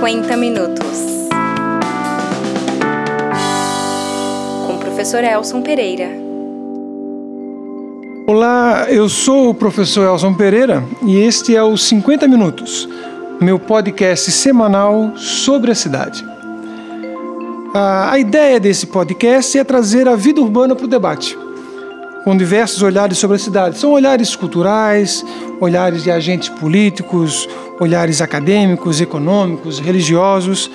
50 0.00 0.34
minutos. 0.38 1.28
Com 4.66 4.72
o 4.72 4.78
professor 4.78 5.22
Elson 5.22 5.60
Pereira. 5.60 6.08
Olá, 8.26 8.86
eu 8.88 9.10
sou 9.10 9.50
o 9.50 9.54
professor 9.54 10.06
Elson 10.06 10.32
Pereira 10.32 10.82
e 11.02 11.18
este 11.18 11.54
é 11.54 11.62
o 11.62 11.76
50 11.76 12.26
Minutos, 12.26 12.88
meu 13.42 13.58
podcast 13.58 14.32
semanal 14.32 15.12
sobre 15.16 15.70
a 15.72 15.74
cidade. 15.74 16.24
A 17.74 18.18
ideia 18.18 18.58
desse 18.58 18.86
podcast 18.86 19.58
é 19.58 19.62
trazer 19.62 20.08
a 20.08 20.16
vida 20.16 20.40
urbana 20.40 20.74
para 20.74 20.86
o 20.86 20.88
debate 20.88 21.36
com 22.24 22.36
diversos 22.36 22.82
olhares 22.82 23.18
sobre 23.18 23.36
a 23.36 23.40
cidade. 23.40 23.78
São 23.78 23.92
olhares 23.92 24.36
culturais, 24.36 25.24
olhares 25.60 26.02
de 26.02 26.10
agentes 26.10 26.48
políticos, 26.48 27.48
olhares 27.78 28.20
acadêmicos, 28.20 29.00
econômicos, 29.00 29.78
religiosos. 29.78 30.70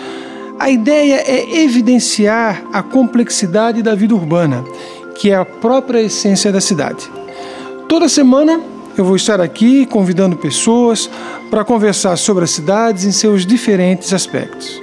A 0.59 0.69
ideia 0.69 1.23
é 1.25 1.61
evidenciar 1.61 2.63
a 2.73 2.81
complexidade 2.81 3.83
da 3.83 3.93
vida 3.93 4.15
urbana, 4.15 4.63
que 5.15 5.31
é 5.31 5.35
a 5.35 5.45
própria 5.45 6.01
essência 6.01 6.51
da 6.51 6.61
cidade. 6.61 7.09
Toda 7.87 8.09
semana 8.09 8.59
eu 8.97 9.03
vou 9.03 9.15
estar 9.15 9.41
aqui 9.41 9.85
convidando 9.85 10.37
pessoas 10.37 11.09
para 11.51 11.65
conversar 11.65 12.17
sobre 12.17 12.45
as 12.45 12.51
cidades 12.51 13.03
em 13.03 13.11
seus 13.11 13.45
diferentes 13.45 14.13
aspectos. 14.13 14.81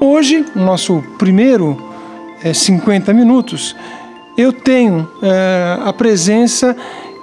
Hoje, 0.00 0.44
o 0.54 0.58
nosso 0.60 1.02
primeiro 1.18 1.76
é, 2.42 2.52
50 2.52 3.12
minutos, 3.12 3.74
eu 4.38 4.52
tenho 4.52 5.10
é, 5.20 5.78
a 5.84 5.92
presença 5.92 6.76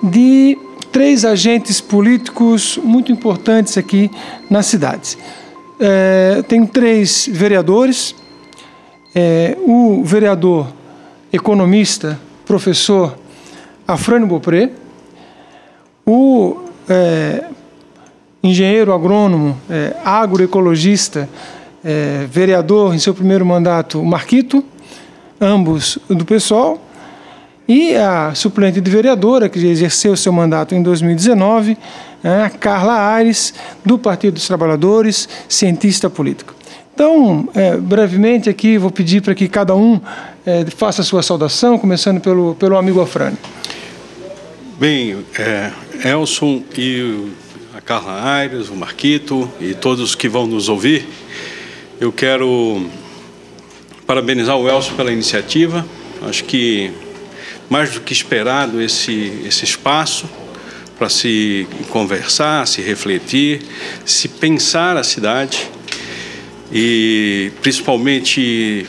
de 0.04 0.58
três 0.92 1.24
agentes 1.24 1.80
políticos 1.80 2.78
muito 2.84 3.10
importantes 3.10 3.78
aqui 3.78 4.12
na 4.50 4.62
cidade. 4.62 5.18
É, 5.80 6.44
tenho 6.46 6.68
três 6.68 7.30
vereadores. 7.32 8.14
É, 9.16 9.58
o 9.62 10.04
vereador 10.04 10.68
economista, 11.32 12.20
professor 12.46 13.18
Afrânio 13.88 14.28
Bopré, 14.28 14.72
o 16.06 16.58
é, 16.90 17.46
engenheiro 18.44 18.94
agrônomo, 18.94 19.58
é, 19.70 19.96
agroecologista, 20.04 21.30
é, 21.82 22.28
vereador 22.30 22.94
em 22.94 23.00
seu 23.00 23.14
primeiro 23.14 23.46
mandato, 23.46 24.04
Marquito, 24.04 24.62
ambos 25.40 25.98
do 26.10 26.26
PSOL, 26.26 26.82
e 27.68 27.96
a 27.96 28.34
suplente 28.36 28.80
de 28.80 28.92
vereadora, 28.92 29.50
que 29.50 29.60
exerceu 29.60 30.16
seu 30.16 30.32
mandato 30.32 30.76
em 30.76 30.84
2019, 30.84 31.78
é 32.24 32.44
a 32.44 32.50
Carla 32.50 32.94
Ares, 32.94 33.54
do 33.84 33.98
Partido 33.98 34.36
dos 34.36 34.48
Trabalhadores, 34.48 35.28
cientista 35.48 36.10
político. 36.10 36.54
Então, 36.94 37.50
é, 37.54 37.76
brevemente 37.76 38.50
aqui, 38.50 38.78
vou 38.78 38.90
pedir 38.90 39.22
para 39.22 39.36
que 39.36 39.48
cada 39.48 39.76
um 39.76 40.00
é, 40.46 40.66
faça 40.66 41.02
a 41.02 41.06
sua 41.06 41.22
saudação, 41.22 41.78
começando 41.78 42.22
pelo, 42.22 42.56
pelo 42.56 42.78
amigo 42.78 43.02
Afrânio. 43.02 43.38
Bem, 44.80 45.18
é, 45.38 45.72
Elson 46.10 46.64
e 46.78 47.32
a 47.76 47.82
Carla 47.82 48.24
Aires, 48.38 48.70
o 48.70 48.76
Marquito 48.76 49.52
e 49.60 49.74
todos 49.74 50.16
que 50.16 50.30
vão 50.30 50.46
nos 50.48 50.70
ouvir, 50.70 51.06
eu 52.00 52.12
quero 52.12 52.86
parabenizar 54.06 54.58
o 54.58 54.70
Elson 54.70 54.94
pela 54.96 55.12
iniciativa. 55.12 55.86
Acho 56.22 56.44
que 56.46 56.92
mais 57.70 57.92
do 57.92 58.02
que 58.02 58.14
esperado 58.14 58.82
esse, 58.82 59.42
esse 59.46 59.64
espaço 59.64 60.30
para 60.98 61.10
se 61.10 61.68
conversar, 61.90 62.66
se 62.68 62.82
refletir, 62.82 63.62
se 64.06 64.28
pensar 64.28 64.96
a 64.98 65.04
cidade 65.04 65.70
e 66.72 67.52
principalmente 67.62 68.86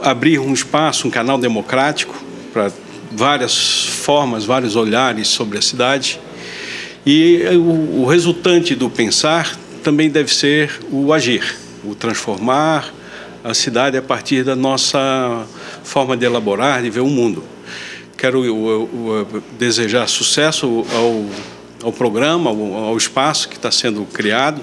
abrir 0.00 0.38
um 0.38 0.52
espaço, 0.52 1.08
um 1.08 1.10
canal 1.10 1.38
democrático 1.38 2.14
para 2.52 2.70
várias 3.10 3.86
formas, 3.86 4.44
vários 4.44 4.76
olhares 4.76 5.28
sobre 5.28 5.58
a 5.58 5.62
cidade. 5.62 6.20
E 7.06 7.42
o, 7.56 8.02
o 8.02 8.06
resultante 8.06 8.74
do 8.74 8.90
pensar 8.90 9.56
também 9.82 10.10
deve 10.10 10.32
ser 10.32 10.80
o 10.90 11.12
agir, 11.12 11.56
o 11.84 11.94
transformar 11.94 12.92
a 13.42 13.54
cidade 13.54 13.96
a 13.96 14.02
partir 14.02 14.44
da 14.44 14.54
nossa 14.54 15.46
forma 15.82 16.16
de 16.16 16.26
elaborar, 16.26 16.82
de 16.82 16.90
ver 16.90 17.00
o 17.00 17.06
mundo. 17.06 17.42
Quero 18.18 18.42
desejar 19.56 20.08
sucesso 20.08 20.84
ao, 20.92 21.24
ao 21.84 21.92
programa, 21.92 22.50
ao, 22.50 22.74
ao 22.74 22.96
espaço 22.96 23.48
que 23.48 23.54
está 23.54 23.70
sendo 23.70 24.04
criado. 24.06 24.60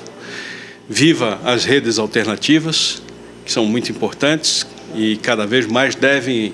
Viva 0.90 1.40
as 1.42 1.64
redes 1.64 1.98
alternativas, 1.98 3.02
que 3.46 3.52
são 3.52 3.66
muito 3.66 3.90
importantes 3.90 4.68
e 4.94 5.16
cada 5.16 5.48
vez 5.48 5.66
mais 5.68 5.96
devem 5.96 6.54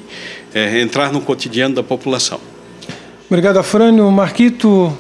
é, 0.54 0.80
entrar 0.80 1.12
no 1.12 1.22
cotidiano 1.22 1.74
da 1.74 1.82
população. 1.82 2.40
Obrigado, 3.28 3.58
Afrânio. 3.58 4.10
Marquito, 4.12 4.96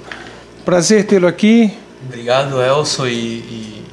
prazer 0.66 1.06
tê-lo 1.06 1.28
aqui. 1.28 1.72
Obrigado, 2.08 2.60
Elson, 2.60 3.06
e, 3.06 3.12
e, 3.12 3.84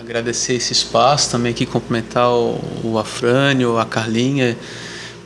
agradecer 0.00 0.54
esse 0.54 0.72
espaço, 0.72 1.30
também 1.30 1.52
aqui 1.52 1.66
cumprimentar 1.66 2.32
o, 2.32 2.58
o 2.82 2.98
Afrânio, 2.98 3.76
a 3.76 3.84
Carlinha 3.84 4.56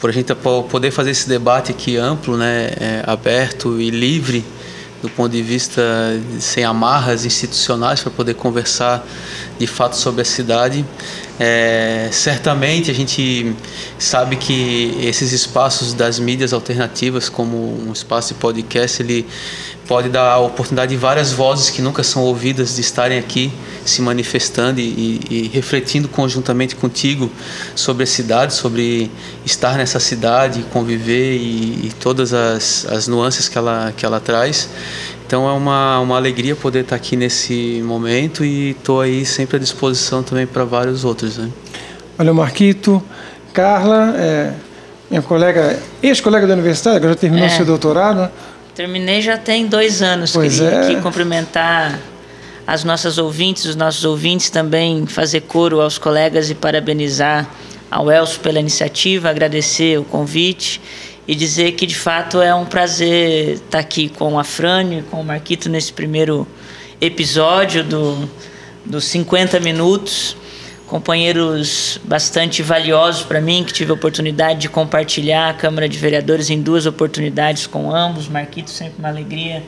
por 0.02 0.10
a 0.10 0.12
gente 0.12 0.34
poder 0.68 0.90
fazer 0.90 1.12
esse 1.12 1.28
debate 1.28 1.70
aqui 1.70 1.96
amplo, 1.96 2.36
né, 2.36 2.72
é, 2.76 3.04
aberto 3.06 3.80
e 3.80 3.88
livre 3.88 4.44
do 5.00 5.08
ponto 5.08 5.30
de 5.30 5.40
vista 5.40 5.80
sem 6.40 6.64
amarras 6.64 7.24
institucionais 7.24 8.00
para 8.00 8.10
poder 8.10 8.34
conversar 8.34 9.06
de 9.60 9.66
fato 9.68 9.96
sobre 9.96 10.22
a 10.22 10.24
cidade. 10.24 10.84
É, 11.40 12.08
certamente 12.12 12.90
a 12.90 12.94
gente 12.94 13.54
sabe 13.98 14.36
que 14.36 14.96
esses 15.02 15.32
espaços 15.32 15.94
das 15.94 16.18
mídias 16.18 16.52
alternativas, 16.52 17.28
como 17.28 17.56
um 17.56 17.92
espaço 17.92 18.34
de 18.34 18.40
podcast, 18.40 19.02
ele 19.02 19.26
pode 19.86 20.08
dar 20.08 20.32
a 20.32 20.38
oportunidade 20.38 20.90
de 20.92 20.96
várias 20.96 21.32
vozes 21.32 21.68
que 21.70 21.82
nunca 21.82 22.02
são 22.02 22.22
ouvidas 22.22 22.76
de 22.76 22.80
estarem 22.80 23.18
aqui 23.18 23.52
se 23.84 24.00
manifestando 24.00 24.80
e, 24.80 25.20
e, 25.28 25.50
refletindo 25.52 26.08
conjuntamente 26.08 26.76
contigo 26.76 27.30
sobre 27.74 28.04
a 28.04 28.06
cidade, 28.06 28.54
sobre 28.54 29.10
estar 29.44 29.76
nessa 29.76 29.98
cidade, 29.98 30.64
conviver 30.72 31.36
e, 31.36 31.86
e 31.86 31.92
todas 31.98 32.32
as, 32.32 32.86
as 32.86 33.08
nuances 33.08 33.48
que 33.48 33.58
ela, 33.58 33.92
que 33.96 34.06
ela 34.06 34.20
traz. 34.20 34.68
Então 35.32 35.48
é 35.48 35.52
uma, 35.54 35.98
uma 36.00 36.16
alegria 36.16 36.54
poder 36.54 36.80
estar 36.80 36.94
aqui 36.94 37.16
nesse 37.16 37.80
momento 37.82 38.44
e 38.44 38.72
estou 38.72 39.00
aí 39.00 39.24
sempre 39.24 39.56
à 39.56 39.58
disposição 39.58 40.22
também 40.22 40.46
para 40.46 40.62
vários 40.62 41.06
outros. 41.06 41.38
Né? 41.38 41.48
Olha, 42.18 42.34
Marquito, 42.34 43.02
Carla, 43.54 44.14
é, 44.14 44.52
minha 45.08 45.22
colega, 45.22 45.78
ex-colega 46.02 46.46
da 46.46 46.52
universidade, 46.52 47.00
que 47.00 47.08
já 47.08 47.14
terminou 47.14 47.46
é. 47.46 47.48
seu 47.48 47.64
doutorado. 47.64 48.30
Terminei 48.74 49.22
já 49.22 49.38
tem 49.38 49.66
dois 49.66 50.02
anos. 50.02 50.32
Pois 50.32 50.60
Queria 50.60 50.70
é. 50.70 50.84
aqui 50.84 51.00
cumprimentar 51.00 51.98
as 52.66 52.84
nossas 52.84 53.16
ouvintes, 53.16 53.64
os 53.64 53.74
nossos 53.74 54.04
ouvintes 54.04 54.50
também, 54.50 55.06
fazer 55.06 55.40
coro 55.40 55.80
aos 55.80 55.96
colegas 55.96 56.50
e 56.50 56.54
parabenizar 56.54 57.48
ao 57.90 58.10
Elcio 58.10 58.38
pela 58.40 58.60
iniciativa, 58.60 59.30
agradecer 59.30 59.98
o 59.98 60.04
convite 60.04 60.78
e 61.26 61.34
dizer 61.34 61.72
que 61.72 61.86
de 61.86 61.94
fato 61.94 62.40
é 62.40 62.54
um 62.54 62.64
prazer 62.64 63.54
estar 63.54 63.78
aqui 63.78 64.08
com 64.08 64.38
a 64.38 64.44
Frânio 64.44 65.00
e 65.00 65.02
com 65.02 65.20
o 65.20 65.24
Marquito 65.24 65.68
nesse 65.68 65.92
primeiro 65.92 66.46
episódio 67.00 67.84
do, 67.84 68.28
dos 68.84 69.04
50 69.04 69.60
minutos 69.60 70.36
companheiros 70.86 71.98
bastante 72.04 72.62
valiosos 72.62 73.22
para 73.22 73.40
mim, 73.40 73.64
que 73.64 73.72
tive 73.72 73.90
a 73.92 73.94
oportunidade 73.94 74.60
de 74.60 74.68
compartilhar 74.68 75.48
a 75.48 75.54
Câmara 75.54 75.88
de 75.88 75.96
Vereadores 75.96 76.50
em 76.50 76.60
duas 76.60 76.84
oportunidades 76.84 77.66
com 77.66 77.90
ambos. 77.94 78.28
Marquito, 78.28 78.68
sempre 78.68 78.98
uma 78.98 79.08
alegria 79.08 79.62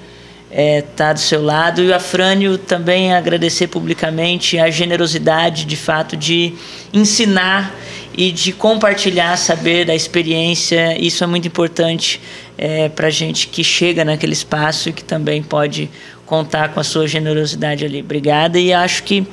estar 0.51 0.63
é, 0.63 0.83
tá 0.83 1.13
do 1.15 1.21
seu 1.21 1.43
lado. 1.43 1.83
E 1.83 1.89
o 1.89 1.95
Afrânio 1.95 2.59
também 2.59 3.15
agradecer 3.15 3.69
publicamente 3.69 4.59
a 4.59 4.71
generosidade, 4.71 5.65
de 5.65 5.77
fato, 5.77 6.17
de 6.17 6.55
ensinar 6.93 7.75
e 8.17 8.31
de 8.31 8.53
compartilhar 8.53 9.37
saber 9.37 9.85
da 9.85 9.95
experiência. 9.95 10.97
Isso 10.99 11.25
é 11.25 11.27
muito 11.27 11.49
importante 11.49 12.21
é, 12.57 12.89
para 12.89 13.11
gente 13.11 13.49
que 13.49 13.65
chega 13.65 14.05
naquele 14.05 14.33
espaço 14.33 14.89
e 14.89 14.93
que 14.93 15.05
também 15.05 15.43
pode 15.43 15.91
contar 16.25 16.71
com 16.71 16.81
a 16.81 16.85
sua 16.85 17.07
generosidade 17.07 17.85
ali. 17.85 18.01
Obrigada 18.01 18.59
e 18.59 18.73
acho 18.73 19.03
que 19.03 19.27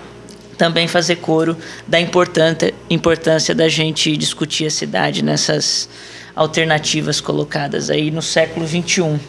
também 0.58 0.88
fazer 0.88 1.16
coro 1.18 1.58
da 1.88 2.00
importância 2.00 3.56
da 3.56 3.68
gente 3.68 4.16
discutir 4.16 4.68
a 4.68 4.70
cidade 4.70 5.24
nessas 5.24 5.90
alternativas 6.36 7.20
colocadas 7.20 7.90
aí 7.90 8.12
no 8.12 8.22
século 8.22 8.68
XXI. 8.68 9.20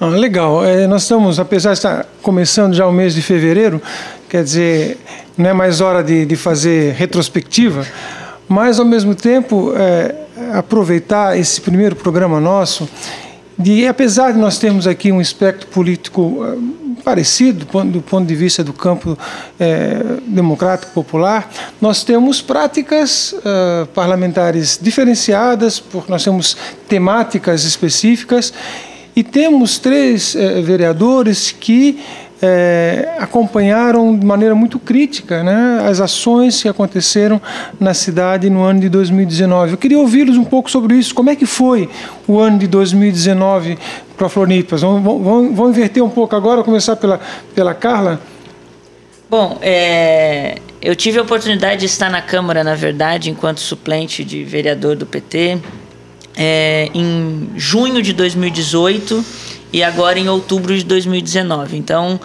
Ah, 0.00 0.06
legal. 0.06 0.64
É, 0.64 0.86
nós 0.86 1.02
estamos, 1.02 1.38
apesar 1.38 1.72
de 1.72 1.78
estar 1.78 2.06
começando 2.22 2.74
já 2.74 2.86
o 2.86 2.92
mês 2.92 3.14
de 3.14 3.22
fevereiro, 3.22 3.80
quer 4.28 4.44
dizer, 4.44 4.98
não 5.36 5.50
é 5.50 5.52
mais 5.52 5.80
hora 5.80 6.02
de, 6.02 6.24
de 6.26 6.36
fazer 6.36 6.94
retrospectiva, 6.94 7.86
mas 8.48 8.78
ao 8.78 8.86
mesmo 8.86 9.14
tempo 9.14 9.72
é, 9.76 10.14
aproveitar 10.52 11.38
esse 11.38 11.60
primeiro 11.60 11.96
programa 11.96 12.40
nosso 12.40 12.88
de, 13.58 13.86
apesar 13.86 14.32
de 14.32 14.38
nós 14.38 14.58
termos 14.58 14.86
aqui 14.86 15.10
um 15.10 15.20
espectro 15.20 15.66
político 15.68 16.44
parecido 17.06 17.60
do 17.60 17.66
ponto, 17.66 17.88
do 17.92 18.02
ponto 18.02 18.26
de 18.26 18.34
vista 18.34 18.64
do 18.64 18.72
campo 18.72 19.16
é, 19.60 20.02
democrático 20.26 20.92
popular. 20.92 21.48
Nós 21.80 22.02
temos 22.02 22.42
práticas 22.42 23.32
uh, 23.32 23.86
parlamentares 23.94 24.76
diferenciadas, 24.82 25.78
porque 25.78 26.10
nós 26.10 26.24
temos 26.24 26.56
temáticas 26.88 27.62
específicas 27.62 28.52
e 29.14 29.22
temos 29.22 29.78
três 29.78 30.34
uh, 30.34 30.60
vereadores 30.64 31.52
que 31.52 32.00
é, 32.40 33.16
acompanharam 33.18 34.16
de 34.16 34.24
maneira 34.24 34.54
muito 34.54 34.78
crítica 34.78 35.42
né, 35.42 35.86
as 35.88 36.00
ações 36.00 36.62
que 36.62 36.68
aconteceram 36.68 37.40
na 37.80 37.94
cidade 37.94 38.50
no 38.50 38.62
ano 38.62 38.80
de 38.80 38.88
2019. 38.88 39.72
Eu 39.72 39.78
queria 39.78 39.98
ouvi-los 39.98 40.36
um 40.36 40.44
pouco 40.44 40.70
sobre 40.70 40.96
isso. 40.96 41.14
Como 41.14 41.30
é 41.30 41.36
que 41.36 41.46
foi 41.46 41.88
o 42.26 42.38
ano 42.38 42.58
de 42.58 42.66
2019 42.66 43.78
para 44.16 44.28
Floripas? 44.28 44.82
Vamos, 44.82 45.02
vamos, 45.02 45.56
vamos 45.56 45.76
inverter 45.76 46.02
um 46.02 46.10
pouco 46.10 46.36
agora, 46.36 46.62
começar 46.62 46.96
pela, 46.96 47.20
pela 47.54 47.74
Carla. 47.74 48.20
Bom, 49.28 49.58
é, 49.60 50.58
eu 50.80 50.94
tive 50.94 51.18
a 51.18 51.22
oportunidade 51.22 51.80
de 51.80 51.86
estar 51.86 52.10
na 52.10 52.22
Câmara, 52.22 52.62
na 52.62 52.74
verdade, 52.74 53.30
enquanto 53.30 53.60
suplente 53.60 54.22
de 54.22 54.44
vereador 54.44 54.94
do 54.94 55.04
PT, 55.04 55.58
é, 56.36 56.90
em 56.94 57.48
junho 57.56 58.02
de 58.02 58.12
2018 58.12 59.24
e 59.72 59.82
agora 59.82 60.18
em 60.18 60.28
outubro 60.28 60.76
de 60.76 60.84
2019. 60.84 61.76
Então, 61.76 62.20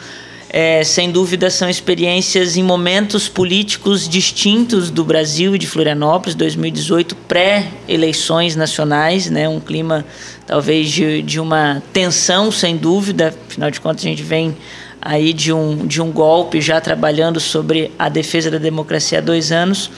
é, 0.53 0.83
sem 0.83 1.09
dúvida, 1.09 1.49
são 1.49 1.69
experiências 1.69 2.57
em 2.57 2.63
momentos 2.63 3.29
políticos 3.29 4.07
distintos 4.07 4.91
do 4.91 5.03
Brasil 5.03 5.55
e 5.55 5.57
de 5.57 5.65
Florianópolis, 5.65 6.35
2018, 6.35 7.15
pré-eleições 7.15 8.55
nacionais, 8.55 9.29
né, 9.29 9.47
um 9.47 9.61
clima 9.61 10.05
talvez 10.45 10.89
de, 10.89 11.21
de 11.21 11.39
uma 11.39 11.81
tensão, 11.93 12.51
sem 12.51 12.75
dúvida, 12.75 13.33
afinal 13.47 13.71
de 13.71 13.79
contas, 13.79 14.03
a 14.03 14.09
gente 14.09 14.23
vem 14.23 14.57
aí 15.01 15.33
de 15.33 15.51
um, 15.51 15.87
de 15.87 16.01
um 16.01 16.11
golpe 16.11 16.61
já 16.61 16.79
trabalhando 16.79 17.39
sobre 17.39 17.91
a 17.97 18.07
defesa 18.07 18.51
da 18.51 18.59
democracia 18.59 19.17
há 19.17 19.21
dois 19.21 19.51
anos, 19.51 19.89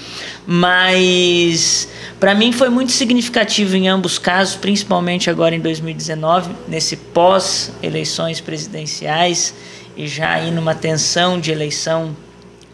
mas 0.47 1.89
para 2.19 2.33
mim 2.33 2.53
foi 2.53 2.69
muito 2.69 2.93
significativo 2.93 3.75
em 3.75 3.89
ambos 3.89 4.17
casos, 4.17 4.55
principalmente 4.55 5.29
agora 5.29 5.53
em 5.53 5.59
2019, 5.59 6.51
nesse 6.67 6.95
pós-eleições 6.95 8.39
presidenciais 8.39 9.53
e 9.97 10.07
já 10.07 10.31
aí 10.31 10.49
numa 10.49 10.73
tensão 10.73 11.39
de 11.39 11.51
eleição 11.51 12.15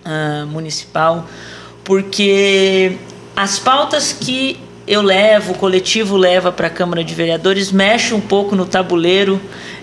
uh, 0.06 0.46
municipal, 0.46 1.28
porque 1.84 2.96
as 3.36 3.58
pautas 3.58 4.14
que 4.14 4.60
eu 4.86 5.02
levo, 5.02 5.54
o 5.54 5.56
coletivo 5.56 6.18
leva 6.18 6.52
para 6.52 6.68
a 6.68 6.70
Câmara 6.70 7.04
de 7.04 7.14
Vereadores, 7.14 7.72
mexe 7.72 8.14
um 8.14 8.20
pouco 8.20 8.56
no 8.56 8.66
tabuleiro 8.66 9.40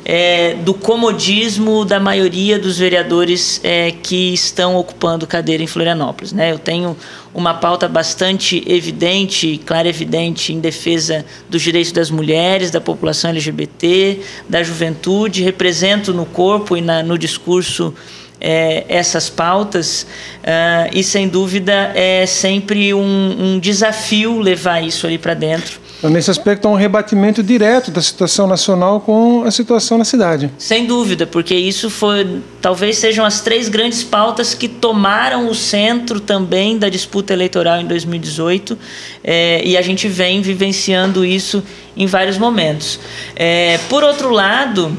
é, 0.09 0.55
do 0.55 0.73
comodismo 0.73 1.85
da 1.85 1.99
maioria 1.99 2.61
dos 2.61 2.79
vereadores 2.79 3.61
é, 3.65 3.91
que 3.91 4.33
estão 4.33 4.77
ocupando 4.77 5.27
cadeira 5.27 5.65
em 5.65 5.67
Florianópolis. 5.67 6.33
Né? 6.33 6.53
Eu 6.53 6.61
tenho 6.61 6.97
uma 7.35 7.55
pauta 7.55 7.89
bastante 7.89 8.63
evidente, 8.69 9.61
clara 9.67 9.89
e 9.89 9.91
evidente, 9.91 10.53
em 10.53 10.61
defesa 10.61 11.27
dos 11.51 11.61
direitos 11.61 11.91
das 11.91 12.09
mulheres, 12.09 12.71
da 12.71 12.81
população 12.81 13.31
LGBT, 13.31 14.21
da 14.49 14.63
juventude, 14.63 15.43
represento 15.43 16.15
no 16.15 16.25
corpo 16.25 16.77
e 16.77 16.81
na, 16.81 17.03
no 17.03 17.19
discurso 17.19 17.93
é, 18.41 18.85
essas 18.89 19.29
pautas 19.29 20.07
uh, 20.43 20.91
e 20.93 21.03
sem 21.03 21.27
dúvida 21.27 21.91
é 21.97 22.27
sempre 22.27 22.95
um, 22.95 23.37
um 23.55 23.59
desafio 23.59 24.39
levar 24.39 24.83
isso 24.83 25.05
ali 25.07 25.19
para 25.19 25.35
dentro 25.35 25.81
então, 25.99 26.11
nesse 26.11 26.31
aspecto, 26.31 26.69
há 26.69 26.71
um 26.71 26.75
rebatimento 26.75 27.43
direto 27.43 27.91
da 27.91 28.03
situação 28.03 28.47
nacional 28.47 29.01
com 29.01 29.45
a 29.45 29.51
situação 29.51 29.97
na 29.97 30.05
cidade. 30.05 30.51
Sem 30.59 30.85
dúvida, 30.85 31.27
porque 31.27 31.55
isso 31.55 31.89
foi, 31.89 32.43
talvez 32.61 32.99
sejam 32.99 33.25
as 33.25 33.41
três 33.41 33.69
grandes 33.69 34.03
pautas 34.05 34.53
que 34.53 34.69
tomaram 34.69 35.49
o 35.49 35.55
centro 35.55 36.21
também 36.21 36.77
da 36.77 36.91
disputa 36.91 37.33
eleitoral 37.33 37.81
em 37.81 37.87
2018, 37.87 38.79
é, 39.25 39.63
e 39.65 39.77
a 39.77 39.83
gente 39.83 40.07
vem 40.07 40.43
vivenciando 40.43 41.25
isso 41.25 41.63
em 41.97 42.07
vários 42.07 42.37
momentos. 42.37 43.01
É, 43.35 43.79
por 43.89 44.05
outro 44.05 44.31
lado, 44.31 44.97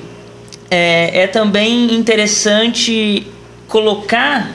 é, 0.70 1.22
é 1.22 1.28
também 1.28 1.94
interessante 1.94 3.28
colocar 3.68 4.50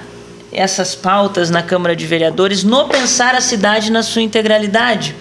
essas 0.52 0.94
pautas 0.94 1.48
na 1.50 1.62
Câmara 1.62 1.96
de 1.96 2.04
Vereadores 2.06 2.62
no 2.62 2.86
pensar 2.86 3.34
a 3.34 3.40
cidade 3.40 3.90
na 3.90 4.02
sua 4.02 4.20
integralidade. 4.20 5.14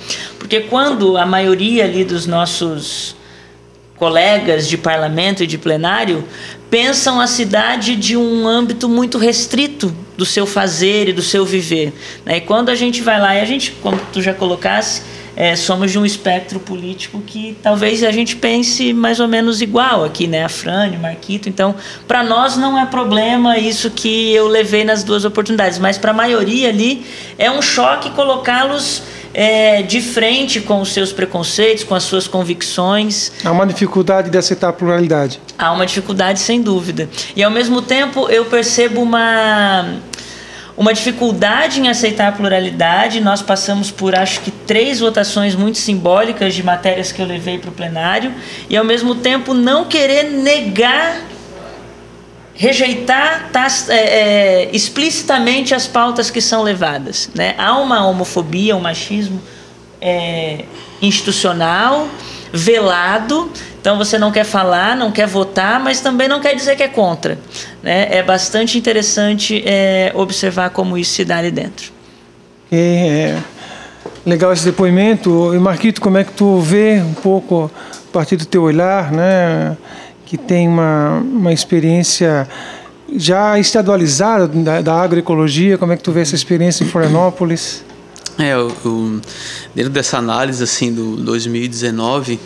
Porque 0.52 0.68
quando 0.68 1.16
a 1.16 1.26
maioria 1.26 1.86
ali 1.86 2.04
dos 2.04 2.28
nossos 2.28 3.16
colegas 3.96 4.68
de 4.68 4.78
parlamento 4.78 5.42
e 5.46 5.48
de 5.48 5.58
plenário 5.58 6.26
pensam 6.70 7.22
a 7.22 7.28
cidade 7.28 7.96
de 7.96 8.18
um 8.18 8.46
âmbito 8.46 8.90
muito 8.90 9.18
restrito 9.18 9.96
do 10.18 10.26
seu 10.26 10.46
fazer 10.46 11.08
e 11.08 11.14
do 11.14 11.22
seu 11.22 11.46
viver. 11.46 11.94
Né? 12.26 12.36
E 12.36 12.42
quando 12.42 12.68
a 12.68 12.76
gente 12.76 13.02
vai 13.02 13.18
lá 13.18 13.34
e 13.34 13.40
a 13.40 13.46
gente, 13.46 13.72
como 13.82 13.98
tu 14.12 14.22
já 14.22 14.34
colocasse, 14.34 15.04
é, 15.38 15.56
somos 15.56 15.90
de 15.90 15.98
um 15.98 16.06
espectro 16.06 16.60
político 16.60 17.22
que 17.26 17.56
talvez 17.64 18.04
a 18.04 18.12
gente 18.12 18.36
pense 18.36 18.92
mais 18.92 19.22
ou 19.22 19.30
menos 19.30 19.62
igual 19.62 20.04
aqui, 20.04 20.28
né? 20.28 20.44
A 20.44 20.50
Frane, 20.50 20.98
o 20.98 21.00
Marquito. 21.00 21.48
Então, 21.48 21.74
para 22.06 22.26
nós 22.26 22.58
não 22.58 22.78
é 22.78 22.86
problema 22.86 23.58
isso 23.58 23.90
que 23.90 24.34
eu 24.34 24.50
levei 24.50 24.84
nas 24.84 25.02
duas 25.02 25.24
oportunidades, 25.24 25.80
mas 25.80 25.98
para 25.98 26.12
a 26.12 26.14
maioria 26.14 26.68
ali 26.68 27.06
é 27.38 27.50
um 27.50 27.62
choque 27.62 28.10
colocá-los 28.10 29.02
é, 29.34 29.82
de 29.82 30.02
frente 30.02 30.62
com 30.62 30.82
os 30.82 30.94
seus 30.94 31.12
preconceitos, 31.12 31.84
com 31.84 31.96
as 31.96 32.04
suas 32.04 32.28
convicções. 32.28 33.32
Há 33.44 33.52
uma 33.52 33.66
dificuldade 33.66 34.30
de 34.30 34.38
aceitar 34.38 34.70
a 34.70 34.74
pluralidade. 34.74 35.40
Há 35.58 35.72
uma 35.72 35.86
dificuldade, 35.86 36.40
sem 36.40 36.62
dúvida. 36.62 37.10
E 37.36 37.44
ao 37.44 37.52
mesmo 37.52 37.82
tempo 37.82 38.30
eu 38.30 38.46
percebo 38.46 39.02
uma 39.02 40.00
uma 40.78 40.94
dificuldade 40.94 41.80
em 41.80 41.90
aceitar 41.90 42.30
a 42.30 42.32
pluralidade. 42.32 43.22
Nós 43.22 43.42
passamos 43.42 43.92
por, 43.92 44.16
acho 44.16 44.40
que, 44.42 44.50
três 44.50 45.00
votações 45.00 45.54
muito 45.54 45.78
simbólicas 45.78 46.56
de 46.56 46.64
matérias 46.64 47.12
que 47.12 47.22
eu 47.22 47.26
levei 47.26 47.60
para 47.60 47.70
o 47.70 47.74
plenário, 47.74 48.34
e 48.70 48.76
ao 48.76 48.84
mesmo 48.84 49.14
tempo 49.14 49.54
não 49.54 49.86
querer 49.86 50.24
negar, 50.24 51.22
rejeitar 52.62 53.50
tá, 53.52 53.66
é, 53.90 53.96
é, 53.96 54.70
explicitamente 54.72 55.74
as 55.74 55.88
pautas 55.88 56.30
que 56.30 56.40
são 56.40 56.62
levadas. 56.62 57.28
Né? 57.34 57.56
Há 57.58 57.76
uma 57.80 58.06
homofobia, 58.06 58.76
um 58.76 58.80
machismo 58.80 59.42
é, 60.00 60.66
institucional, 61.02 62.08
velado, 62.54 63.52
então 63.80 63.98
você 63.98 64.20
não 64.20 64.32
quer 64.32 64.44
falar, 64.44 64.96
não 64.96 65.12
quer 65.12 65.26
votar, 65.26 65.80
mas 65.80 66.02
também 66.02 66.28
não 66.28 66.40
quer 66.40 66.54
dizer 66.54 66.76
que 66.76 66.84
é 66.84 66.88
contra. 66.88 67.40
Né? 67.82 68.10
É 68.12 68.22
bastante 68.22 68.78
interessante 68.78 69.64
é, 69.66 70.12
observar 70.14 70.70
como 70.70 70.96
isso 71.00 71.14
se 71.14 71.26
dá 71.26 71.40
ali 71.40 71.50
dentro. 71.50 71.92
É, 72.72 73.40
legal 74.24 74.54
esse 74.54 74.66
depoimento. 74.66 75.52
E 75.56 75.58
Marquito, 75.58 76.00
como 76.00 76.20
é 76.20 76.24
que 76.24 76.34
tu 76.34 76.60
vê 76.60 77.02
um 77.02 77.16
pouco 77.16 77.72
a 78.08 78.14
partir 78.14 78.38
do 78.38 78.46
teu 78.46 78.62
olhar, 78.62 79.12
né, 79.12 79.76
que 80.32 80.38
tem 80.38 80.66
uma, 80.66 81.18
uma 81.18 81.52
experiência 81.52 82.48
já 83.14 83.60
estadualizada 83.60 84.48
da, 84.48 84.80
da 84.80 84.94
agroecologia, 84.94 85.78
como 85.78 85.92
é 85.92 85.98
que 85.98 86.04
tu 86.04 86.14
vê 86.14 86.22
essa 86.22 86.36
experiência 86.36 86.86
em 86.86 86.88
Florianópolis? 86.88 87.84
É, 88.40 88.54
eu, 88.54 88.72
dentro 89.76 89.92
dessa 89.92 90.18
análise 90.18 90.64
assim 90.64 90.94
do 90.94 91.18
2019 91.18 92.40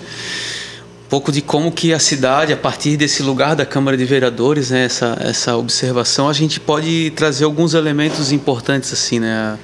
pouco 1.08 1.32
de 1.32 1.44
como 1.44 1.72
que 1.72 1.94
a 1.94 2.00
cidade, 2.00 2.52
a 2.52 2.58
partir 2.58 2.98
desse 2.98 3.22
lugar 3.22 3.56
da 3.56 3.68
Câmara 3.68 3.96
de 3.96 4.04
Vereadores, 4.04 4.72
né, 4.72 4.86
essa, 4.86 5.16
essa 5.22 5.56
observação, 5.56 6.28
a 6.28 6.34
gente 6.34 6.60
pode 6.60 7.14
trazer 7.16 7.46
alguns 7.46 7.76
elementos 7.76 8.32
importantes 8.32 8.92
assim, 8.92 9.20
né? 9.20 9.60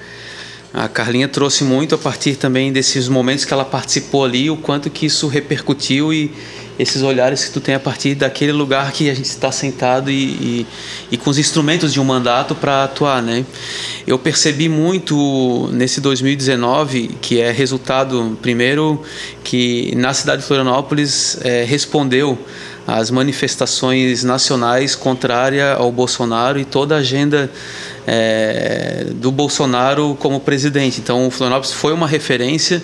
A 0.71 0.87
Carlinha 0.87 1.27
trouxe 1.27 1.63
muito 1.63 1.95
a 1.95 1.97
partir 1.97 2.35
também 2.35 2.71
desses 2.71 3.09
momentos 3.09 3.43
que 3.43 3.51
ela 3.51 3.65
participou 3.65 4.23
ali, 4.23 4.49
o 4.49 4.55
quanto 4.55 4.91
que 4.91 5.07
isso 5.07 5.27
repercutiu 5.27 6.13
e 6.13 6.31
esses 6.79 7.01
olhares 7.01 7.45
que 7.45 7.51
tu 7.51 7.59
tem 7.59 7.75
a 7.75 7.79
partir 7.79 8.15
daquele 8.15 8.51
lugar 8.51 8.91
que 8.91 9.09
a 9.09 9.13
gente 9.13 9.25
está 9.25 9.51
sentado 9.51 10.09
e, 10.09 10.13
e, 10.13 10.67
e, 11.11 11.17
com 11.17 11.29
os 11.29 11.37
instrumentos 11.37 11.93
de 11.93 11.99
um 11.99 12.03
mandato 12.03 12.55
para 12.55 12.83
atuar, 12.83 13.21
né? 13.21 13.45
Eu 14.07 14.17
percebi 14.17 14.67
muito 14.67 15.69
nesse 15.71 16.01
2019 16.01 17.17
que 17.21 17.39
é 17.39 17.51
resultado 17.51 18.37
primeiro 18.41 19.01
que 19.43 19.93
na 19.95 20.13
cidade 20.13 20.41
de 20.41 20.47
Florianópolis 20.47 21.37
é, 21.41 21.63
respondeu 21.63 22.37
às 22.87 23.11
manifestações 23.11 24.23
nacionais 24.23 24.95
contrárias 24.95 25.79
ao 25.79 25.91
Bolsonaro 25.91 26.59
e 26.59 26.65
toda 26.65 26.95
a 26.95 26.97
agenda 26.99 27.49
é, 28.07 29.07
do 29.15 29.31
Bolsonaro 29.31 30.15
como 30.19 30.39
presidente. 30.39 30.99
Então, 30.99 31.27
o 31.27 31.31
Florianópolis 31.31 31.73
foi 31.73 31.93
uma 31.93 32.07
referência 32.07 32.81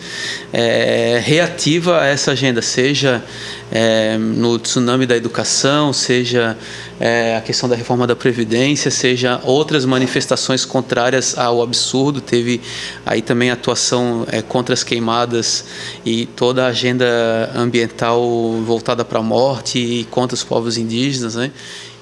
é, 0.54 1.22
reativa 1.24 2.02
a 2.02 2.06
essa 2.06 2.32
agenda, 2.32 2.62
seja 2.62 3.24
é, 3.72 4.18
no 4.18 4.58
tsunami 4.58 5.06
da 5.06 5.16
educação, 5.16 5.92
seja 5.92 6.58
é, 7.00 7.36
a 7.36 7.42
questão 7.42 7.68
da 7.68 7.76
reforma 7.76 8.08
da 8.08 8.16
Previdência, 8.16 8.90
seja 8.90 9.40
outras 9.44 9.86
manifestações 9.86 10.64
contrárias 10.66 11.38
ao 11.38 11.62
absurdo. 11.62 12.22
Teve 12.22 12.62
aí 13.06 13.22
também 13.22 13.52
atuação 13.52 14.26
é, 14.32 14.42
contra 14.42 14.74
as 14.74 14.84
queimadas 14.84 15.66
e 16.06 16.26
toda 16.26 16.66
a 16.66 16.68
agenda 16.68 17.52
ambiental 17.56 18.22
voltada 18.66 19.04
para 19.04 19.20
a 19.20 19.24
morte 19.24 19.80
e 19.80 20.04
contra 20.06 20.36
os 20.36 20.44
povos 20.44 20.78
indígenas. 20.78 21.36
Né? 21.36 21.52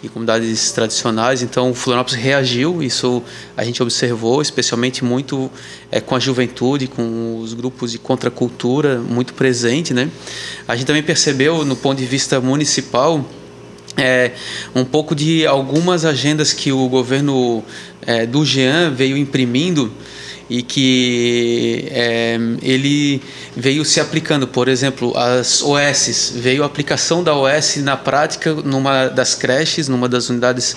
E 0.04 0.10
comunidades 0.10 0.72
tradicionais. 0.72 1.42
Então, 1.42 1.74
Florianópolis 1.74 2.20
reagiu, 2.20 2.84
isso 2.84 3.24
a 3.56 3.64
gente 3.64 3.82
observou, 3.82 4.42
especialmente 4.42 5.04
muito 5.04 5.52
é, 5.92 6.00
com 6.00 6.16
a 6.16 6.20
juventude, 6.20 6.88
com 6.88 7.40
os 7.40 7.54
grupos 7.54 7.92
de 7.92 7.98
contracultura 7.98 9.00
muito 9.00 9.34
presente, 9.34 9.94
né? 9.94 10.10
A 10.68 10.76
gente 10.76 10.86
também 10.86 11.04
percebeu, 11.04 11.66
no 11.66 11.76
ponto 11.76 11.98
de 11.98 12.06
vista 12.06 12.40
municipal, 12.40 13.26
é, 13.98 14.32
um 14.76 14.84
pouco 14.84 15.16
de 15.16 15.46
algumas 15.46 16.06
agendas 16.06 16.52
que 16.52 16.72
o 16.72 16.88
governo 16.90 17.64
é, 18.02 18.26
do 18.26 18.44
Jean 18.46 18.92
veio 18.92 19.18
imprimindo 19.18 19.92
e 20.50 20.62
que 20.62 21.88
é, 21.90 22.38
ele 22.62 23.22
veio 23.56 23.84
se 23.84 24.00
aplicando. 24.00 24.48
Por 24.48 24.68
exemplo, 24.68 25.16
as 25.18 25.62
OS, 25.62 26.34
veio 26.36 26.64
a 26.64 26.66
aplicação 26.66 27.24
da 27.24 27.36
OS 27.36 27.78
na 27.78 27.98
prática 27.98 28.54
numa 28.54 29.08
das 29.08 29.36
creches, 29.36 29.88
numa 29.88 30.08
das 30.08 30.30
unidades 30.30 30.76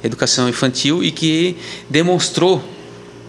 de 0.00 0.06
educação 0.06 0.48
infantil 0.48 1.02
e 1.02 1.10
que 1.10 1.56
demonstrou 1.88 2.62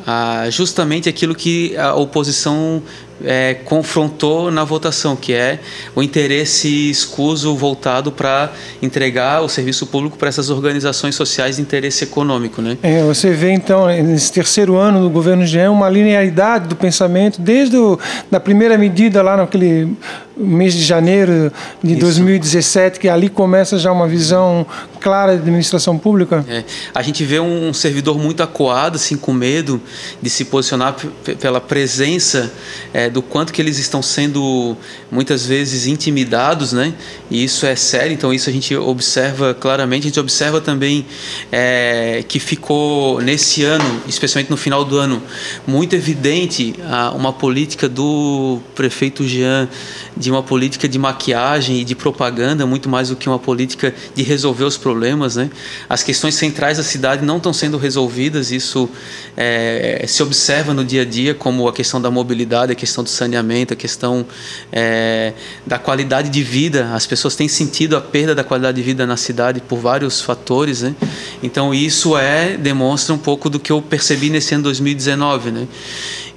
ah, 0.06 0.48
justamente 0.50 1.10
aquilo 1.10 1.34
que 1.34 1.76
a 1.78 1.96
oposição 1.96 2.82
é, 3.24 3.56
confrontou 3.66 4.52
na 4.52 4.64
votação, 4.64 5.16
que 5.16 5.34
é 5.34 5.60
o 5.96 6.04
interesse 6.04 6.90
escuso 6.90 7.56
voltado 7.56 8.12
para 8.12 8.52
entregar 8.82 9.42
o 9.42 9.50
serviço 9.50 9.88
público 9.88 10.18
para 10.18 10.30
essas 10.30 10.50
organizações 10.50 11.16
sociais 11.16 11.56
de 11.56 11.62
interesse 11.62 12.04
econômico. 12.04 12.62
Né? 12.62 12.78
É, 12.84 13.04
você 13.04 13.32
vê 13.32 13.52
então 13.52 13.88
nesse 13.88 14.32
terceiro 14.32 14.76
ano 14.76 15.02
do 15.02 15.10
governo 15.10 15.46
Jean 15.46 15.72
uma 15.72 15.90
linearidade 15.90 16.68
do 16.68 16.76
pensamento 16.76 17.40
desde 17.42 17.76
a 17.78 17.98
da 18.30 18.40
primeira 18.40 18.78
medida 18.78 19.22
lá 19.22 19.38
naquele 19.38 19.96
mês 20.38 20.74
de 20.74 20.84
janeiro 20.84 21.52
de 21.84 21.94
Isso. 21.94 22.02
2017 22.02 23.00
que 23.00 23.08
ali 23.08 23.30
começa 23.30 23.78
já 23.78 23.92
uma 23.92 24.08
visão 24.08 24.66
clara 25.00 25.34
de 25.34 25.42
administração 25.42 25.98
pública. 25.98 26.44
É, 26.48 26.64
a 26.94 27.02
gente 27.04 27.24
vê 27.24 27.40
um 27.40 27.72
servidor 27.74 28.18
muito 28.18 28.42
acuado, 28.42 28.96
assim, 28.96 29.16
com 29.16 29.32
medo 29.32 29.80
de 30.20 30.30
se 30.30 30.46
posicionar 30.46 30.96
pela 31.40 31.62
presença 31.62 32.52
é, 32.92 33.08
do 33.08 33.22
quanto 33.22 33.54
que 33.54 33.62
eles 33.62 33.78
estão 33.78 34.02
sendo 34.02 34.76
muitas 35.12 35.46
vezes 35.46 35.86
intimidados, 35.86 36.74
né? 36.74 36.94
E 37.30 37.44
isso 37.44 37.66
é 37.68 37.76
sério, 37.76 38.14
então 38.14 38.34
isso 38.34 38.50
a 38.50 38.54
gente 38.54 38.76
observa 38.76 39.54
claramente. 39.54 40.06
A 40.06 40.08
gente 40.08 40.20
observa 40.20 40.60
também 40.60 41.06
é, 41.52 42.24
que 42.28 42.40
ficou 42.40 43.22
nesse 43.22 43.64
ano, 43.64 44.02
especialmente 44.08 44.50
no 44.50 44.58
final 44.58 44.84
do 44.84 44.98
ano, 44.98 45.22
muito 45.68 45.96
evidente 45.96 46.74
a, 46.84 47.12
uma 47.12 47.32
política 47.32 47.88
do 47.88 48.60
prefeito 48.74 49.24
Jean 49.24 49.70
de 50.18 50.25
uma 50.32 50.44
política 50.44 50.88
de 50.88 50.98
maquiagem 50.98 51.80
e 51.80 51.84
de 51.84 51.96
propaganda 51.96 52.66
muito 52.66 52.90
mais 52.90 53.10
do 53.10 53.16
que 53.16 53.28
uma 53.28 53.40
política 53.40 53.94
de 54.14 54.24
resolver 54.24 54.64
os 54.64 54.78
problemas, 54.78 55.36
né? 55.36 55.50
As 55.90 56.04
questões 56.04 56.36
centrais 56.36 56.78
da 56.78 56.84
cidade 56.84 57.26
não 57.26 57.38
estão 57.38 57.54
sendo 57.54 57.78
resolvidas. 57.78 58.52
Isso 58.52 58.90
é, 59.36 60.04
se 60.08 60.22
observa 60.24 60.74
no 60.74 60.84
dia 60.84 61.02
a 61.02 61.06
dia, 61.06 61.34
como 61.34 61.68
a 61.68 61.74
questão 61.74 62.02
da 62.02 62.10
mobilidade, 62.12 62.72
a 62.72 62.76
questão 62.76 63.04
do 63.04 63.10
saneamento, 63.10 63.74
a 63.74 63.78
questão 63.78 64.26
é, 64.72 65.34
da 65.66 65.78
qualidade 65.78 66.30
de 66.30 66.44
vida. 66.44 66.92
As 66.94 67.06
pessoas 67.06 67.36
têm 67.36 67.48
sentido 67.48 67.96
a 67.96 68.02
perda 68.02 68.36
da 68.36 68.44
qualidade 68.44 68.78
de 68.78 68.84
vida 68.84 69.06
na 69.06 69.18
cidade 69.18 69.62
por 69.62 69.80
vários 69.80 70.22
fatores, 70.22 70.82
né? 70.82 70.96
Então 71.42 71.74
isso 71.74 72.18
é 72.18 72.58
demonstra 72.58 73.14
um 73.14 73.18
pouco 73.18 73.50
do 73.50 73.60
que 73.60 73.72
eu 73.72 73.82
percebi 73.82 74.30
nesse 74.30 74.54
ano 74.54 74.64
2019, 74.64 75.52
né? 75.52 75.68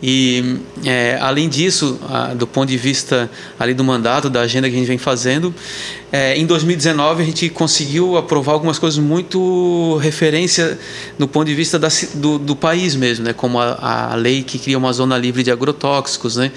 E 0.02 0.60
é, 0.84 1.18
além 1.20 1.48
disso, 1.48 1.98
a, 2.08 2.34
do 2.34 2.46
ponto 2.46 2.68
de 2.68 2.76
vista 2.76 3.30
ali 3.58 3.74
do 3.74 3.82
mandato, 3.82 4.30
da 4.30 4.42
agenda 4.42 4.68
que 4.68 4.74
a 4.74 4.78
gente 4.78 4.86
vem 4.86 4.98
fazendo, 4.98 5.52
é, 6.10 6.36
em 6.38 6.46
2019 6.46 7.22
a 7.22 7.26
gente 7.26 7.50
conseguiu 7.50 8.16
aprovar 8.16 8.52
algumas 8.52 8.78
coisas 8.78 8.98
muito 8.98 9.98
referência 10.00 10.78
no 11.18 11.28
ponto 11.28 11.46
de 11.46 11.54
vista 11.54 11.78
da, 11.78 11.88
do, 12.14 12.38
do, 12.38 12.56
país 12.56 12.96
mesmo, 12.96 13.26
né? 13.26 13.34
como 13.34 13.60
a, 13.60 14.12
a, 14.12 14.14
lei 14.14 14.42
que 14.42 14.58
cria 14.58 14.78
uma 14.78 14.90
zona 14.90 15.18
livre 15.18 15.42
de 15.42 15.50
agrotóxicos, 15.50 16.36
né? 16.36 16.50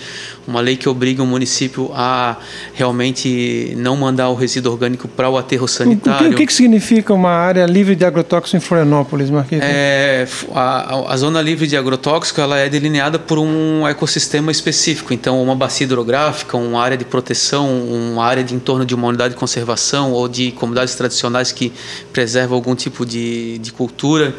uma 0.48 0.62
lei 0.62 0.78
que 0.78 0.88
obriga 0.88 1.22
o 1.22 1.26
município 1.26 1.92
a 1.94 2.38
realmente 2.74 3.74
não 3.78 3.98
mandar 3.98 4.30
o 4.30 4.36
resíduo 4.36 4.72
orgânico 4.72 5.08
para 5.08 5.30
o 5.30 5.38
aterro 5.38 5.68
sanitário. 5.68 6.28
O 6.28 6.36
que, 6.36 6.44
o 6.44 6.48
que, 6.48 6.54
significa 6.54 7.14
uma 7.14 7.32
área 7.32 7.66
livre 7.66 7.94
de 7.94 8.06
agrotóxicos 8.06 8.54
em 8.54 8.60
Florianópolis, 8.60 9.30
Marquinhos? 9.30 9.66
É, 9.66 10.26
a, 10.56 11.14
a, 11.14 11.18
zona 11.18 11.42
livre 11.42 11.68
de 11.68 11.76
agrotóxico 11.76 12.40
ela 12.40 12.58
é 12.58 12.70
delineada 12.70 13.20
por 13.20 13.38
um 13.38 13.86
ecossistema 13.86 14.50
específico, 14.50 15.14
então 15.14 15.44
uma 15.44 15.56
bacia 15.56 15.84
hidrográfica, 15.84 16.56
uma 16.56 16.82
área 16.82 16.96
de 16.96 17.04
proteção, 17.04 17.70
uma 17.70 18.24
área 18.24 18.44
de 18.44 18.56
entorno 18.56 18.86
de 18.86 18.96
uma 18.96 19.10
unidade 19.10 19.36
conservação 19.42 20.12
ou 20.12 20.28
de 20.28 20.52
comunidades 20.52 20.94
tradicionais 20.94 21.52
que 21.52 21.74
preservam 22.14 22.56
algum 22.56 22.76
tipo 22.76 23.04
de, 23.04 23.58
de 23.58 23.72
cultura. 23.74 24.36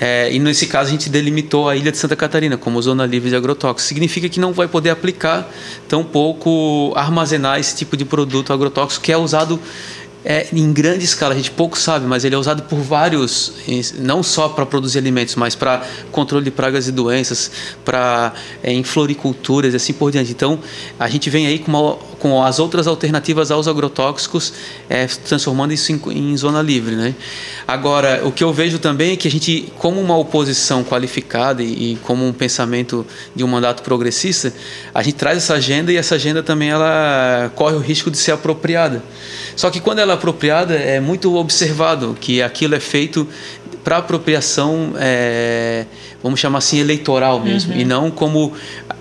É, 0.00 0.32
e 0.32 0.38
nesse 0.38 0.68
caso 0.68 0.88
a 0.88 0.92
gente 0.92 1.10
delimitou 1.10 1.68
a 1.68 1.74
ilha 1.74 1.90
de 1.90 1.98
Santa 1.98 2.14
Catarina 2.14 2.56
como 2.56 2.80
zona 2.80 3.04
livre 3.04 3.28
de 3.28 3.34
agrotóxicos. 3.34 3.82
Significa 3.82 4.28
que 4.28 4.38
não 4.38 4.52
vai 4.52 4.68
poder 4.68 4.90
aplicar, 4.90 5.50
tampouco 5.88 6.92
armazenar 6.94 7.58
esse 7.58 7.74
tipo 7.74 7.96
de 7.96 8.04
produto 8.04 8.52
agrotóxico 8.52 9.04
que 9.04 9.10
é 9.10 9.16
usado 9.16 9.58
é, 10.28 10.44
em 10.52 10.72
grande 10.72 11.04
escala, 11.04 11.34
a 11.34 11.36
gente 11.36 11.52
pouco 11.52 11.78
sabe, 11.78 12.04
mas 12.04 12.24
ele 12.24 12.34
é 12.34 12.38
usado 12.38 12.64
por 12.64 12.80
vários, 12.80 13.52
não 13.96 14.24
só 14.24 14.48
para 14.48 14.66
produzir 14.66 14.98
alimentos, 14.98 15.36
mas 15.36 15.54
para 15.54 15.86
controle 16.10 16.44
de 16.44 16.50
pragas 16.50 16.88
e 16.88 16.92
doenças, 16.92 17.48
para 17.84 18.32
é, 18.60 18.72
em 18.72 18.82
floriculturas 18.82 19.72
e 19.72 19.76
assim 19.76 19.92
por 19.92 20.10
diante. 20.10 20.32
Então, 20.32 20.58
a 20.98 21.08
gente 21.08 21.30
vem 21.30 21.46
aí 21.46 21.60
com, 21.60 21.70
uma, 21.70 21.94
com 22.18 22.42
as 22.42 22.58
outras 22.58 22.88
alternativas 22.88 23.52
aos 23.52 23.68
agrotóxicos, 23.68 24.52
é, 24.90 25.06
transformando 25.06 25.72
isso 25.72 25.92
em, 25.92 26.00
em, 26.10 26.36
zona 26.36 26.60
livre. 26.60 26.96
Né? 26.96 27.14
Agora, 27.64 28.22
o 28.26 28.32
que 28.32 28.42
eu 28.42 28.52
vejo 28.52 28.80
também 28.80 29.12
é 29.12 29.16
que 29.16 29.28
a 29.28 29.30
gente, 29.30 29.72
como 29.78 30.00
uma 30.00 30.16
oposição 30.16 30.82
qualificada 30.82 31.62
e, 31.62 31.92
e 31.92 31.96
como 32.02 32.26
um 32.26 32.32
pensamento 32.32 33.06
de 33.32 33.44
um 33.44 33.48
mandato 33.48 33.80
progressista, 33.80 34.52
a 34.92 35.04
gente 35.04 35.14
traz 35.14 35.38
essa 35.38 35.54
agenda 35.54 35.92
e 35.92 35.96
essa 35.96 36.16
agenda 36.16 36.42
também 36.42 36.70
ela 36.70 37.52
corre 37.54 37.76
o 37.76 37.80
risco 37.80 38.10
de 38.10 38.18
ser 38.18 38.32
apropriada. 38.32 39.04
Só 39.56 39.70
que 39.70 39.80
quando 39.80 39.98
ela 39.98 40.12
é 40.12 40.14
apropriada, 40.14 40.74
é 40.74 41.00
muito 41.00 41.34
observado 41.34 42.16
que 42.20 42.42
aquilo 42.42 42.74
é 42.74 42.80
feito 42.80 43.26
para 43.82 43.96
apropriação, 43.98 44.92
é, 44.98 45.86
vamos 46.22 46.38
chamar 46.38 46.58
assim, 46.58 46.78
eleitoral 46.78 47.40
mesmo, 47.40 47.72
uhum. 47.72 47.80
e 47.80 47.84
não 47.84 48.10
como 48.10 48.52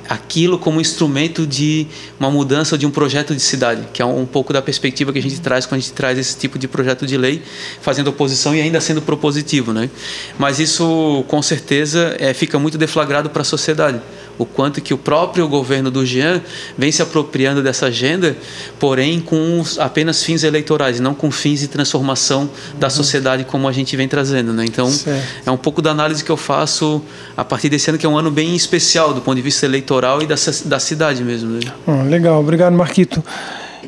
aquilo 0.07 0.59
como 0.59 0.79
instrumento 0.79 1.45
de 1.45 1.87
uma 2.19 2.29
mudança 2.29 2.77
de 2.77 2.85
um 2.85 2.91
projeto 2.91 3.33
de 3.33 3.41
cidade, 3.41 3.81
que 3.91 4.01
é 4.01 4.05
um 4.05 4.25
pouco 4.25 4.53
da 4.53 4.61
perspectiva 4.61 5.11
que 5.11 5.19
a 5.19 5.21
gente 5.21 5.41
traz 5.41 5.65
quando 5.65 5.79
a 5.79 5.81
gente 5.81 5.93
traz 5.93 6.17
esse 6.17 6.37
tipo 6.37 6.59
de 6.59 6.67
projeto 6.67 7.05
de 7.07 7.17
lei, 7.17 7.41
fazendo 7.81 8.09
oposição 8.09 8.55
e 8.55 8.61
ainda 8.61 8.79
sendo 8.79 9.01
propositivo, 9.01 9.73
né? 9.73 9.89
Mas 10.37 10.59
isso, 10.59 11.25
com 11.27 11.41
certeza, 11.41 12.15
é, 12.19 12.33
fica 12.33 12.59
muito 12.59 12.77
deflagrado 12.77 13.29
para 13.29 13.41
a 13.41 13.45
sociedade 13.45 13.99
o 14.37 14.45
quanto 14.45 14.81
que 14.81 14.93
o 14.93 14.97
próprio 14.97 15.47
governo 15.47 15.89
do 15.89 16.05
Jean 16.05 16.41
vem 16.77 16.91
se 16.91 17.01
apropriando 17.01 17.63
dessa 17.63 17.87
agenda, 17.87 18.35
porém 18.79 19.19
com 19.19 19.63
apenas 19.79 20.23
fins 20.23 20.43
eleitorais, 20.43 20.99
não 20.99 21.13
com 21.13 21.31
fins 21.31 21.61
de 21.61 21.67
transformação 21.67 22.49
da 22.77 22.87
uhum. 22.87 22.91
sociedade 22.91 23.45
como 23.45 23.67
a 23.67 23.71
gente 23.71 23.95
vem 23.95 24.07
trazendo, 24.07 24.53
né? 24.53 24.65
Então, 24.65 24.89
certo. 24.89 25.23
é 25.45 25.51
um 25.51 25.57
pouco 25.57 25.81
da 25.81 25.91
análise 25.91 26.23
que 26.23 26.31
eu 26.31 26.37
faço 26.37 27.01
a 27.35 27.43
partir 27.43 27.69
desse 27.69 27.89
ano 27.89 27.97
que 27.97 28.05
é 28.05 28.09
um 28.09 28.17
ano 28.17 28.31
bem 28.31 28.55
especial 28.55 29.13
do 29.13 29.21
ponto 29.21 29.35
de 29.35 29.41
vista 29.41 29.65
eleitoral 29.65 30.21
e 30.21 30.27
da, 30.27 30.35
da 30.65 30.79
cidade 30.79 31.23
mesmo. 31.23 31.51
Né? 31.51 31.71
Oh, 31.87 32.03
legal, 32.03 32.39
obrigado 32.39 32.73
Marquito. 32.73 33.23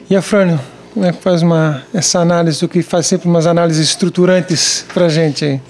E 0.10 0.16
a 0.16 0.22
Frânio, 0.22 0.60
como 0.94 1.06
é 1.06 1.12
que 1.12 1.22
faz 1.22 1.42
uma 1.42 1.84
essa 1.94 2.20
análise 2.20 2.60
do 2.60 2.68
que 2.68 2.82
faz 2.82 3.06
sempre 3.06 3.28
umas 3.28 3.46
análises 3.46 3.90
estruturantes 3.90 4.86
para 4.94 5.06
a 5.06 5.10
gente 5.10 5.46
aí? 5.46 5.62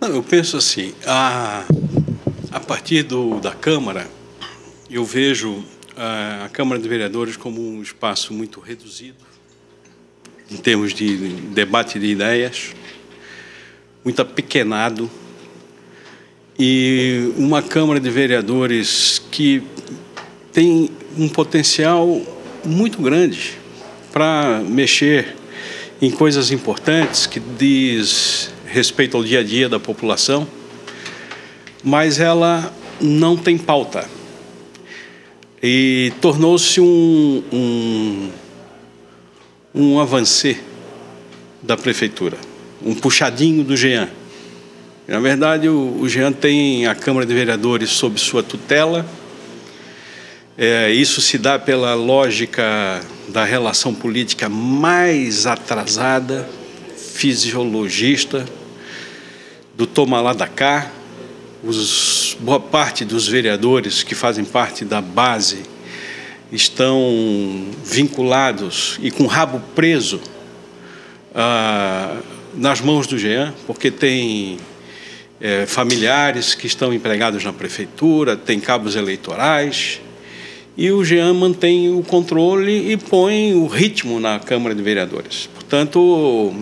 Não, 0.00 0.08
eu 0.08 0.22
penso 0.22 0.56
assim, 0.56 0.92
a 1.06 1.64
a 2.50 2.60
partir 2.60 3.02
do, 3.02 3.40
da 3.40 3.52
Câmara, 3.52 4.08
eu 4.90 5.04
vejo 5.04 5.62
a, 5.96 6.46
a 6.46 6.48
Câmara 6.48 6.80
de 6.80 6.88
Vereadores 6.88 7.36
como 7.36 7.60
um 7.60 7.82
espaço 7.82 8.32
muito 8.32 8.58
reduzido, 8.60 9.16
em 10.50 10.56
termos 10.56 10.94
de 10.94 11.16
debate 11.52 11.98
de 11.98 12.06
ideias, 12.06 12.74
muito 14.02 14.22
apequenado, 14.22 15.10
e 16.58 17.32
uma 17.36 17.62
Câmara 17.62 18.00
de 18.00 18.10
Vereadores 18.10 19.22
que 19.30 19.62
tem 20.52 20.90
um 21.16 21.28
potencial 21.28 22.20
muito 22.64 23.00
grande 23.00 23.58
para 24.10 24.60
mexer 24.66 25.36
em 26.00 26.10
coisas 26.10 26.50
importantes 26.50 27.26
que 27.26 27.38
diz 27.38 28.50
respeito 28.66 29.16
ao 29.16 29.22
dia 29.22 29.40
a 29.40 29.42
dia 29.42 29.68
da 29.68 29.78
população 29.78 30.48
mas 31.82 32.20
ela 32.20 32.72
não 33.00 33.36
tem 33.36 33.56
pauta. 33.56 34.08
E 35.62 36.12
tornou-se 36.20 36.80
um, 36.80 37.42
um, 37.52 38.30
um 39.74 40.00
avancê 40.00 40.58
da 41.62 41.76
prefeitura, 41.76 42.36
um 42.84 42.94
puxadinho 42.94 43.64
do 43.64 43.76
Jean. 43.76 44.08
Na 45.06 45.20
verdade, 45.20 45.68
o, 45.68 46.06
Jean 46.08 46.32
tem 46.32 46.86
a 46.86 46.94
Câmara 46.94 47.26
de 47.26 47.34
Vereadores 47.34 47.90
sob 47.90 48.20
sua 48.20 48.42
tutela. 48.42 49.06
É, 50.56 50.90
isso 50.90 51.20
se 51.20 51.38
dá 51.38 51.58
pela 51.58 51.94
lógica 51.94 53.00
da 53.28 53.44
relação 53.44 53.94
política 53.94 54.48
mais 54.48 55.46
atrasada, 55.46 56.48
fisiologista, 56.96 58.44
do 59.76 59.86
Toma 59.86 60.20
lá 60.20 60.32
da 60.32 60.46
cá, 60.46 60.90
os, 61.62 62.36
boa 62.40 62.60
parte 62.60 63.04
dos 63.04 63.26
vereadores 63.26 64.02
que 64.02 64.14
fazem 64.14 64.44
parte 64.44 64.84
da 64.84 65.00
base 65.00 65.62
estão 66.52 67.66
vinculados 67.84 68.98
e 69.02 69.10
com 69.10 69.24
o 69.24 69.26
rabo 69.26 69.60
preso 69.74 70.20
ah, 71.34 72.16
nas 72.54 72.80
mãos 72.80 73.06
do 73.06 73.18
Jean, 73.18 73.54
porque 73.66 73.90
tem 73.90 74.58
é, 75.40 75.66
familiares 75.66 76.54
que 76.54 76.66
estão 76.66 76.92
empregados 76.92 77.44
na 77.44 77.52
prefeitura, 77.52 78.36
tem 78.36 78.58
cabos 78.58 78.96
eleitorais, 78.96 80.00
e 80.76 80.90
o 80.90 81.04
Jean 81.04 81.34
mantém 81.34 81.92
o 81.92 82.02
controle 82.02 82.92
e 82.92 82.96
põe 82.96 83.54
o 83.54 83.66
ritmo 83.66 84.20
na 84.20 84.38
Câmara 84.38 84.74
de 84.74 84.82
Vereadores. 84.82 85.48
Portanto, 85.52 86.54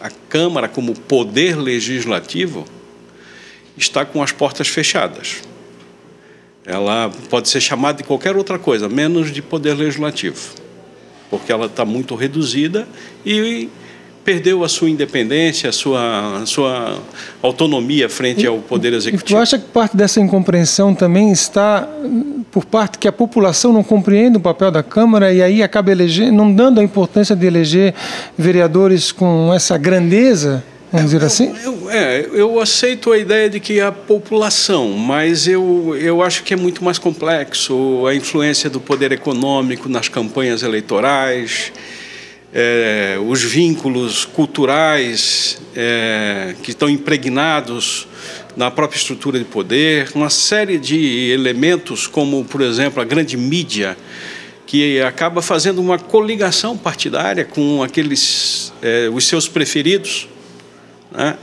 a 0.00 0.10
Câmara, 0.28 0.68
como 0.68 0.94
poder 0.94 1.56
legislativo, 1.56 2.66
está 3.76 4.04
com 4.04 4.22
as 4.22 4.32
portas 4.32 4.68
fechadas. 4.68 5.42
Ela 6.64 7.10
pode 7.30 7.48
ser 7.48 7.60
chamada 7.60 7.98
de 7.98 8.04
qualquer 8.04 8.36
outra 8.36 8.58
coisa, 8.58 8.88
menos 8.88 9.32
de 9.32 9.40
poder 9.40 9.74
legislativo, 9.74 10.54
porque 11.30 11.52
ela 11.52 11.66
está 11.66 11.84
muito 11.84 12.14
reduzida 12.14 12.88
e 13.24 13.68
perdeu 14.24 14.64
a 14.64 14.68
sua 14.68 14.90
independência, 14.90 15.70
a 15.70 15.72
sua, 15.72 16.42
a 16.42 16.46
sua 16.46 16.98
autonomia 17.40 18.08
frente 18.08 18.44
ao 18.44 18.58
poder 18.58 18.92
executivo. 18.92 19.24
Tu 19.24 19.36
acha 19.36 19.56
que 19.56 19.66
parte 19.66 19.96
dessa 19.96 20.20
incompreensão 20.20 20.92
também 20.92 21.30
está 21.30 21.88
por 22.50 22.64
parte 22.64 22.98
que 22.98 23.06
a 23.06 23.12
população 23.12 23.72
não 23.72 23.84
compreende 23.84 24.36
o 24.36 24.40
papel 24.40 24.72
da 24.72 24.82
Câmara 24.82 25.32
e 25.32 25.40
aí 25.40 25.62
acaba 25.62 25.92
elegendo, 25.92 26.32
não 26.32 26.52
dando 26.52 26.80
a 26.80 26.82
importância 26.82 27.36
de 27.36 27.46
eleger 27.46 27.94
vereadores 28.36 29.12
com 29.12 29.54
essa 29.54 29.78
grandeza? 29.78 30.64
Vamos 30.92 31.10
dizer 31.10 31.24
assim? 31.24 31.54
Eu, 31.64 31.82
eu, 31.82 31.90
é, 31.90 32.26
eu 32.32 32.60
aceito 32.60 33.12
a 33.12 33.18
ideia 33.18 33.50
de 33.50 33.58
que 33.58 33.80
a 33.80 33.90
população, 33.90 34.90
mas 34.90 35.48
eu, 35.48 35.96
eu 35.96 36.22
acho 36.22 36.44
que 36.44 36.54
é 36.54 36.56
muito 36.56 36.84
mais 36.84 36.98
complexo 36.98 38.06
a 38.06 38.14
influência 38.14 38.70
do 38.70 38.80
poder 38.80 39.10
econômico 39.10 39.88
nas 39.88 40.08
campanhas 40.08 40.62
eleitorais, 40.62 41.72
é, 42.54 43.18
os 43.26 43.42
vínculos 43.42 44.24
culturais 44.24 45.60
é, 45.74 46.54
que 46.62 46.70
estão 46.70 46.88
impregnados 46.88 48.06
na 48.56 48.70
própria 48.70 48.96
estrutura 48.96 49.38
de 49.38 49.44
poder, 49.44 50.08
uma 50.14 50.30
série 50.30 50.78
de 50.78 51.30
elementos, 51.30 52.06
como, 52.06 52.44
por 52.44 52.62
exemplo, 52.62 53.02
a 53.02 53.04
grande 53.04 53.36
mídia, 53.36 53.96
que 54.66 55.00
acaba 55.02 55.42
fazendo 55.42 55.80
uma 55.80 55.98
coligação 55.98 56.76
partidária 56.76 57.44
com 57.44 57.82
aqueles 57.82 58.72
é, 58.82 59.08
os 59.12 59.26
seus 59.26 59.46
preferidos. 59.46 60.28
Né? 61.10 61.36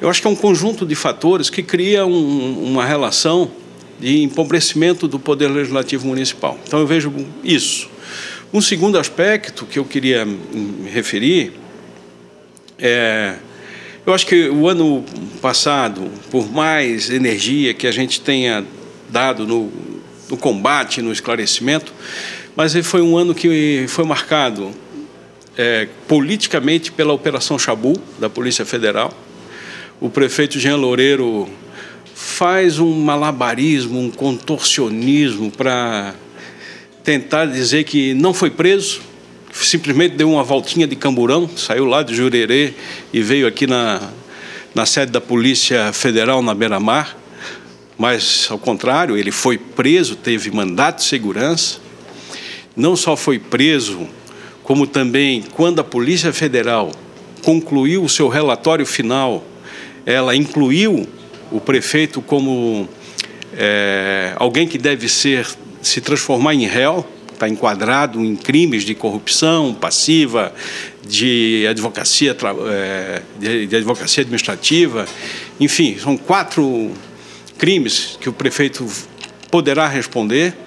Eu 0.00 0.08
acho 0.08 0.20
que 0.20 0.26
é 0.26 0.30
um 0.30 0.36
conjunto 0.36 0.86
de 0.86 0.94
fatores 0.94 1.50
que 1.50 1.62
cria 1.62 2.06
um, 2.06 2.64
uma 2.64 2.84
relação 2.84 3.50
de 3.98 4.22
empobrecimento 4.22 5.08
do 5.08 5.18
poder 5.18 5.48
legislativo 5.48 6.06
municipal. 6.06 6.58
Então 6.66 6.80
eu 6.80 6.86
vejo 6.86 7.12
isso. 7.42 7.88
Um 8.52 8.60
segundo 8.60 8.98
aspecto 8.98 9.66
que 9.66 9.78
eu 9.78 9.84
queria 9.84 10.24
me 10.24 10.88
referir 10.88 11.52
é. 12.78 13.36
Eu 14.06 14.14
acho 14.14 14.24
que 14.24 14.48
o 14.48 14.68
ano 14.68 15.04
passado, 15.42 16.08
por 16.30 16.48
mais 16.52 17.10
energia 17.10 17.74
que 17.74 17.88
a 17.88 17.90
gente 17.90 18.20
tenha 18.20 18.64
dado 19.10 19.44
no, 19.44 19.72
no 20.30 20.36
combate, 20.36 21.02
no 21.02 21.10
esclarecimento, 21.10 21.92
mas 22.54 22.72
foi 22.86 23.02
um 23.02 23.16
ano 23.16 23.34
que 23.34 23.84
foi 23.88 24.04
marcado 24.04 24.70
é, 25.56 25.88
politicamente 26.06 26.92
pela 26.92 27.12
Operação 27.12 27.58
Chabu, 27.58 28.00
da 28.18 28.28
Polícia 28.28 28.64
Federal. 28.64 29.12
O 30.00 30.10
prefeito 30.10 30.58
Jean 30.58 30.76
Loureiro 30.76 31.48
faz 32.14 32.78
um 32.78 32.92
malabarismo, 33.00 33.98
um 33.98 34.10
contorcionismo 34.10 35.50
para 35.50 36.14
tentar 37.02 37.46
dizer 37.46 37.84
que 37.84 38.12
não 38.14 38.34
foi 38.34 38.50
preso, 38.50 39.00
simplesmente 39.52 40.16
deu 40.16 40.30
uma 40.30 40.42
voltinha 40.42 40.86
de 40.86 40.96
camburão, 40.96 41.48
saiu 41.56 41.84
lá 41.84 42.02
de 42.02 42.14
Jurerê 42.14 42.74
e 43.12 43.22
veio 43.22 43.46
aqui 43.46 43.66
na, 43.66 44.10
na 44.74 44.84
sede 44.84 45.12
da 45.12 45.20
Polícia 45.20 45.92
Federal 45.92 46.42
na 46.42 46.54
Beira-Mar. 46.54 47.16
Mas, 47.96 48.46
ao 48.50 48.58
contrário, 48.58 49.16
ele 49.16 49.30
foi 49.30 49.56
preso, 49.56 50.16
teve 50.16 50.50
mandato 50.50 50.98
de 50.98 51.04
segurança. 51.04 51.78
Não 52.76 52.94
só 52.94 53.16
foi 53.16 53.38
preso, 53.38 54.06
como 54.66 54.84
também, 54.84 55.44
quando 55.52 55.78
a 55.78 55.84
Polícia 55.84 56.32
Federal 56.32 56.90
concluiu 57.44 58.02
o 58.02 58.08
seu 58.08 58.26
relatório 58.26 58.84
final, 58.84 59.44
ela 60.04 60.34
incluiu 60.34 61.06
o 61.52 61.60
prefeito 61.60 62.20
como 62.20 62.88
é, 63.56 64.32
alguém 64.34 64.66
que 64.66 64.76
deve 64.76 65.08
ser 65.08 65.46
se 65.80 66.00
transformar 66.00 66.52
em 66.52 66.66
réu, 66.66 67.06
está 67.32 67.48
enquadrado 67.48 68.18
em 68.24 68.34
crimes 68.34 68.82
de 68.82 68.92
corrupção 68.92 69.72
passiva, 69.72 70.52
de 71.06 71.64
advocacia, 71.70 72.36
é, 72.68 73.22
de 73.38 73.76
advocacia 73.76 74.22
administrativa, 74.22 75.06
enfim, 75.60 75.96
são 75.96 76.16
quatro 76.16 76.90
crimes 77.56 78.18
que 78.20 78.28
o 78.28 78.32
prefeito 78.32 78.84
poderá 79.48 79.86
responder. 79.86 80.65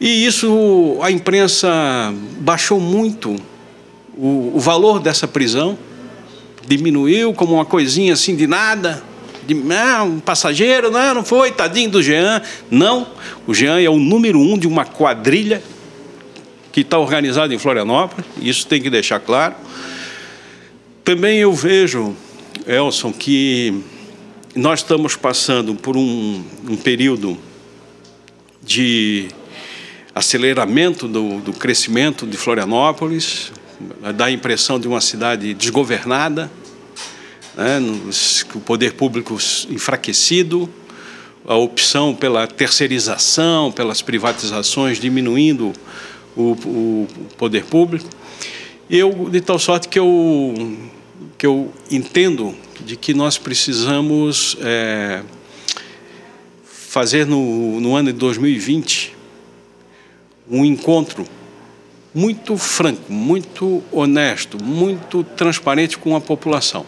E 0.00 0.24
isso 0.24 0.98
a 1.02 1.10
imprensa 1.10 1.68
baixou 2.38 2.80
muito 2.80 3.36
o, 4.16 4.52
o 4.54 4.58
valor 4.58 4.98
dessa 5.00 5.28
prisão, 5.28 5.78
diminuiu 6.66 7.34
como 7.34 7.54
uma 7.54 7.64
coisinha 7.64 8.14
assim 8.14 8.34
de 8.34 8.46
nada 8.46 9.02
de 9.46 9.56
ah, 9.72 10.04
um 10.04 10.20
passageiro, 10.20 10.90
não, 10.90 11.14
não 11.14 11.24
foi, 11.24 11.50
tadinho 11.50 11.90
do 11.90 12.02
Jean. 12.02 12.40
Não, 12.70 13.06
o 13.46 13.54
Jean 13.54 13.80
é 13.80 13.88
o 13.88 13.98
número 13.98 14.38
um 14.38 14.56
de 14.56 14.68
uma 14.68 14.84
quadrilha 14.84 15.62
que 16.70 16.82
está 16.82 16.98
organizada 16.98 17.52
em 17.52 17.58
Florianópolis, 17.58 18.24
isso 18.40 18.66
tem 18.66 18.80
que 18.80 18.88
deixar 18.88 19.18
claro. 19.18 19.54
Também 21.02 21.38
eu 21.38 21.52
vejo, 21.52 22.14
Elson, 22.66 23.12
que 23.12 23.82
nós 24.54 24.80
estamos 24.80 25.16
passando 25.16 25.74
por 25.74 25.96
um, 25.96 26.44
um 26.68 26.76
período 26.76 27.36
de 28.62 29.28
aceleramento 30.14 31.06
do, 31.06 31.40
do 31.40 31.52
crescimento 31.52 32.26
de 32.26 32.36
Florianópolis, 32.36 33.52
dá 34.14 34.26
a 34.26 34.30
impressão 34.30 34.78
de 34.78 34.86
uma 34.86 35.00
cidade 35.00 35.54
desgovernada, 35.54 36.50
né, 37.56 37.78
o 38.54 38.60
poder 38.60 38.94
público 38.94 39.36
enfraquecido, 39.68 40.68
a 41.46 41.56
opção 41.56 42.14
pela 42.14 42.46
terceirização, 42.46 43.72
pelas 43.72 44.02
privatizações, 44.02 44.98
diminuindo 44.98 45.72
o, 46.36 46.52
o 46.52 47.08
poder 47.36 47.64
público. 47.64 48.08
Eu, 48.88 49.28
de 49.30 49.40
tal 49.40 49.58
sorte 49.58 49.88
que 49.88 49.98
eu, 49.98 50.78
que 51.38 51.46
eu 51.46 51.72
entendo 51.90 52.54
de 52.84 52.96
que 52.96 53.14
nós 53.14 53.38
precisamos 53.38 54.56
é, 54.60 55.22
fazer 56.64 57.26
no, 57.26 57.80
no 57.80 57.94
ano 57.94 58.12
de 58.12 58.18
2020 58.18 59.19
um 60.50 60.64
encontro 60.64 61.24
muito 62.12 62.56
franco, 62.56 63.12
muito 63.12 63.82
honesto, 63.92 64.62
muito 64.62 65.22
transparente 65.22 65.96
com 65.96 66.16
a 66.16 66.20
população 66.20 66.84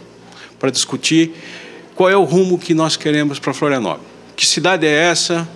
para 0.58 0.70
discutir 0.70 1.32
qual 1.94 2.10
é 2.10 2.16
o 2.16 2.24
rumo 2.24 2.58
que 2.58 2.74
nós 2.74 2.96
queremos 2.96 3.38
para 3.38 3.54
Florianópolis. 3.54 4.06
Que 4.34 4.46
cidade 4.46 4.86
é 4.86 4.90
essa 4.90 5.48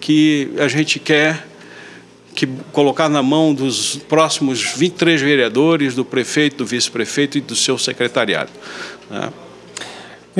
que 0.00 0.52
a 0.58 0.68
gente 0.68 0.98
quer 0.98 1.46
que 2.34 2.46
colocar 2.72 3.08
na 3.08 3.22
mão 3.22 3.52
dos 3.52 3.96
próximos 4.08 4.62
23 4.62 5.20
vereadores, 5.20 5.94
do 5.94 6.04
prefeito, 6.04 6.58
do 6.58 6.66
vice-prefeito 6.66 7.36
e 7.36 7.40
do 7.40 7.56
seu 7.56 7.76
secretariado. 7.76 8.50
Né? 9.10 9.30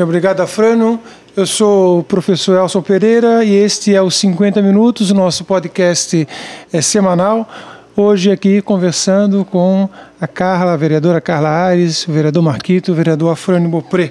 Obrigado, 0.02 0.40
Afrano. 0.40 1.00
Eu 1.36 1.46
sou 1.46 2.00
o 2.00 2.02
professor 2.02 2.58
Elson 2.58 2.82
Pereira 2.82 3.44
e 3.44 3.54
este 3.54 3.94
é 3.94 4.02
o 4.02 4.10
50 4.10 4.60
Minutos, 4.60 5.12
nosso 5.12 5.44
podcast 5.44 6.26
é, 6.72 6.82
semanal. 6.82 7.48
Hoje 7.96 8.32
aqui 8.32 8.60
conversando 8.60 9.44
com 9.44 9.88
a 10.20 10.26
Carla, 10.26 10.72
a 10.72 10.76
vereadora 10.76 11.20
Carla 11.20 11.66
Aires, 11.66 12.06
o 12.08 12.12
vereador 12.12 12.42
Marquito, 12.42 12.90
o 12.90 12.94
vereador 12.96 13.32
Afrânio 13.32 13.68
Bopré. 13.68 14.10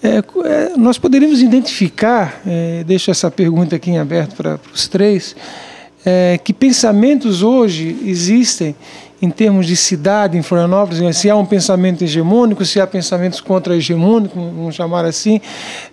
É, 0.00 0.18
é, 0.18 0.76
nós 0.76 0.98
poderíamos 0.98 1.42
identificar, 1.42 2.40
é, 2.46 2.84
deixo 2.84 3.10
essa 3.10 3.28
pergunta 3.28 3.74
aqui 3.74 3.90
em 3.90 3.98
aberto 3.98 4.36
para 4.36 4.60
os 4.72 4.86
três, 4.86 5.34
é, 6.04 6.38
que 6.38 6.52
pensamentos 6.52 7.42
hoje 7.42 7.98
existem 8.04 8.76
em 9.20 9.30
termos 9.30 9.66
de 9.66 9.76
cidade 9.76 10.36
em 10.36 10.42
Florianópolis, 10.42 11.16
se 11.16 11.30
há 11.30 11.36
um 11.36 11.46
pensamento 11.46 12.04
hegemônico, 12.04 12.64
se 12.64 12.80
há 12.80 12.86
pensamentos 12.86 13.40
contra-hegemônicos, 13.40 14.36
vamos 14.36 14.74
chamar 14.74 15.04
assim. 15.04 15.40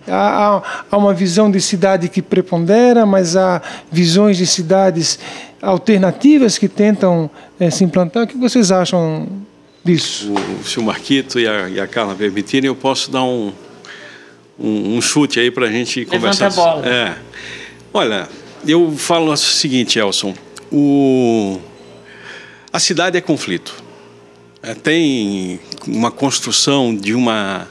Há, 0.06 0.62
há, 0.90 0.96
uma 0.96 1.14
visão 1.14 1.50
de 1.50 1.60
cidade 1.60 2.08
que 2.08 2.20
prepondera, 2.20 3.06
mas 3.06 3.36
há 3.36 3.62
visões 3.90 4.36
de 4.36 4.46
cidades 4.46 5.18
alternativas 5.62 6.58
que 6.58 6.68
tentam 6.68 7.30
é, 7.58 7.70
se 7.70 7.82
implantar. 7.82 8.24
O 8.24 8.26
que 8.26 8.36
vocês 8.36 8.70
acham 8.70 9.26
disso. 9.82 10.32
O, 10.32 10.64
se 10.64 10.78
o 10.78 10.82
Marquito 10.82 11.40
e 11.40 11.48
a, 11.48 11.68
e 11.68 11.80
a 11.80 11.86
Carla 11.86 12.14
permitirem, 12.14 12.68
eu 12.68 12.74
posso 12.74 13.10
dar 13.10 13.22
um, 13.22 13.52
um, 14.58 14.96
um 14.96 15.00
chute 15.00 15.40
aí 15.40 15.50
para 15.50 15.66
a 15.66 15.70
gente 15.70 16.00
Levanta 16.00 16.16
conversar. 16.18 16.46
a 16.46 16.50
bola. 16.50 16.86
É. 16.86 17.14
Olha, 17.92 18.28
eu 18.66 18.92
falo 18.96 19.32
o 19.32 19.36
seguinte, 19.36 19.98
Elson. 19.98 20.34
O, 20.70 21.58
a 22.74 22.80
cidade 22.80 23.16
é 23.16 23.20
conflito. 23.20 23.72
É, 24.60 24.74
tem 24.74 25.60
uma 25.86 26.10
construção 26.10 26.92
de 26.92 27.14
uma, 27.14 27.68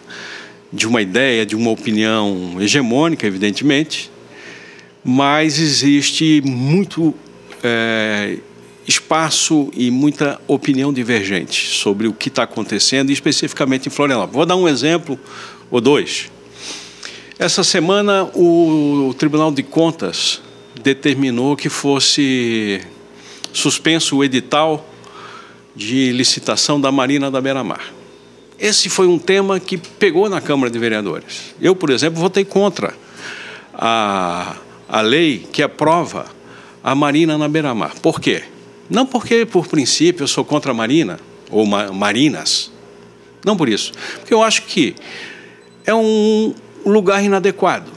de 0.71 0.87
uma 0.87 1.01
ideia, 1.01 1.45
de 1.45 1.57
uma 1.57 1.71
opinião 1.71 2.55
hegemônica, 2.61 3.27
evidentemente, 3.27 4.09
mas 5.03 5.59
existe 5.59 6.41
muito 6.45 7.13
é, 7.61 8.37
espaço 8.87 9.69
e 9.73 9.91
muita 9.91 10.39
opinião 10.47 10.93
divergente 10.93 11.67
sobre 11.75 12.07
o 12.07 12.13
que 12.13 12.29
está 12.29 12.43
acontecendo, 12.43 13.11
especificamente 13.11 13.87
em 13.87 13.89
Florianópolis. 13.89 14.35
Vou 14.37 14.45
dar 14.45 14.55
um 14.55 14.69
exemplo 14.69 15.19
ou 15.69 15.81
dois. 15.81 16.31
Essa 17.37 17.61
semana, 17.61 18.23
o 18.33 19.13
Tribunal 19.17 19.51
de 19.51 19.63
Contas 19.63 20.41
determinou 20.81 21.57
que 21.57 21.67
fosse 21.67 22.79
suspenso 23.51 24.15
o 24.15 24.23
edital 24.23 24.91
de 25.75 26.11
licitação 26.11 26.79
da 26.79 26.91
Marina 26.91 27.31
da 27.31 27.41
Beira-Mar. 27.41 27.93
Esse 28.59 28.89
foi 28.89 29.07
um 29.07 29.17
tema 29.17 29.59
que 29.59 29.77
pegou 29.77 30.29
na 30.29 30.39
Câmara 30.39 30.71
de 30.71 30.77
Vereadores. 30.77 31.53
Eu, 31.59 31.75
por 31.75 31.89
exemplo, 31.89 32.21
votei 32.21 32.45
contra 32.45 32.93
a, 33.73 34.55
a 34.87 35.01
lei 35.01 35.45
que 35.51 35.61
aprova 35.61 36.27
a 36.83 36.93
Marina 36.93 37.37
na 37.37 37.47
Beira-Mar. 37.47 37.93
Por 38.01 38.21
quê? 38.21 38.43
Não 38.89 39.05
porque, 39.05 39.45
por 39.45 39.67
princípio, 39.67 40.23
eu 40.23 40.27
sou 40.27 40.45
contra 40.45 40.71
a 40.71 40.73
Marina 40.73 41.19
ou 41.49 41.65
ma 41.65 41.91
marinas. 41.91 42.71
Não 43.43 43.57
por 43.57 43.67
isso. 43.67 43.91
Porque 44.19 44.33
eu 44.33 44.43
acho 44.43 44.63
que 44.63 44.95
é 45.85 45.93
um 45.93 46.53
lugar 46.85 47.23
inadequado. 47.23 47.91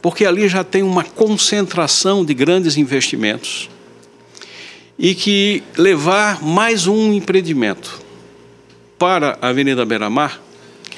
Porque 0.00 0.24
ali 0.24 0.48
já 0.48 0.64
tem 0.64 0.82
uma 0.82 1.04
concentração 1.04 2.24
de 2.24 2.32
grandes 2.32 2.76
investimentos 2.76 3.68
e 4.98 5.14
que 5.14 5.62
levar 5.76 6.42
mais 6.42 6.86
um 6.86 7.12
empreendimento 7.12 8.00
para 8.98 9.38
a 9.42 9.48
Avenida 9.48 9.84
Beira-Mar. 9.84 10.40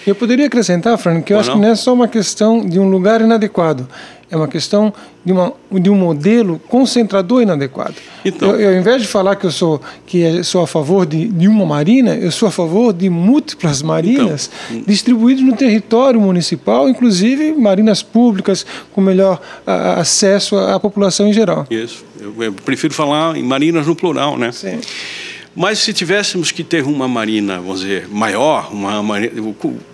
Eu 0.07 0.15
poderia 0.15 0.47
acrescentar, 0.47 0.97
Fran, 0.97 1.21
que 1.21 1.33
eu 1.33 1.37
Ou 1.37 1.41
acho 1.41 1.51
não? 1.51 1.57
que 1.57 1.63
não 1.63 1.73
é 1.73 1.75
só 1.75 1.93
uma 1.93 2.09
questão 2.09 2.65
de 2.65 2.79
um 2.79 2.89
lugar 2.89 3.21
inadequado, 3.21 3.89
é 4.31 4.37
uma 4.37 4.49
questão 4.49 4.93
de, 5.25 5.33
uma, 5.33 5.53
de 5.73 5.91
um 5.91 5.95
modelo 5.95 6.61
concentrador 6.69 7.43
inadequado. 7.43 7.95
Então. 8.25 8.51
eu, 8.51 8.61
eu, 8.61 8.69
ao 8.71 8.75
invés 8.77 9.03
de 9.03 9.09
falar 9.09 9.37
que 9.37 9.47
eu 9.47 9.51
sou, 9.51 9.81
que 10.07 10.43
sou 10.45 10.62
a 10.62 10.67
favor 10.67 11.07
de, 11.07 11.29
de 11.29 11.49
uma 11.49 11.64
marina, 11.64 12.14
eu 12.14 12.31
sou 12.31 12.49
a 12.49 12.51
favor 12.51 12.93
de 12.93 13.09
múltiplas 13.09 13.83
marinas 13.83 14.51
Então. 14.71 14.85
distribuídas 14.87 15.43
no 15.43 15.57
território 15.57 16.21
municipal, 16.21 16.88
inclusive 16.88 17.53
marinas 17.53 18.03
públicas 18.03 18.64
com 18.93 19.01
melhor 19.01 19.41
a, 19.67 20.01
acesso 20.01 20.57
à, 20.57 20.75
à 20.75 20.81
população 20.81 21.29
em 21.29 21.33
geral. 21.33 21.67
Isso. 21.71 22.05
Eu, 22.21 22.35
eu 22.43 22.53
prefiro 22.53 22.93
falar 22.93 23.37
em 23.37 23.43
marinas 23.43 23.87
no 23.87 23.95
plural, 23.97 24.37
né? 24.37 24.53
Sim. 24.53 24.79
Mas 25.59 25.81
se 25.81 25.92
tivéssemos 25.92 26.53
que 26.53 26.62
ter 26.62 26.85
uma 26.85 27.09
marina, 27.09 27.57
vamos 27.57 27.81
dizer, 27.81 28.07
maior, 28.07 28.73
uma 28.73 29.03
marina, 29.03 29.33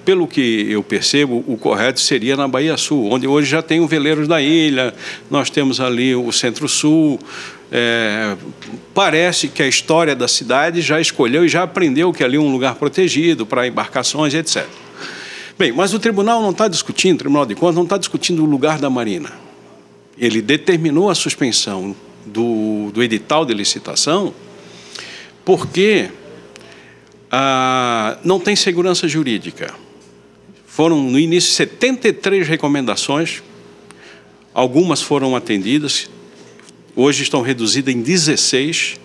pelo 0.05 0.29
que 0.29 0.67
eu 0.69 0.83
percebo, 0.83 1.43
o 1.49 1.57
correto 1.57 2.01
seria 2.01 2.37
na 2.37 2.47
Bahia 2.47 2.77
Sul, 2.77 3.11
onde 3.11 3.27
hoje 3.27 3.49
já 3.49 3.63
tem 3.63 3.81
o 3.81 3.87
Veleiros 3.87 4.29
da 4.29 4.43
Ilha, 4.43 4.93
nós 5.31 5.49
temos 5.49 5.81
ali 5.81 6.15
o 6.15 6.31
Centro-Sul. 6.31 7.19
É, 7.73 8.37
parece 8.93 9.49
que 9.49 9.63
a 9.63 9.67
história 9.67 10.15
da 10.15 10.29
cidade 10.29 10.83
já 10.83 11.01
escolheu 11.01 11.47
e 11.47 11.49
já 11.49 11.63
aprendeu 11.63 12.13
que 12.13 12.23
ali 12.23 12.37
é 12.37 12.41
um 12.41 12.53
lugar 12.53 12.75
protegido 12.75 13.47
para 13.47 13.67
embarcações, 13.67 14.35
etc. 14.35 14.67
Bem, 15.59 15.73
mas 15.73 15.95
o 15.95 15.99
tribunal 15.99 16.43
não 16.43 16.51
está 16.51 16.69
discutindo, 16.69 17.15
o 17.15 17.19
Tribunal 17.21 17.47
de 17.47 17.55
Contas 17.55 17.77
não 17.77 17.85
está 17.85 17.97
discutindo 17.97 18.43
o 18.43 18.47
lugar 18.47 18.79
da 18.79 18.91
marina. 18.91 19.33
Ele 20.19 20.43
determinou 20.43 21.09
a 21.09 21.15
suspensão 21.15 21.97
do, 22.27 22.91
do 22.93 23.03
edital 23.03 23.47
de 23.47 23.55
licitação 23.55 24.35
porque 25.45 26.09
ah, 27.31 28.17
não 28.25 28.39
tem 28.39 28.57
segurança 28.57 29.07
jurídica. 29.09 29.75
Foram, 30.67 31.03
no 31.03 31.19
início, 31.19 31.53
73 31.53 32.49
recomendações, 32.49 33.43
algumas 34.53 35.03
foram 35.03 35.37
atendidas, 35.37 36.09
hoje 36.97 37.23
estão 37.23 37.43
reduzidas 37.43 37.95
em 37.95 38.01
16. 38.01 39.01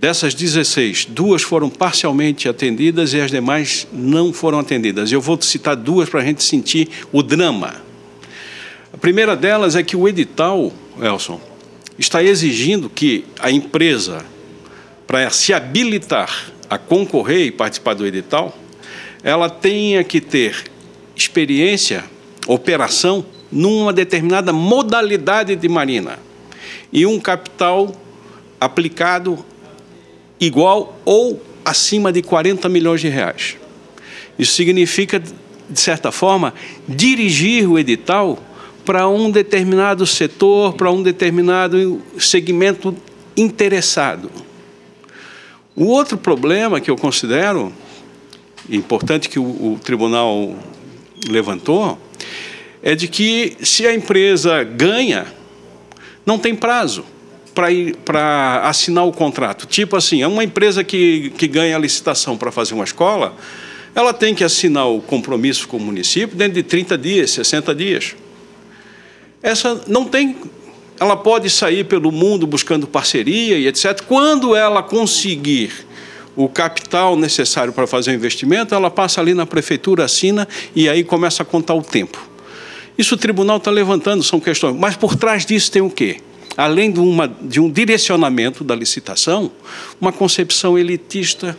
Dessas 0.00 0.32
16, 0.32 1.06
duas 1.06 1.42
foram 1.42 1.68
parcialmente 1.68 2.48
atendidas 2.48 3.14
e 3.14 3.20
as 3.20 3.32
demais 3.32 3.88
não 3.92 4.32
foram 4.32 4.60
atendidas. 4.60 5.10
Eu 5.10 5.20
vou 5.20 5.40
citar 5.42 5.74
duas 5.74 6.08
para 6.08 6.20
a 6.20 6.24
gente 6.24 6.44
sentir 6.44 6.88
o 7.10 7.20
drama. 7.20 7.74
A 8.92 8.96
primeira 8.96 9.34
delas 9.34 9.74
é 9.74 9.82
que 9.82 9.96
o 9.96 10.06
edital, 10.08 10.72
Elson, 11.02 11.40
está 11.98 12.22
exigindo 12.22 12.88
que 12.88 13.24
a 13.40 13.50
empresa 13.50 14.24
para 15.08 15.30
se 15.30 15.54
habilitar 15.54 16.52
a 16.68 16.76
concorrer 16.76 17.46
e 17.46 17.50
participar 17.50 17.94
do 17.94 18.06
edital, 18.06 18.54
ela 19.24 19.48
tenha 19.48 20.04
que 20.04 20.20
ter 20.20 20.64
experiência, 21.16 22.04
operação, 22.46 23.24
numa 23.50 23.90
determinada 23.90 24.52
modalidade 24.52 25.56
de 25.56 25.66
marina 25.66 26.18
e 26.92 27.06
um 27.06 27.18
capital 27.18 27.90
aplicado 28.60 29.42
igual 30.38 31.00
ou 31.06 31.42
acima 31.64 32.12
de 32.12 32.20
40 32.20 32.68
milhões 32.68 33.00
de 33.00 33.08
reais. 33.08 33.56
Isso 34.38 34.52
significa, 34.52 35.18
de 35.18 35.80
certa 35.80 36.12
forma, 36.12 36.52
dirigir 36.86 37.66
o 37.66 37.78
edital 37.78 38.38
para 38.84 39.08
um 39.08 39.30
determinado 39.30 40.06
setor, 40.06 40.74
para 40.74 40.90
um 40.90 41.02
determinado 41.02 42.02
segmento 42.18 42.94
interessado. 43.34 44.30
O 45.80 45.84
outro 45.84 46.18
problema 46.18 46.80
que 46.80 46.90
eu 46.90 46.96
considero 46.96 47.72
importante 48.68 49.28
que 49.28 49.38
o, 49.38 49.44
o 49.44 49.80
tribunal 49.80 50.56
levantou 51.28 51.96
é 52.82 52.96
de 52.96 53.06
que 53.06 53.56
se 53.60 53.86
a 53.86 53.94
empresa 53.94 54.64
ganha, 54.64 55.32
não 56.26 56.36
tem 56.36 56.56
prazo 56.56 57.04
para 58.04 58.62
assinar 58.64 59.06
o 59.06 59.12
contrato. 59.12 59.68
Tipo 59.68 59.94
assim, 59.94 60.20
é 60.20 60.26
uma 60.26 60.42
empresa 60.42 60.82
que, 60.82 61.30
que 61.38 61.46
ganha 61.46 61.76
a 61.76 61.78
licitação 61.78 62.36
para 62.36 62.50
fazer 62.50 62.74
uma 62.74 62.82
escola, 62.82 63.36
ela 63.94 64.12
tem 64.12 64.34
que 64.34 64.42
assinar 64.42 64.88
o 64.88 65.00
compromisso 65.00 65.68
com 65.68 65.76
o 65.76 65.80
município 65.80 66.36
dentro 66.36 66.54
de 66.54 66.64
30 66.64 66.98
dias, 66.98 67.30
60 67.30 67.72
dias. 67.72 68.16
Essa 69.40 69.80
não 69.86 70.04
tem 70.04 70.34
ela 71.00 71.16
pode 71.16 71.48
sair 71.48 71.84
pelo 71.84 72.10
mundo 72.10 72.46
buscando 72.46 72.86
parceria 72.86 73.58
e 73.58 73.66
etc. 73.66 74.02
Quando 74.06 74.54
ela 74.54 74.82
conseguir 74.82 75.72
o 76.34 76.48
capital 76.48 77.16
necessário 77.16 77.72
para 77.72 77.86
fazer 77.86 78.12
o 78.12 78.14
investimento, 78.14 78.74
ela 78.74 78.90
passa 78.90 79.20
ali 79.20 79.34
na 79.34 79.46
prefeitura, 79.46 80.04
assina 80.04 80.46
e 80.74 80.88
aí 80.88 81.04
começa 81.04 81.42
a 81.42 81.46
contar 81.46 81.74
o 81.74 81.82
tempo. 81.82 82.18
Isso 82.96 83.14
o 83.14 83.18
tribunal 83.18 83.58
está 83.58 83.70
levantando, 83.70 84.22
são 84.22 84.40
questões. 84.40 84.76
Mas 84.76 84.96
por 84.96 85.14
trás 85.14 85.46
disso 85.46 85.70
tem 85.70 85.82
o 85.82 85.90
quê? 85.90 86.20
Além 86.56 86.90
de, 86.90 86.98
uma, 86.98 87.28
de 87.28 87.60
um 87.60 87.70
direcionamento 87.70 88.64
da 88.64 88.74
licitação, 88.74 89.52
uma 90.00 90.12
concepção 90.12 90.76
elitista, 90.76 91.56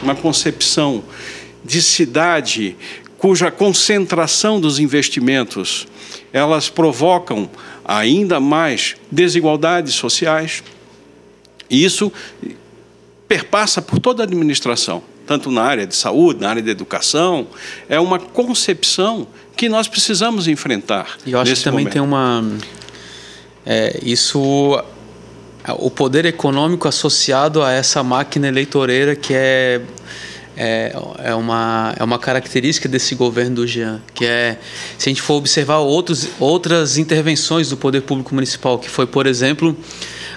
uma 0.00 0.14
concepção 0.14 1.02
de 1.64 1.82
cidade 1.82 2.76
cuja 3.18 3.50
concentração 3.50 4.60
dos 4.60 4.78
investimentos 4.78 5.86
elas 6.32 6.68
provocam 6.68 7.48
ainda 7.84 8.40
mais 8.40 8.96
desigualdades 9.10 9.94
sociais. 9.94 10.62
E 11.68 11.84
isso 11.84 12.12
perpassa 13.28 13.82
por 13.82 13.98
toda 13.98 14.22
a 14.22 14.24
administração, 14.24 15.02
tanto 15.26 15.50
na 15.50 15.62
área 15.62 15.86
de 15.86 15.94
saúde, 15.94 16.40
na 16.40 16.50
área 16.50 16.62
de 16.62 16.70
educação. 16.70 17.46
É 17.88 17.98
uma 17.98 18.18
concepção 18.18 19.26
que 19.56 19.68
nós 19.68 19.88
precisamos 19.88 20.48
enfrentar. 20.48 21.16
E 21.26 21.32
eu 21.32 21.40
acho 21.40 21.54
que 21.54 21.62
também 21.62 21.80
momento. 21.80 21.92
tem 21.92 22.02
uma. 22.02 22.44
É, 23.64 23.98
isso. 24.02 24.82
O 25.78 25.90
poder 25.90 26.26
econômico 26.26 26.86
associado 26.86 27.62
a 27.62 27.72
essa 27.72 28.02
máquina 28.02 28.46
eleitoreira 28.46 29.16
que 29.16 29.32
é 29.34 29.80
é, 30.56 30.94
é, 31.18 31.34
uma, 31.34 31.94
é 31.98 32.04
uma 32.04 32.18
característica 32.18 32.88
desse 32.88 33.14
governo 33.14 33.56
do 33.56 33.66
Jean, 33.66 34.00
que 34.14 34.24
é, 34.24 34.58
se 34.98 35.08
a 35.08 35.10
gente 35.10 35.22
for 35.22 35.34
observar 35.34 35.78
outros, 35.78 36.28
outras 36.38 36.96
intervenções 36.96 37.68
do 37.68 37.76
poder 37.76 38.02
público 38.02 38.34
municipal, 38.34 38.78
que 38.78 38.88
foi, 38.88 39.06
por 39.06 39.26
exemplo, 39.26 39.76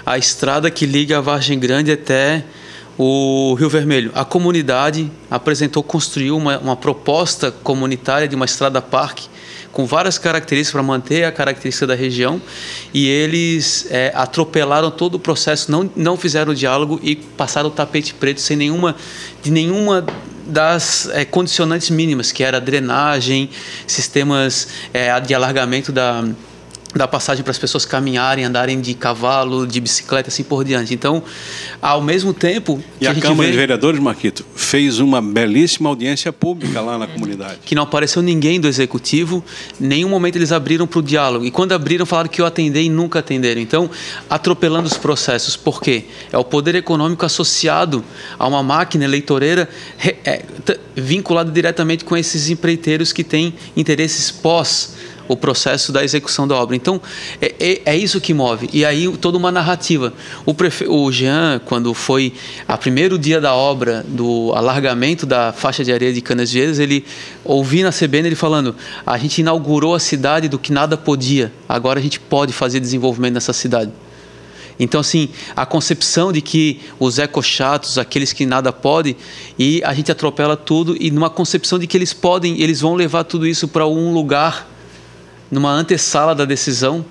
a 0.04 0.18
estrada 0.18 0.70
que 0.70 0.86
liga 0.86 1.18
a 1.18 1.20
Vargem 1.20 1.58
Grande 1.58 1.92
até 1.92 2.44
o 2.96 3.54
Rio 3.54 3.68
Vermelho. 3.68 4.10
A 4.14 4.24
comunidade 4.24 5.10
apresentou, 5.30 5.82
construiu 5.82 6.36
uma, 6.36 6.58
uma 6.58 6.76
proposta 6.76 7.50
comunitária 7.50 8.26
de 8.26 8.34
uma 8.34 8.44
estrada 8.44 8.82
parque 8.82 9.28
com 9.72 9.86
várias 9.86 10.18
características 10.18 10.72
para 10.72 10.82
manter 10.82 11.24
a 11.24 11.32
característica 11.32 11.86
da 11.86 11.94
região, 11.94 12.40
e 12.92 13.08
eles 13.08 13.86
é, 13.90 14.12
atropelaram 14.14 14.90
todo 14.90 15.16
o 15.16 15.18
processo, 15.18 15.70
não, 15.70 15.90
não 15.94 16.16
fizeram 16.16 16.52
o 16.52 16.54
diálogo 16.54 16.98
e 17.02 17.16
passaram 17.16 17.68
o 17.68 17.72
tapete 17.72 18.14
preto 18.14 18.40
sem 18.40 18.56
nenhuma, 18.56 18.96
de 19.42 19.50
nenhuma 19.50 20.04
das 20.46 21.08
é, 21.12 21.24
condicionantes 21.24 21.90
mínimas, 21.90 22.32
que 22.32 22.42
era 22.42 22.60
drenagem, 22.60 23.50
sistemas 23.86 24.68
é, 24.92 25.18
de 25.20 25.34
alargamento 25.34 25.92
da 25.92 26.24
da 26.94 27.06
passagem 27.06 27.44
para 27.44 27.50
as 27.50 27.58
pessoas 27.58 27.84
caminharem, 27.84 28.44
andarem 28.44 28.80
de 28.80 28.94
cavalo, 28.94 29.66
de 29.66 29.80
bicicleta, 29.80 30.28
assim 30.28 30.42
por 30.42 30.64
diante. 30.64 30.94
Então, 30.94 31.22
ao 31.82 32.00
mesmo 32.00 32.32
tempo. 32.32 32.82
E 33.00 33.06
a, 33.06 33.10
a 33.10 33.14
Câmara 33.14 33.46
vê... 33.46 33.50
de 33.50 33.56
Vereadores, 33.56 34.00
Marquito, 34.00 34.44
fez 34.54 34.98
uma 34.98 35.20
belíssima 35.20 35.88
audiência 35.88 36.32
pública 36.32 36.80
lá 36.80 36.96
na 36.96 37.06
comunidade. 37.06 37.58
Que 37.64 37.74
não 37.74 37.82
apareceu 37.82 38.22
ninguém 38.22 38.60
do 38.60 38.66
executivo, 38.66 39.44
nenhum 39.78 40.08
momento 40.08 40.36
eles 40.36 40.50
abriram 40.50 40.86
para 40.86 40.98
o 40.98 41.02
diálogo. 41.02 41.44
E 41.44 41.50
quando 41.50 41.72
abriram, 41.72 42.06
falaram 42.06 42.28
que 42.28 42.40
eu 42.40 42.46
atender 42.46 42.82
e 42.82 42.88
nunca 42.88 43.18
atenderam. 43.18 43.60
Então, 43.60 43.90
atropelando 44.28 44.86
os 44.86 44.96
processos. 44.96 45.56
Por 45.56 45.82
quê? 45.82 46.04
É 46.32 46.38
o 46.38 46.44
poder 46.44 46.74
econômico 46.74 47.24
associado 47.24 48.02
a 48.38 48.46
uma 48.46 48.62
máquina 48.62 49.04
eleitoreira 49.04 49.68
é, 50.24 50.42
vinculado 50.96 51.50
diretamente 51.50 52.04
com 52.04 52.16
esses 52.16 52.48
empreiteiros 52.48 53.12
que 53.12 53.22
têm 53.22 53.54
interesses 53.76 54.30
pós 54.30 54.96
o 55.28 55.36
processo 55.36 55.92
da 55.92 56.02
execução 56.02 56.48
da 56.48 56.56
obra. 56.56 56.74
Então, 56.74 57.00
é, 57.40 57.54
é, 57.60 57.82
é 57.84 57.96
isso 57.96 58.20
que 58.20 58.34
move. 58.34 58.68
E 58.72 58.84
aí, 58.84 59.06
toda 59.18 59.36
uma 59.36 59.52
narrativa. 59.52 60.12
O, 60.44 60.54
prefe... 60.54 60.86
o 60.88 61.12
Jean, 61.12 61.60
quando 61.64 61.92
foi 61.94 62.32
a 62.66 62.76
primeiro 62.76 63.18
dia 63.18 63.40
da 63.40 63.54
obra, 63.54 64.04
do 64.08 64.52
alargamento 64.54 65.26
da 65.26 65.52
faixa 65.52 65.84
de 65.84 65.92
areia 65.92 66.12
de 66.12 66.20
Canas 66.20 66.50
Vieiras, 66.50 66.78
ele 66.78 67.04
ouvi 67.44 67.82
na 67.82 67.92
CBN 67.92 68.28
ele 68.28 68.34
falando: 68.34 68.74
a 69.06 69.18
gente 69.18 69.38
inaugurou 69.40 69.94
a 69.94 70.00
cidade 70.00 70.48
do 70.48 70.58
que 70.58 70.72
nada 70.72 70.96
podia, 70.96 71.52
agora 71.68 72.00
a 72.00 72.02
gente 72.02 72.18
pode 72.18 72.52
fazer 72.52 72.80
desenvolvimento 72.80 73.34
nessa 73.34 73.52
cidade. 73.52 73.92
Então, 74.78 75.00
assim, 75.00 75.28
a 75.56 75.66
concepção 75.66 76.32
de 76.32 76.40
que 76.40 76.80
os 77.00 77.18
ecochatos, 77.18 77.98
aqueles 77.98 78.32
que 78.32 78.46
nada 78.46 78.72
podem, 78.72 79.16
e 79.58 79.82
a 79.84 79.92
gente 79.92 80.12
atropela 80.12 80.56
tudo, 80.56 80.96
e 81.00 81.10
numa 81.10 81.28
concepção 81.28 81.78
de 81.78 81.86
que 81.86 81.96
eles 81.96 82.12
podem, 82.12 82.60
eles 82.60 82.80
vão 82.80 82.94
levar 82.94 83.24
tudo 83.24 83.46
isso 83.46 83.66
para 83.66 83.86
um 83.86 84.12
lugar 84.12 84.68
numa 85.50 85.72
antessala 85.72 86.34
da 86.34 86.44
decisão 86.44 87.04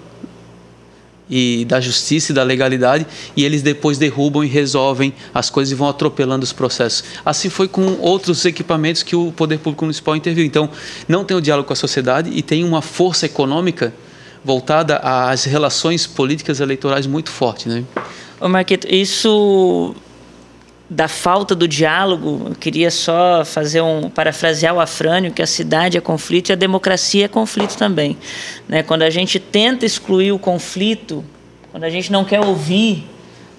e 1.30 1.66
da 1.66 1.82
justiça 1.82 2.32
e 2.32 2.36
da 2.36 2.44
legalidade 2.44 3.06
e 3.36 3.44
eles 3.44 3.62
depois 3.62 3.98
derrubam 3.98 4.44
e 4.44 4.48
resolvem 4.48 5.14
as 5.34 5.50
coisas 5.50 5.72
e 5.72 5.76
vão 5.76 5.90
atropelando 5.90 6.44
os 6.44 6.54
processos. 6.54 7.04
Assim 7.26 7.50
foi 7.50 7.68
com 7.68 7.98
outros 8.00 8.46
equipamentos 8.46 9.04
que 9.04 9.16
o 9.16 9.32
poder 9.32 9.60
público 9.60 9.84
municipal 9.84 10.16
interviu. 10.16 10.46
Então, 10.46 10.70
não 11.08 11.24
tem 11.26 11.36
o 11.36 11.42
diálogo 11.42 11.68
com 11.68 11.74
a 11.74 11.76
sociedade 11.76 12.30
e 12.34 12.42
tem 12.42 12.64
uma 12.64 12.82
força 12.82 13.26
econômica 13.26 13.94
voltada 14.44 14.98
às 14.98 15.44
relações 15.44 16.08
políticas 16.08 16.60
eleitorais 16.60 17.06
muito 17.06 17.30
forte, 17.30 17.68
né? 17.68 17.84
Ô 18.40 18.48
Marquito, 18.48 18.88
isso 18.90 19.96
da 20.90 21.08
falta 21.08 21.54
do 21.54 21.68
diálogo, 21.68 22.48
eu 22.50 22.56
queria 22.56 22.90
só 22.90 23.44
fazer 23.44 23.82
um 23.82 24.10
parafrasear 24.10 24.74
o 24.74 24.80
Afrânio 24.80 25.34
que 25.34 25.42
a 25.42 25.48
cidade 25.48 25.98
é 25.98 26.02
conflito 26.02 26.50
e 26.50 26.54
a 26.54 26.56
democracia 26.56 27.26
é 27.26 27.28
conflito 27.28 27.78
também, 27.78 28.18
né? 28.68 28.84
Quando 28.84 29.02
a 29.02 29.10
gente 29.10 29.38
tenta 29.40 29.86
excluir 29.86 30.32
o 30.32 30.40
conflito, 30.40 31.26
quando 31.72 31.84
a 31.84 31.90
gente 31.90 32.12
não 32.12 32.24
quer 32.24 32.40
ouvir 32.40 33.06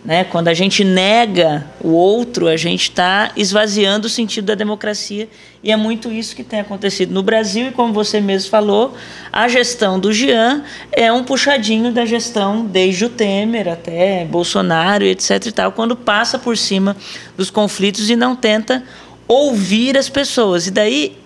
né? 0.09 0.25
Quando 0.25 0.49
a 0.49 0.55
gente 0.55 0.83
nega 0.85 1.67
o 1.83 1.91
outro, 1.91 2.49
a 2.49 2.57
gente 2.57 2.85
está 2.85 3.31
esvaziando 3.37 4.07
o 4.07 4.11
sentido 4.11 4.47
da 4.47 4.55
democracia. 4.55 5.29
E 5.63 5.71
é 5.71 5.77
muito 5.77 6.11
isso 6.11 6.35
que 6.35 6.43
tem 6.43 6.61
acontecido 6.61 7.13
no 7.13 7.23
Brasil. 7.23 7.67
E 7.67 7.73
como 7.73 7.93
você 7.93 8.19
mesmo 8.19 8.49
falou, 8.49 8.97
a 9.31 9.47
gestão 9.49 10.01
do 10.01 10.11
Jean 10.11 10.65
é 10.93 11.13
um 11.13 11.23
puxadinho 11.23 11.93
da 11.93 12.07
gestão 12.07 12.65
desde 12.65 13.05
o 13.05 13.11
Temer 13.11 13.69
até 13.69 14.25
Bolsonaro, 14.25 15.05
etc. 15.05 15.45
E 15.45 15.53
tal, 15.53 15.73
quando 15.73 15.95
passa 15.95 16.39
por 16.39 16.57
cima 16.57 16.97
dos 17.37 17.51
conflitos 17.51 18.09
e 18.09 18.17
não 18.17 18.35
tenta 18.35 18.83
ouvir 19.27 19.99
as 19.99 20.09
pessoas. 20.09 20.67
E 20.67 20.71
daí 20.71 21.19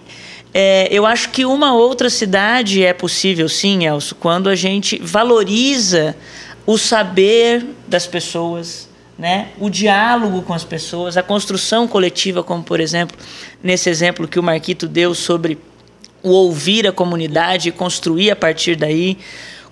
é, 0.53 0.89
eu 0.91 1.07
acho 1.07 1.31
que 1.31 1.45
uma 1.45 1.73
outra 1.73 2.11
cidade 2.11 2.85
é 2.85 2.93
possível, 2.93 3.49
sim, 3.49 3.87
Elcio, 3.87 4.17
quando 4.17 4.49
a 4.49 4.57
gente 4.57 5.01
valoriza 5.01 6.17
o 6.67 6.79
saber 6.79 7.65
das 7.87 8.07
pessoas, 8.07 8.89
né? 9.19 9.49
o 9.59 9.69
diálogo 9.69 10.43
com 10.43 10.55
as 10.55 10.65
pessoas, 10.65 11.17
a 11.17 11.23
construção 11.23 11.89
coletiva, 11.89 12.43
como 12.43 12.63
por 12.63 12.81
exemplo, 12.81 13.17
nesse 13.63 13.91
exemplo 13.91 14.29
que 14.29 14.39
o 14.39 14.43
Marquito 14.43 14.87
deu 14.87 15.15
sobre 15.15 15.59
o 16.23 16.31
ouvir 16.31 16.87
a 16.87 16.93
comunidade 16.93 17.69
e 17.69 17.73
construir 17.73 18.31
a 18.31 18.37
partir 18.37 18.77
daí. 18.77 19.19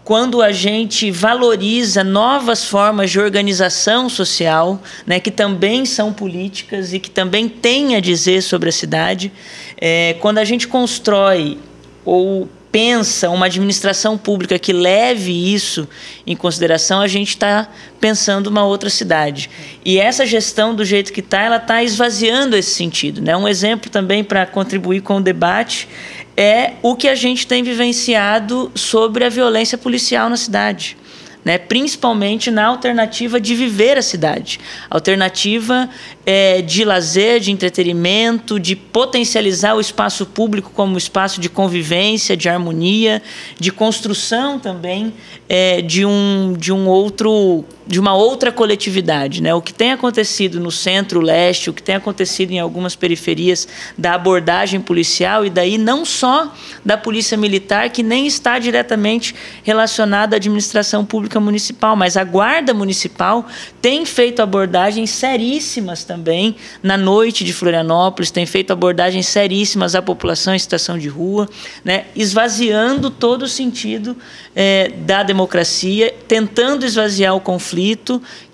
Quando 0.03 0.42
a 0.42 0.50
gente 0.50 1.11
valoriza 1.11 2.03
novas 2.03 2.64
formas 2.64 3.11
de 3.11 3.20
organização 3.20 4.09
social, 4.09 4.83
né, 5.07 5.20
que 5.20 5.31
também 5.31 5.85
são 5.85 6.12
políticas 6.12 6.92
e 6.92 6.98
que 6.98 7.11
também 7.11 7.48
têm 7.48 7.94
a 7.94 8.00
dizer 8.00 8.42
sobre 8.42 8.70
a 8.70 8.72
cidade, 8.72 9.31
é, 9.76 10.16
quando 10.20 10.38
a 10.38 10.44
gente 10.44 10.66
constrói 10.66 11.59
ou 12.05 12.48
pensa 12.72 13.28
uma 13.30 13.46
administração 13.46 14.16
pública 14.16 14.59
que 14.59 14.72
leve 14.72 15.33
isso 15.52 15.88
em 16.26 16.37
consideração, 16.37 17.00
a 17.00 17.09
gente 17.09 17.30
está 17.30 17.68
pensando 18.00 18.46
uma 18.46 18.64
outra 18.64 18.88
cidade. 18.88 19.50
E 19.85 19.98
essa 19.98 20.24
gestão, 20.24 20.74
do 20.74 20.85
jeito 20.85 21.12
que 21.12 21.20
está, 21.20 21.42
ela 21.42 21.56
está 21.56 21.83
esvaziando 21.83 22.56
esse 22.56 22.70
sentido. 22.70 23.20
Né? 23.20 23.37
Um 23.37 23.48
exemplo 23.48 23.90
também 23.90 24.22
para 24.22 24.46
contribuir 24.46 25.00
com 25.00 25.16
o 25.16 25.20
debate 25.20 25.88
é 26.37 26.74
o 26.83 26.94
que 26.94 27.09
a 27.09 27.14
gente 27.14 27.46
tem 27.46 27.62
vivenciado 27.62 28.70
sobre 28.74 29.24
a 29.24 29.28
violência 29.28 29.76
policial 29.76 30.30
na 30.30 30.37
cidade 30.37 30.96
né? 31.44 31.59
principalmente 31.59 32.50
na 32.50 32.66
alternativa 32.66 33.40
de 33.40 33.55
viver 33.55 33.96
a 33.98 34.03
cidade. 34.03 34.61
Alternativa 34.88 35.88
é, 36.24 36.62
de 36.62 36.85
lazer, 36.85 37.40
de 37.40 37.50
entretenimento, 37.50 38.59
de 38.59 38.76
potencializar 38.76 39.74
o 39.74 39.81
espaço 39.81 40.26
público 40.26 40.70
como 40.74 40.98
espaço 40.98 41.40
de 41.40 41.48
convivência, 41.48 42.37
de 42.37 42.48
harmonia, 42.48 43.22
de 43.59 43.70
construção 43.72 44.59
também 44.59 45.12
é, 45.48 45.83
de, 45.83 46.05
um, 46.05 46.55
de 46.57 46.72
um 46.72 46.87
outro 46.87 47.64
de 47.90 47.98
uma 47.98 48.14
outra 48.14 48.53
coletividade. 48.53 49.42
Né? 49.42 49.53
O 49.53 49.61
que 49.61 49.74
tem 49.74 49.90
acontecido 49.90 50.61
no 50.61 50.70
centro-leste, 50.70 51.68
o 51.68 51.72
que 51.72 51.83
tem 51.83 51.96
acontecido 51.96 52.53
em 52.53 52.61
algumas 52.61 52.94
periferias 52.94 53.66
da 53.98 54.14
abordagem 54.14 54.81
policial, 54.81 55.44
e 55.44 55.50
daí 55.50 55.76
não 55.76 56.05
só 56.05 56.55
da 56.85 56.96
polícia 56.96 57.37
militar, 57.37 57.90
que 57.90 58.05
nem 58.05 58.29
está 58.29 58.61
diretamente 58.61 59.35
relacionada 59.64 60.37
à 60.37 60.38
administração 60.38 61.05
pública 61.05 61.40
municipal, 61.40 61.96
mas 61.96 62.16
a 62.16 62.22
guarda 62.22 62.72
municipal 62.72 63.44
tem 63.83 64.07
feito 64.07 64.40
abordagens 64.40 65.11
seríssimas 65.11 66.05
também 66.05 66.55
na 66.81 66.96
noite 66.96 67.42
de 67.42 67.53
Florianópolis, 67.53 68.31
tem 68.31 68.46
feito 68.46 68.72
abordagens 68.72 69.26
seríssimas 69.26 69.96
à 69.96 70.03
população 70.03 70.55
em 70.55 70.59
situação 70.61 70.96
de 70.96 71.09
rua, 71.09 71.48
né? 71.85 72.05
esvaziando 72.14 73.11
todo 73.11 73.42
o 73.42 73.48
sentido 73.48 74.16
é, 74.55 74.92
da 74.98 75.24
democracia, 75.24 76.14
tentando 76.29 76.87
esvaziar 76.87 77.35
o 77.35 77.40
conflito 77.40 77.80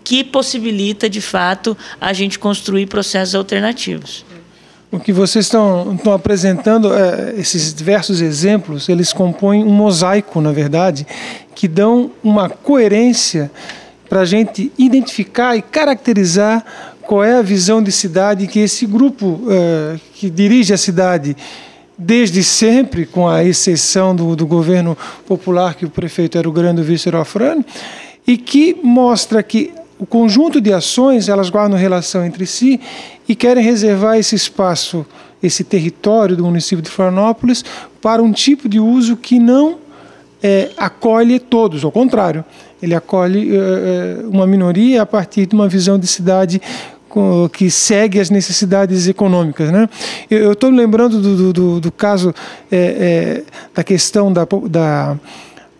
que 0.04 0.22
possibilita, 0.22 1.08
de 1.08 1.20
fato, 1.20 1.76
a 2.00 2.12
gente 2.12 2.38
construir 2.38 2.86
processos 2.86 3.34
alternativos. 3.34 4.24
O 4.90 5.00
que 5.00 5.12
vocês 5.12 5.46
estão, 5.46 5.94
estão 5.94 6.12
apresentando, 6.12 6.94
é, 6.94 7.34
esses 7.36 7.74
diversos 7.74 8.20
exemplos, 8.20 8.88
eles 8.88 9.12
compõem 9.12 9.64
um 9.64 9.72
mosaico, 9.72 10.40
na 10.40 10.52
verdade, 10.52 11.06
que 11.54 11.66
dão 11.66 12.10
uma 12.22 12.48
coerência 12.48 13.50
para 14.08 14.20
a 14.20 14.24
gente 14.24 14.72
identificar 14.78 15.56
e 15.56 15.62
caracterizar 15.62 16.64
qual 17.02 17.24
é 17.24 17.34
a 17.36 17.42
visão 17.42 17.82
de 17.82 17.90
cidade 17.90 18.46
que 18.46 18.60
esse 18.60 18.86
grupo 18.86 19.42
é, 19.48 19.98
que 20.14 20.30
dirige 20.30 20.72
a 20.72 20.78
cidade 20.78 21.36
desde 21.98 22.42
sempre, 22.44 23.06
com 23.06 23.26
a 23.26 23.42
exceção 23.42 24.14
do, 24.14 24.36
do 24.36 24.46
governo 24.46 24.96
popular, 25.26 25.74
que 25.74 25.84
o 25.84 25.90
prefeito 25.90 26.36
era 26.36 26.48
o 26.48 26.52
grande 26.52 26.82
vice 26.82 27.08
Afrânio, 27.08 27.64
e 28.26 28.36
que 28.36 28.76
mostra 28.82 29.42
que 29.42 29.72
o 29.98 30.04
conjunto 30.04 30.60
de 30.60 30.72
ações 30.72 31.28
elas 31.28 31.48
guardam 31.48 31.78
relação 31.78 32.24
entre 32.24 32.46
si 32.46 32.80
e 33.28 33.34
querem 33.34 33.62
reservar 33.62 34.18
esse 34.18 34.34
espaço, 34.34 35.06
esse 35.42 35.64
território 35.64 36.36
do 36.36 36.44
município 36.44 36.82
de 36.82 36.90
Florianópolis 36.90 37.64
para 38.00 38.22
um 38.22 38.32
tipo 38.32 38.68
de 38.68 38.78
uso 38.78 39.16
que 39.16 39.38
não 39.38 39.78
é, 40.42 40.70
acolhe 40.76 41.38
todos, 41.38 41.82
ao 41.84 41.90
contrário, 41.90 42.44
ele 42.82 42.94
acolhe 42.94 43.56
é, 43.56 44.20
uma 44.26 44.46
minoria 44.46 45.02
a 45.02 45.06
partir 45.06 45.46
de 45.46 45.54
uma 45.54 45.68
visão 45.68 45.98
de 45.98 46.06
cidade 46.06 46.60
que 47.52 47.70
segue 47.70 48.20
as 48.20 48.28
necessidades 48.28 49.08
econômicas. 49.08 49.70
Né? 49.72 49.88
Eu 50.30 50.52
estou 50.52 50.68
lembrando 50.68 51.18
do, 51.18 51.52
do, 51.52 51.80
do 51.80 51.92
caso 51.92 52.34
é, 52.70 52.76
é, 52.76 53.42
da 53.74 53.82
questão 53.82 54.30
da, 54.30 54.46
da 54.68 55.16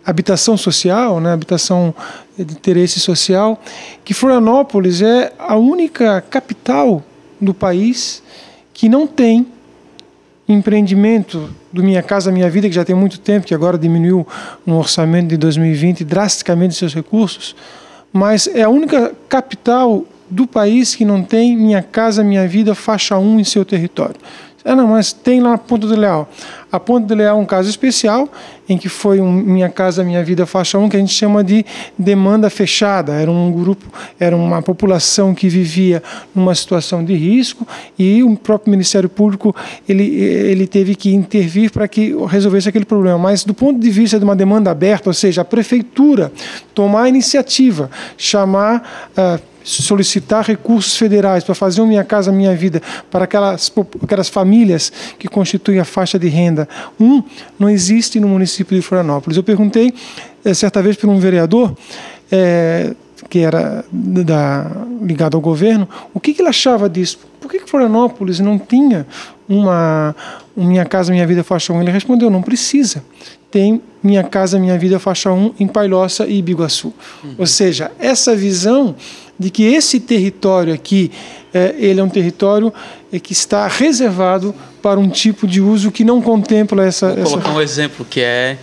habitação 0.07 0.55
social, 0.55 1.19
né? 1.19 1.33
habitação 1.33 1.93
de 2.37 2.53
interesse 2.53 2.97
social, 2.97 3.61
que 4.05 4.13
Florianópolis 4.13 5.01
é 5.01 5.33
a 5.37 5.57
única 5.57 6.21
capital 6.21 7.03
do 7.41 7.53
país 7.53 8.23
que 8.73 8.87
não 8.87 9.05
tem 9.05 9.45
empreendimento 10.47 11.53
do 11.73 11.83
Minha 11.83 12.01
Casa 12.01 12.31
Minha 12.31 12.49
Vida, 12.49 12.69
que 12.69 12.75
já 12.75 12.85
tem 12.85 12.95
muito 12.95 13.19
tempo, 13.19 13.45
que 13.45 13.53
agora 13.53 13.77
diminuiu 13.77 14.25
no 14.65 14.77
orçamento 14.77 15.27
de 15.27 15.35
2020 15.35 16.05
drasticamente 16.05 16.75
seus 16.75 16.95
recursos, 16.95 17.53
mas 18.13 18.47
é 18.47 18.63
a 18.63 18.69
única 18.69 19.13
capital 19.27 20.05
do 20.29 20.47
país 20.47 20.95
que 20.95 21.03
não 21.03 21.21
tem 21.21 21.57
Minha 21.57 21.83
Casa 21.83 22.23
Minha 22.23 22.47
Vida 22.47 22.73
faixa 22.73 23.17
1 23.17 23.41
em 23.41 23.43
seu 23.43 23.65
território. 23.65 24.15
Ah, 24.67 24.75
não, 24.75 24.87
mas 24.87 25.13
tem 25.13 25.39
lá 25.39 25.53
a 25.53 25.57
Ponta 25.57 25.87
do 25.87 25.95
Leal. 25.95 26.29
A 26.69 26.77
Ponta 26.77 27.07
do 27.07 27.15
Leal 27.15 27.37
é 27.37 27.41
um 27.41 27.45
caso 27.45 27.69
especial, 27.69 28.27
em 28.67 28.77
que 28.77 28.89
foi 28.89 29.21
um 29.21 29.31
Minha 29.31 29.69
Casa 29.69 30.03
Minha 30.03 30.21
Vida 30.25 30.45
faixa 30.45 30.77
1, 30.77 30.89
que 30.89 30.97
a 30.97 30.99
gente 30.99 31.13
chama 31.13 31.41
de 31.41 31.65
demanda 31.97 32.49
fechada. 32.49 33.13
Era 33.13 33.31
um 33.31 33.49
grupo, 33.49 33.85
era 34.19 34.35
uma 34.35 34.61
população 34.61 35.33
que 35.33 35.47
vivia 35.47 36.03
numa 36.35 36.53
situação 36.53 37.01
de 37.01 37.15
risco 37.15 37.65
e 37.97 38.21
o 38.21 38.35
próprio 38.35 38.69
Ministério 38.69 39.07
Público 39.07 39.55
ele, 39.87 40.03
ele 40.03 40.67
teve 40.67 40.95
que 40.95 41.15
intervir 41.15 41.71
para 41.71 41.87
que 41.87 42.13
resolvesse 42.27 42.67
aquele 42.67 42.83
problema. 42.83 43.17
Mas 43.17 43.45
do 43.45 43.53
ponto 43.53 43.79
de 43.79 43.89
vista 43.89 44.19
de 44.19 44.25
uma 44.25 44.35
demanda 44.35 44.69
aberta, 44.69 45.09
ou 45.09 45.13
seja, 45.13 45.43
a 45.43 45.45
prefeitura 45.45 46.29
tomar 46.75 47.03
a 47.03 47.09
iniciativa, 47.09 47.89
chamar. 48.17 49.11
Uh, 49.17 49.56
solicitar 49.67 50.45
recursos 50.45 50.95
federais 50.95 51.43
para 51.43 51.53
fazer 51.53 51.81
o 51.81 51.85
Minha 51.85 52.03
Casa 52.03 52.31
Minha 52.31 52.55
Vida 52.55 52.81
para 53.11 53.25
aquelas, 53.25 53.71
aquelas 54.01 54.29
famílias 54.29 54.91
que 55.19 55.27
constituem 55.27 55.79
a 55.79 55.85
faixa 55.85 56.17
de 56.17 56.29
renda 56.29 56.67
1, 56.99 57.05
um, 57.05 57.23
não 57.59 57.69
existe 57.69 58.19
no 58.19 58.29
município 58.29 58.75
de 58.75 58.81
Florianópolis. 58.81 59.35
Eu 59.35 59.43
perguntei 59.43 59.93
é, 60.45 60.53
certa 60.53 60.81
vez 60.81 60.95
para 60.95 61.09
um 61.09 61.19
vereador, 61.19 61.75
é, 62.31 62.95
que 63.29 63.39
era 63.39 63.83
da, 63.91 64.71
ligado 65.01 65.35
ao 65.35 65.41
governo, 65.41 65.87
o 66.13 66.19
que, 66.19 66.33
que 66.33 66.41
ele 66.41 66.49
achava 66.49 66.89
disso? 66.89 67.19
Por 67.41 67.51
que, 67.51 67.59
que 67.59 67.69
Florianópolis 67.69 68.39
não 68.39 68.57
tinha 68.57 69.05
uma, 69.49 70.15
um 70.55 70.65
Minha 70.65 70.85
Casa 70.85 71.11
Minha 71.11 71.27
Vida 71.27 71.43
faixa 71.43 71.73
1? 71.73 71.81
Ele 71.81 71.91
respondeu, 71.91 72.29
não 72.29 72.41
precisa 72.41 73.03
tem 73.57 73.81
Minha 74.03 74.23
Casa 74.23 74.59
Minha 74.59 74.77
Vida 74.77 74.99
faixa 74.99 75.31
1 75.31 75.55
em 75.59 75.65
Palhoça 75.65 76.27
e 76.27 76.37
Ibiguaçu. 76.37 76.93
Uhum. 77.23 77.35
Ou 77.39 77.47
seja, 77.47 77.91
essa 77.97 78.35
visão 78.35 78.95
de 79.39 79.49
que 79.49 79.63
esse 79.63 79.99
território 79.99 80.71
aqui 80.71 81.11
é, 81.51 81.73
ele 81.75 81.99
é 81.99 82.03
um 82.03 82.09
território 82.09 82.71
é, 83.11 83.19
que 83.19 83.33
está 83.33 83.67
reservado 83.67 84.53
para 84.79 84.99
um 84.99 85.09
tipo 85.09 85.47
de 85.47 85.59
uso 85.59 85.91
que 85.91 86.03
não 86.03 86.21
contempla 86.21 86.85
essa. 86.85 87.15
Vou 87.15 87.23
colocar 87.23 87.49
essa... 87.49 87.57
um 87.57 87.61
exemplo 87.61 88.05
que 88.07 88.21
é 88.21 88.59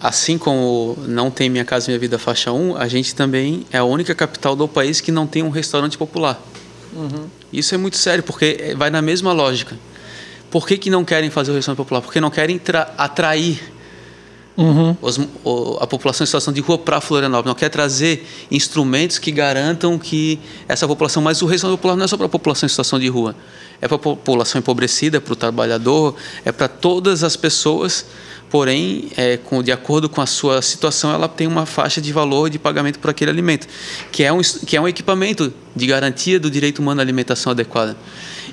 assim 0.00 0.36
como 0.36 0.96
não 1.06 1.30
tem 1.30 1.48
Minha 1.48 1.64
Casa 1.64 1.86
Minha 1.86 2.00
Vida 2.00 2.18
faixa 2.18 2.50
1, 2.50 2.76
a 2.76 2.88
gente 2.88 3.14
também 3.14 3.64
é 3.72 3.78
a 3.78 3.84
única 3.84 4.16
capital 4.16 4.56
do 4.56 4.66
país 4.66 5.00
que 5.00 5.12
não 5.12 5.28
tem 5.28 5.44
um 5.44 5.50
restaurante 5.50 5.96
popular. 5.96 6.42
Uhum. 6.92 7.26
Isso 7.52 7.72
é 7.72 7.78
muito 7.78 7.96
sério, 7.96 8.24
porque 8.24 8.74
vai 8.76 8.90
na 8.90 9.00
mesma 9.00 9.32
lógica. 9.32 9.76
Por 10.50 10.66
que, 10.66 10.76
que 10.76 10.90
não 10.90 11.04
querem 11.04 11.30
fazer 11.30 11.52
o 11.52 11.54
restaurante 11.54 11.78
popular? 11.78 12.02
Porque 12.02 12.20
não 12.20 12.30
querem 12.30 12.60
atrair 12.98 13.71
Uhum. 14.56 14.94
Os, 15.00 15.18
o, 15.44 15.78
a 15.80 15.86
população 15.86 16.24
em 16.24 16.26
situação 16.26 16.52
de 16.52 16.60
rua 16.60 16.76
para 16.76 17.00
Florianópolis. 17.00 17.46
Não 17.46 17.54
quer 17.54 17.70
trazer 17.70 18.26
instrumentos 18.50 19.18
que 19.18 19.30
garantam 19.30 19.98
que 19.98 20.38
essa 20.68 20.86
população, 20.86 21.22
mas 21.22 21.40
o 21.40 21.46
restaurante 21.46 21.78
popular 21.78 21.96
não 21.96 22.04
é 22.04 22.08
só 22.08 22.16
para 22.16 22.26
a 22.26 22.28
população 22.28 22.66
em 22.66 22.70
situação 22.70 22.98
de 22.98 23.08
rua, 23.08 23.34
é 23.80 23.88
para 23.88 23.96
a 23.96 23.98
população 23.98 24.58
empobrecida, 24.58 25.20
para 25.20 25.32
o 25.32 25.36
trabalhador, 25.36 26.14
é 26.44 26.52
para 26.52 26.68
todas 26.68 27.24
as 27.24 27.36
pessoas. 27.36 28.04
Porém, 28.50 29.08
é, 29.16 29.38
com, 29.38 29.62
de 29.62 29.72
acordo 29.72 30.10
com 30.10 30.20
a 30.20 30.26
sua 30.26 30.60
situação, 30.60 31.10
ela 31.10 31.26
tem 31.26 31.46
uma 31.46 31.64
faixa 31.64 32.02
de 32.02 32.12
valor 32.12 32.50
de 32.50 32.58
pagamento 32.58 32.98
por 32.98 33.08
aquele 33.08 33.30
alimento, 33.30 33.66
que 34.10 34.22
é 34.22 34.30
um, 34.30 34.42
que 34.42 34.76
é 34.76 34.80
um 34.80 34.86
equipamento 34.86 35.50
de 35.74 35.86
garantia 35.86 36.38
do 36.38 36.50
direito 36.50 36.80
humano 36.80 37.00
à 37.00 37.02
alimentação 37.02 37.52
adequada 37.52 37.96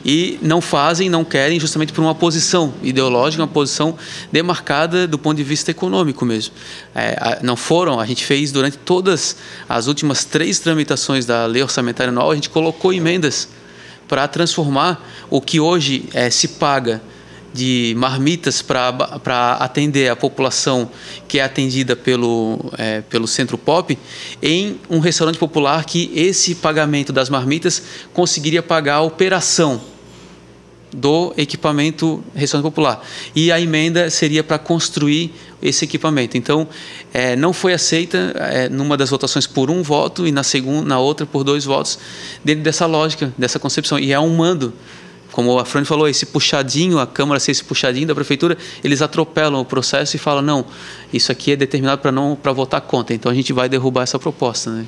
e 0.03 0.39
não 0.41 0.61
fazem, 0.61 1.09
não 1.09 1.23
querem, 1.23 1.59
justamente 1.59 1.91
por 1.91 2.01
uma 2.01 2.15
posição 2.15 2.73
ideológica, 2.81 3.43
uma 3.43 3.47
posição 3.47 3.97
demarcada 4.31 5.07
do 5.07 5.17
ponto 5.17 5.37
de 5.37 5.43
vista 5.43 5.71
econômico 5.71 6.25
mesmo. 6.25 6.53
É, 6.95 7.39
não 7.41 7.55
foram, 7.55 7.99
a 7.99 8.05
gente 8.05 8.25
fez 8.25 8.51
durante 8.51 8.77
todas 8.77 9.35
as 9.67 9.87
últimas 9.87 10.23
três 10.23 10.59
tramitações 10.59 11.25
da 11.25 11.45
lei 11.45 11.61
orçamentária 11.61 12.11
anual, 12.11 12.31
a 12.31 12.35
gente 12.35 12.49
colocou 12.49 12.93
emendas 12.93 13.49
para 14.07 14.27
transformar 14.27 15.07
o 15.29 15.39
que 15.39 15.59
hoje 15.59 16.09
é, 16.13 16.29
se 16.29 16.47
paga 16.47 17.01
de 17.53 17.93
marmitas 17.97 18.61
para 18.61 19.57
atender 19.59 20.09
a 20.09 20.15
população 20.15 20.89
que 21.27 21.39
é 21.39 21.43
atendida 21.43 21.95
pelo, 21.95 22.71
é, 22.77 23.01
pelo 23.01 23.27
Centro 23.27 23.57
Pop 23.57 23.97
em 24.41 24.79
um 24.89 24.99
restaurante 24.99 25.37
popular 25.37 25.83
que 25.85 26.11
esse 26.15 26.55
pagamento 26.55 27.11
das 27.11 27.29
marmitas 27.29 27.81
conseguiria 28.13 28.61
pagar 28.61 28.95
a 28.95 29.01
operação 29.01 29.81
do 30.91 31.33
equipamento 31.37 32.23
restaurante 32.33 32.63
popular. 32.63 33.05
E 33.35 33.51
a 33.51 33.59
emenda 33.59 34.09
seria 34.09 34.43
para 34.43 34.57
construir 34.57 35.33
esse 35.61 35.85
equipamento. 35.85 36.37
Então, 36.37 36.67
é, 37.13 37.35
não 37.35 37.53
foi 37.53 37.73
aceita 37.73 38.33
é, 38.35 38.69
numa 38.69 38.97
das 38.97 39.09
votações 39.09 39.45
por 39.45 39.69
um 39.69 39.83
voto 39.83 40.25
e 40.25 40.31
na 40.31 40.43
segunda, 40.43 40.87
na 40.87 40.99
outra 40.99 41.25
por 41.25 41.43
dois 41.43 41.65
votos, 41.65 41.99
dentro 42.43 42.63
dessa 42.63 42.85
lógica, 42.85 43.31
dessa 43.37 43.59
concepção. 43.59 43.99
E 43.99 44.11
é 44.11 44.19
um 44.19 44.35
mando 44.35 44.73
como 45.39 45.57
a 45.57 45.63
Fran 45.63 45.85
falou, 45.85 46.05
esse 46.05 46.25
puxadinho, 46.25 46.99
a 46.99 47.07
Câmara 47.07 47.39
ser 47.39 47.51
esse 47.51 47.63
puxadinho 47.63 48.05
da 48.05 48.13
Prefeitura, 48.13 48.57
eles 48.83 49.01
atropelam 49.01 49.61
o 49.61 49.63
processo 49.63 50.17
e 50.17 50.19
falam, 50.19 50.41
não, 50.41 50.65
isso 51.13 51.31
aqui 51.31 51.53
é 51.53 51.55
determinado 51.55 52.01
para 52.01 52.11
não 52.11 52.35
para 52.35 52.51
votar 52.51 52.81
contra, 52.81 53.15
então 53.15 53.31
a 53.31 53.35
gente 53.35 53.53
vai 53.53 53.69
derrubar 53.69 54.03
essa 54.03 54.19
proposta. 54.19 54.69
Né? 54.69 54.85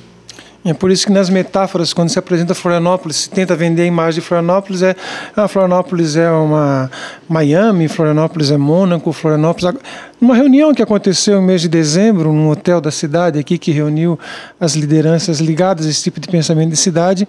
É 0.64 0.72
por 0.72 0.92
isso 0.92 1.06
que 1.06 1.12
nas 1.12 1.28
metáforas, 1.28 1.92
quando 1.92 2.08
se 2.08 2.18
apresenta 2.18 2.54
Florianópolis, 2.54 3.16
se 3.16 3.30
tenta 3.30 3.56
vender 3.56 3.82
a 3.82 3.86
imagem 3.86 4.20
de 4.20 4.26
Florianópolis, 4.26 4.80
é 4.82 4.94
ah, 5.34 5.48
Florianópolis 5.48 6.16
é 6.16 6.30
uma 6.30 6.88
Miami, 7.28 7.88
Florianópolis 7.88 8.52
é 8.52 8.56
Mônaco, 8.56 9.12
Florianópolis. 9.12 9.74
Uma 10.20 10.36
reunião 10.36 10.72
que 10.72 10.80
aconteceu 10.80 11.40
no 11.40 11.42
mês 11.42 11.62
de 11.62 11.68
dezembro, 11.68 12.32
num 12.32 12.48
hotel 12.48 12.80
da 12.80 12.92
cidade 12.92 13.40
aqui, 13.40 13.58
que 13.58 13.72
reuniu 13.72 14.16
as 14.60 14.74
lideranças 14.76 15.40
ligadas 15.40 15.84
a 15.84 15.90
esse 15.90 16.04
tipo 16.04 16.20
de 16.20 16.28
pensamento 16.28 16.70
de 16.70 16.76
cidade, 16.76 17.26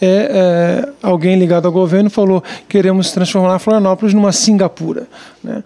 é, 0.00 0.84
é 0.86 0.88
alguém 1.02 1.36
ligado 1.36 1.66
ao 1.66 1.72
governo 1.72 2.08
falou: 2.08 2.40
queremos 2.68 3.10
transformar 3.10 3.58
Florianópolis 3.58 4.14
numa 4.14 4.30
Singapura. 4.30 5.08
Né? 5.42 5.64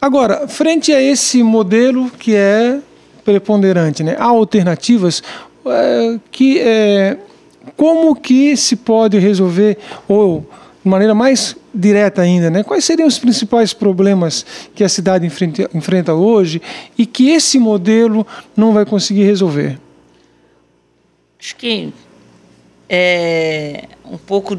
Agora, 0.00 0.48
frente 0.48 0.92
a 0.92 1.00
esse 1.00 1.40
modelo 1.40 2.10
que 2.10 2.34
é 2.34 2.80
preponderante, 3.24 4.02
né? 4.02 4.16
há 4.18 4.24
alternativas 4.24 5.22
que 6.30 6.58
é, 6.60 7.18
como 7.76 8.14
que 8.14 8.56
se 8.56 8.76
pode 8.76 9.18
resolver 9.18 9.78
ou 10.08 10.46
de 10.82 10.88
maneira 10.88 11.14
mais 11.14 11.56
direta 11.74 12.22
ainda, 12.22 12.50
né? 12.50 12.62
Quais 12.62 12.84
seriam 12.84 13.06
os 13.06 13.18
principais 13.18 13.72
problemas 13.72 14.44
que 14.74 14.82
a 14.82 14.88
cidade 14.88 15.26
enfrenta, 15.26 15.68
enfrenta 15.74 16.14
hoje 16.14 16.60
e 16.96 17.04
que 17.04 17.30
esse 17.30 17.58
modelo 17.58 18.26
não 18.56 18.72
vai 18.72 18.84
conseguir 18.84 19.24
resolver? 19.24 19.78
Acho 21.38 21.54
que 21.56 21.92
é 22.88 23.84
um 24.04 24.16
pouco 24.16 24.58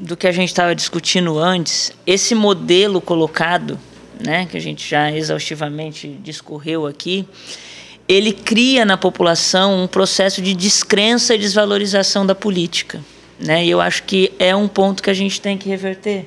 do 0.00 0.16
que 0.16 0.26
a 0.26 0.32
gente 0.32 0.48
estava 0.48 0.74
discutindo 0.74 1.38
antes. 1.38 1.92
Esse 2.06 2.34
modelo 2.34 3.00
colocado, 3.00 3.78
né, 4.20 4.46
que 4.50 4.56
a 4.56 4.60
gente 4.60 4.88
já 4.88 5.10
exaustivamente 5.10 6.08
discorreu 6.22 6.86
aqui, 6.86 7.26
ele 8.08 8.32
cria 8.32 8.86
na 8.86 8.96
população 8.96 9.84
um 9.84 9.86
processo 9.86 10.40
de 10.40 10.54
descrença 10.54 11.34
e 11.34 11.38
desvalorização 11.38 12.24
da 12.24 12.34
política. 12.34 13.00
Né? 13.38 13.66
E 13.66 13.70
eu 13.70 13.80
acho 13.80 14.04
que 14.04 14.32
é 14.38 14.56
um 14.56 14.66
ponto 14.66 15.02
que 15.02 15.10
a 15.10 15.14
gente 15.14 15.40
tem 15.40 15.58
que 15.58 15.68
reverter. 15.68 16.26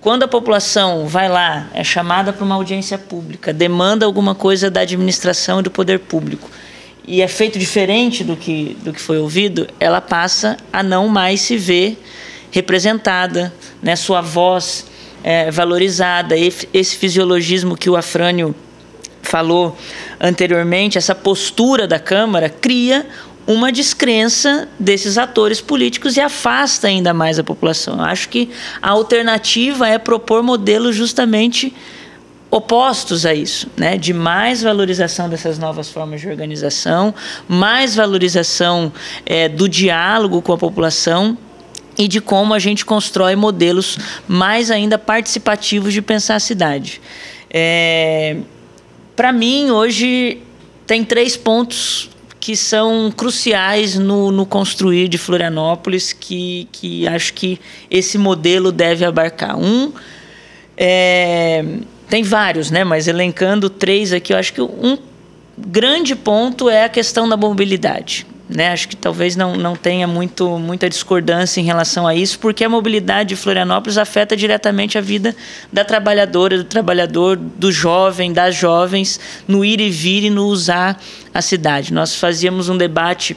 Quando 0.00 0.22
a 0.22 0.28
população 0.28 1.06
vai 1.06 1.28
lá, 1.28 1.68
é 1.74 1.84
chamada 1.84 2.32
para 2.32 2.44
uma 2.44 2.54
audiência 2.54 2.96
pública, 2.96 3.52
demanda 3.52 4.06
alguma 4.06 4.34
coisa 4.34 4.70
da 4.70 4.80
administração 4.80 5.60
e 5.60 5.62
do 5.62 5.70
poder 5.70 5.98
público, 5.98 6.48
e 7.06 7.20
é 7.20 7.28
feito 7.28 7.58
diferente 7.58 8.22
do 8.22 8.36
que, 8.36 8.76
do 8.82 8.92
que 8.92 9.00
foi 9.00 9.18
ouvido, 9.18 9.66
ela 9.80 10.00
passa 10.00 10.56
a 10.72 10.82
não 10.82 11.08
mais 11.08 11.40
se 11.40 11.56
ver 11.56 12.00
representada, 12.50 13.52
né? 13.82 13.96
sua 13.96 14.20
voz 14.20 14.86
é, 15.22 15.50
valorizada, 15.50 16.34
esse 16.36 16.96
fisiologismo 16.96 17.76
que 17.76 17.90
o 17.90 17.96
Afrânio 17.96 18.54
falou 19.22 19.76
anteriormente, 20.20 20.98
essa 20.98 21.14
postura 21.14 21.86
da 21.86 21.98
Câmara 21.98 22.48
cria 22.48 23.06
uma 23.46 23.72
descrença 23.72 24.68
desses 24.78 25.16
atores 25.16 25.58
políticos 25.58 26.18
e 26.18 26.20
afasta 26.20 26.86
ainda 26.86 27.14
mais 27.14 27.38
a 27.38 27.44
população. 27.44 27.96
Eu 27.96 28.04
acho 28.04 28.28
que 28.28 28.50
a 28.82 28.90
alternativa 28.90 29.88
é 29.88 29.96
propor 29.96 30.42
modelos 30.42 30.94
justamente 30.94 31.74
opostos 32.50 33.24
a 33.24 33.34
isso, 33.34 33.68
né? 33.76 33.96
de 33.96 34.12
mais 34.12 34.62
valorização 34.62 35.28
dessas 35.28 35.58
novas 35.58 35.88
formas 35.88 36.20
de 36.20 36.28
organização, 36.28 37.14
mais 37.46 37.94
valorização 37.94 38.92
é, 39.24 39.48
do 39.48 39.68
diálogo 39.68 40.42
com 40.42 40.52
a 40.52 40.58
população 40.58 41.36
e 41.96 42.06
de 42.06 42.20
como 42.20 42.54
a 42.54 42.58
gente 42.58 42.84
constrói 42.84 43.34
modelos 43.34 43.98
mais 44.26 44.70
ainda 44.70 44.98
participativos 44.98 45.92
de 45.92 46.00
pensar 46.00 46.36
a 46.36 46.40
cidade. 46.40 47.00
É, 47.50 48.36
para 49.18 49.32
mim, 49.32 49.72
hoje, 49.72 50.38
tem 50.86 51.02
três 51.02 51.36
pontos 51.36 52.08
que 52.38 52.54
são 52.54 53.10
cruciais 53.10 53.98
no, 53.98 54.30
no, 54.30 54.46
construir 54.46 55.08
de 55.08 55.18
Florianópolis, 55.18 56.12
que, 56.12 56.68
que 56.70 57.04
acho 57.08 57.34
que 57.34 57.58
esse 57.90 58.16
modelo 58.16 58.70
deve 58.70 59.04
abarcar. 59.04 59.58
Um 59.58 59.92
é 60.76 61.64
tem 62.08 62.22
vários, 62.22 62.70
né? 62.70 62.84
Mas 62.84 63.08
elencando 63.08 63.68
três 63.68 64.12
aqui, 64.12 64.32
eu 64.32 64.36
acho 64.36 64.52
que 64.52 64.62
um 64.62 64.96
grande 65.58 66.14
ponto 66.14 66.70
é 66.70 66.84
a 66.84 66.88
questão 66.88 67.28
da 67.28 67.36
mobilidade. 67.36 68.24
Né? 68.48 68.68
Acho 68.68 68.88
que 68.88 68.96
talvez 68.96 69.36
não, 69.36 69.56
não 69.56 69.76
tenha 69.76 70.06
muito, 70.06 70.58
muita 70.58 70.88
discordância 70.88 71.60
em 71.60 71.64
relação 71.64 72.06
a 72.06 72.14
isso, 72.14 72.38
porque 72.38 72.64
a 72.64 72.68
mobilidade 72.68 73.30
de 73.30 73.36
Florianópolis 73.36 73.98
afeta 73.98 74.34
diretamente 74.34 74.96
a 74.96 75.02
vida 75.02 75.36
da 75.70 75.84
trabalhadora, 75.84 76.56
do 76.56 76.64
trabalhador, 76.64 77.36
do 77.36 77.70
jovem, 77.70 78.32
das 78.32 78.54
jovens, 78.54 79.20
no 79.46 79.64
ir 79.64 79.80
e 79.80 79.90
vir 79.90 80.24
e 80.24 80.30
no 80.30 80.46
usar 80.46 80.98
a 81.34 81.42
cidade. 81.42 81.92
Nós 81.92 82.14
fazíamos 82.14 82.70
um 82.70 82.76
debate 82.76 83.36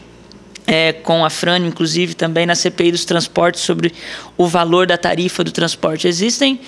é, 0.66 0.94
com 0.94 1.26
a 1.26 1.30
Fran, 1.30 1.60
inclusive, 1.60 2.14
também 2.14 2.46
na 2.46 2.56
CPI 2.56 2.94
dos 2.94 3.04
transportes, 3.04 3.62
sobre 3.62 3.94
o 4.38 4.48
valor 4.48 4.88
da 4.88 4.98
tarifa 4.98 5.44
do 5.44 5.52
transporte. 5.52 6.08
Existem 6.08 6.62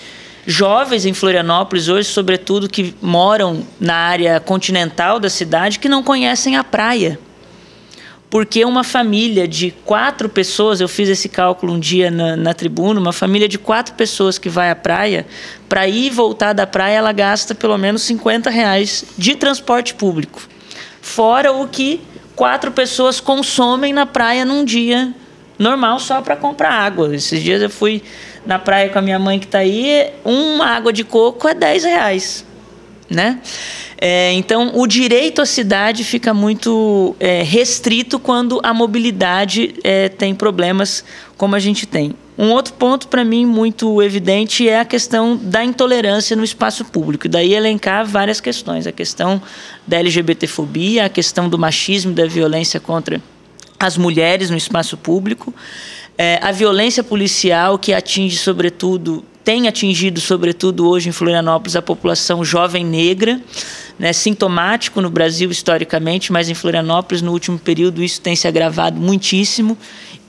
jovens 0.45 1.05
em 1.05 1.13
Florianópolis 1.13 1.87
hoje, 1.87 2.09
sobretudo, 2.09 2.67
que 2.67 2.93
moram 3.01 3.65
na 3.79 3.95
área 3.95 4.41
continental 4.41 5.17
da 5.17 5.29
cidade, 5.29 5.79
que 5.79 5.87
não 5.87 6.03
conhecem 6.03 6.57
a 6.57 6.63
praia 6.65 7.17
porque 8.33 8.65
uma 8.65 8.83
família 8.83 9.47
de 9.47 9.69
quatro 9.85 10.27
pessoas, 10.27 10.81
eu 10.81 10.87
fiz 10.87 11.07
esse 11.07 11.29
cálculo 11.29 11.73
um 11.73 11.79
dia 11.79 12.09
na, 12.09 12.35
na 12.35 12.51
tribuna, 12.51 12.99
uma 12.99 13.13
família 13.13 13.47
de 13.47 13.59
quatro 13.59 13.93
pessoas 13.93 14.39
que 14.39 14.49
vai 14.49 14.71
à 14.71 14.75
praia, 14.75 15.27
para 15.69 15.87
ir 15.87 16.07
e 16.07 16.09
voltar 16.09 16.51
da 16.51 16.65
praia, 16.65 16.95
ela 16.95 17.11
gasta 17.11 17.53
pelo 17.53 17.77
menos 17.77 18.01
50 18.01 18.49
reais 18.49 19.05
de 19.15 19.35
transporte 19.35 19.93
público. 19.93 20.41
Fora 20.99 21.53
o 21.53 21.67
que 21.67 22.01
quatro 22.35 22.71
pessoas 22.71 23.19
consomem 23.19 23.93
na 23.93 24.07
praia 24.07 24.43
num 24.43 24.65
dia 24.65 25.13
normal 25.59 25.99
só 25.99 26.19
para 26.19 26.35
comprar 26.35 26.71
água. 26.71 27.15
Esses 27.15 27.39
dias 27.39 27.61
eu 27.61 27.69
fui 27.69 28.01
na 28.47 28.57
praia 28.57 28.89
com 28.89 28.97
a 28.97 29.01
minha 29.03 29.19
mãe 29.19 29.37
que 29.37 29.45
está 29.45 29.59
aí, 29.59 30.09
uma 30.25 30.65
água 30.65 30.91
de 30.91 31.03
coco 31.03 31.47
é 31.47 31.53
10 31.53 31.83
reais. 31.83 32.43
Né? 33.07 33.39
É, 33.97 34.33
então, 34.33 34.71
o 34.75 34.85
direito 34.87 35.41
à 35.41 35.45
cidade 35.45 36.03
fica 36.03 36.33
muito 36.33 37.15
é, 37.19 37.41
restrito 37.43 38.19
quando 38.19 38.59
a 38.63 38.73
mobilidade 38.73 39.75
é, 39.83 40.09
tem 40.09 40.35
problemas 40.35 41.03
como 41.37 41.55
a 41.55 41.59
gente 41.59 41.85
tem. 41.85 42.13
Um 42.37 42.49
outro 42.49 42.73
ponto 42.73 43.07
para 43.07 43.23
mim 43.23 43.45
muito 43.45 44.01
evidente 44.01 44.67
é 44.67 44.79
a 44.79 44.85
questão 44.85 45.37
da 45.37 45.63
intolerância 45.63 46.35
no 46.35 46.43
espaço 46.43 46.83
público. 46.83 47.29
Daí 47.29 47.53
elencar 47.53 48.05
várias 48.05 48.41
questões: 48.41 48.87
a 48.87 48.91
questão 48.91 49.41
da 49.85 49.97
LGBTfobia, 49.99 51.05
a 51.05 51.09
questão 51.09 51.47
do 51.47 51.59
machismo, 51.59 52.11
da 52.11 52.25
violência 52.25 52.79
contra 52.79 53.21
as 53.79 53.97
mulheres 53.97 54.49
no 54.49 54.57
espaço 54.57 54.97
público, 54.97 55.53
é, 56.17 56.39
a 56.41 56.51
violência 56.51 57.03
policial 57.03 57.77
que 57.77 57.93
atinge 57.93 58.37
sobretudo 58.37 59.23
tem 59.43 59.67
atingido, 59.67 60.21
sobretudo 60.21 60.87
hoje 60.87 61.09
em 61.09 61.11
Florianópolis, 61.11 61.75
a 61.75 61.81
população 61.81 62.45
jovem 62.45 62.85
negra, 62.85 63.41
né, 63.97 64.11
sintomático 64.13 65.01
no 65.01 65.09
Brasil 65.09 65.49
historicamente, 65.51 66.31
mas 66.31 66.49
em 66.49 66.53
Florianópolis, 66.53 67.21
no 67.21 67.31
último 67.31 67.59
período, 67.59 68.03
isso 68.03 68.19
tem 68.21 68.35
se 68.35 68.47
agravado 68.47 68.99
muitíssimo. 68.99 69.77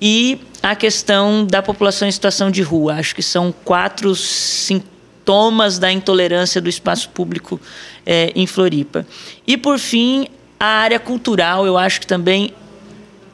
E 0.00 0.38
a 0.62 0.74
questão 0.74 1.44
da 1.44 1.62
população 1.62 2.08
em 2.08 2.12
situação 2.12 2.50
de 2.50 2.62
rua. 2.62 2.94
Acho 2.94 3.14
que 3.14 3.22
são 3.22 3.54
quatro 3.64 4.14
sintomas 4.14 5.78
da 5.78 5.92
intolerância 5.92 6.58
do 6.60 6.70
espaço 6.70 7.10
público 7.10 7.60
é, 8.06 8.32
em 8.34 8.46
Floripa. 8.46 9.06
E, 9.46 9.58
por 9.58 9.78
fim, 9.78 10.26
a 10.58 10.66
área 10.66 10.98
cultural, 10.98 11.66
eu 11.66 11.76
acho 11.76 12.00
que 12.00 12.06
também 12.06 12.54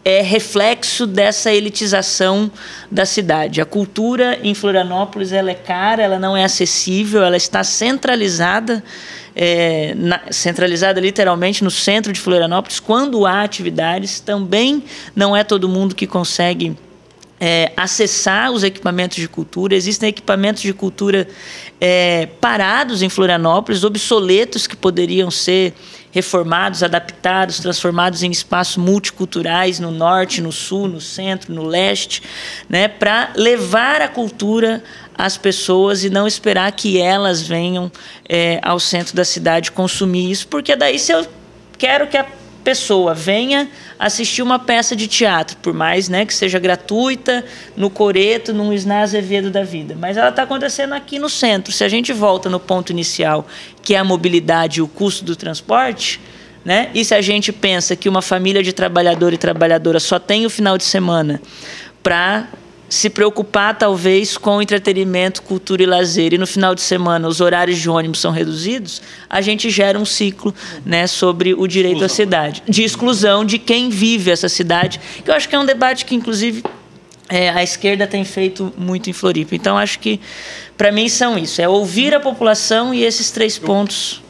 é 0.05 0.23
reflexo 0.23 1.07
dessa 1.07 1.53
elitização 1.53 2.51
da 2.91 3.05
cidade. 3.05 3.61
A 3.61 3.67
cultura 3.67 4.39
em 4.43 4.55
Florianópolis 4.55 5.33
ela 5.33 5.51
é 5.51 5.55
cara, 5.55 6.03
ela 6.03 6.19
não 6.19 6.37
é 6.37 6.45
acessível, 6.45 7.23
ela 7.23 7.37
está 7.37 7.63
centralizada, 7.63 8.83
é, 9.37 9.95
na, 9.95 10.21
centralizada 10.31 11.01
literalmente 11.01 11.63
no 11.63 11.71
centro 11.71 12.13
de 12.13 12.21
Florianópolis. 12.21 12.81
Quando 12.81 13.27
há 13.27 13.43
atividades, 13.43 14.21
também 14.21 14.83
não 15.15 15.37
é 15.37 15.45
todo 15.45 15.69
mundo 15.69 15.95
que 15.95 16.07
consegue 16.07 16.77
é, 17.39 17.73
acessar 17.77 18.53
os 18.53 18.63
equipamentos 18.63 19.17
de 19.17 19.27
cultura. 19.27 19.75
Existem 19.75 20.11
equipamentos 20.11 20.63
de 20.63 20.75
cultura 20.75 21.27
é, 21.81 22.27
parados 22.41 23.03
em 23.03 23.09
Florianópolis, 23.09 23.83
obsoletos 23.83 24.67
que 24.67 24.77
poderiam 24.77 25.31
ser 25.31 25.75
reformados, 26.13 26.83
adaptados, 26.83 27.61
transformados 27.61 28.23
em 28.23 28.31
espaços 28.31 28.77
multiculturais 28.77 29.79
no 29.79 29.91
norte, 29.91 30.41
no 30.41 30.51
sul, 30.51 30.89
no 30.89 31.01
centro, 31.01 31.53
no 31.53 31.65
leste, 31.65 32.23
né, 32.69 32.89
para 32.89 33.31
levar 33.37 34.03
a 34.03 34.09
cultura 34.09 34.83
às 35.17 35.37
pessoas 35.37 36.03
e 36.03 36.11
não 36.11 36.27
esperar 36.27 36.73
que 36.73 36.99
elas 36.99 37.43
venham 37.43 37.91
é, 38.29 38.59
ao 38.63 38.81
centro 38.81 39.15
da 39.15 39.25
cidade 39.25 39.71
consumir 39.71 40.31
isso, 40.31 40.49
porque 40.49 40.75
daí 40.75 40.99
se 40.99 41.13
eu 41.13 41.27
quero 41.79 42.07
que 42.07 42.17
a 42.17 42.27
pessoa 42.61 43.15
venha 43.15 43.69
assistir 43.99 44.43
uma 44.43 44.59
peça 44.59 44.95
de 44.95 45.07
teatro, 45.07 45.57
por 45.59 45.73
mais 45.73 46.09
né, 46.09 46.25
que 46.25 46.35
seja 46.35 46.59
gratuita, 46.59 47.45
no 47.77 47.91
Coreto, 47.91 48.53
num 48.53 48.73
Isná 48.73 49.01
Azevedo 49.01 49.51
da 49.51 49.63
vida. 49.63 49.97
Mas 49.99 50.17
ela 50.17 50.29
está 50.29 50.43
acontecendo 50.43 50.93
aqui 50.93 51.19
no 51.19 51.29
centro. 51.29 51.73
Se 51.73 51.83
a 51.83 51.89
gente 51.89 52.13
volta 52.13 52.49
no 52.49 52.61
ponto 52.61 52.91
inicial, 52.91 53.47
que 53.83 53.95
é 53.95 53.99
a 53.99 54.05
mobilidade 54.05 54.81
e 54.81 54.83
o 54.83 54.89
custo 54.89 55.25
do 55.25 55.35
transporte, 55.35 56.21
né, 56.65 56.91
e 56.95 57.05
se 57.05 57.15
a 57.15 57.21
gente 57.21 57.53
pensa 57.53 57.97
que 57.97 58.09
uma 58.09 58.23
família 58.23 58.63
de 58.63 58.73
trabalhador 58.73 59.33
e 59.33 59.39
trabalhadora 59.39 59.99
só 59.99 60.19
tem 60.19 60.45
o 60.45 60.51
final 60.51 60.77
de 60.77 60.85
semana 60.85 61.41
para 62.03 62.49
se 62.91 63.09
preocupar 63.09 63.79
talvez 63.79 64.37
com 64.37 64.61
entretenimento, 64.61 65.43
cultura 65.43 65.81
e 65.81 65.87
lazer, 65.87 66.35
e 66.35 66.39
no 66.39 66.47
final 66.47 66.75
de 66.75 66.81
semana 66.81 67.29
os 67.29 67.41
horários 67.41 67.79
de 67.79 67.89
ônibus 67.89 68.19
são 68.19 68.33
reduzidos, 68.33 69.01
a 69.29 69.41
gente 69.41 69.71
gera 69.71 69.97
um 69.97 70.05
ciclo 70.05 70.53
né, 70.85 71.07
sobre 71.07 71.55
o 71.55 71.69
direito 71.69 72.05
exclusão. 72.05 72.07
à 72.07 72.17
cidade, 72.17 72.63
de 72.69 72.83
exclusão 72.83 73.45
de 73.45 73.61
quem 73.61 73.91
vive 73.91 74.33
essa 74.33 74.49
cidade, 74.49 75.01
que 75.25 75.31
eu 75.31 75.35
acho 75.35 75.49
que 75.49 75.55
é 75.55 75.59
um 75.59 75.65
debate 75.65 76.05
que, 76.05 76.17
inclusive, 76.17 76.65
é, 77.29 77.49
a 77.51 77.63
esquerda 77.63 78.09
tem 78.09 78.25
feito 78.25 78.75
muito 78.77 79.09
em 79.09 79.13
Floripa. 79.13 79.55
Então, 79.55 79.79
acho 79.79 80.01
que, 80.01 80.21
para 80.77 80.91
mim, 80.91 81.09
são 81.09 81.39
isso: 81.39 81.63
é 81.63 81.69
ouvir 81.69 82.13
a 82.13 82.19
população 82.19 82.93
e 82.93 83.05
esses 83.05 83.31
três 83.31 83.57
pontos. 83.57 84.21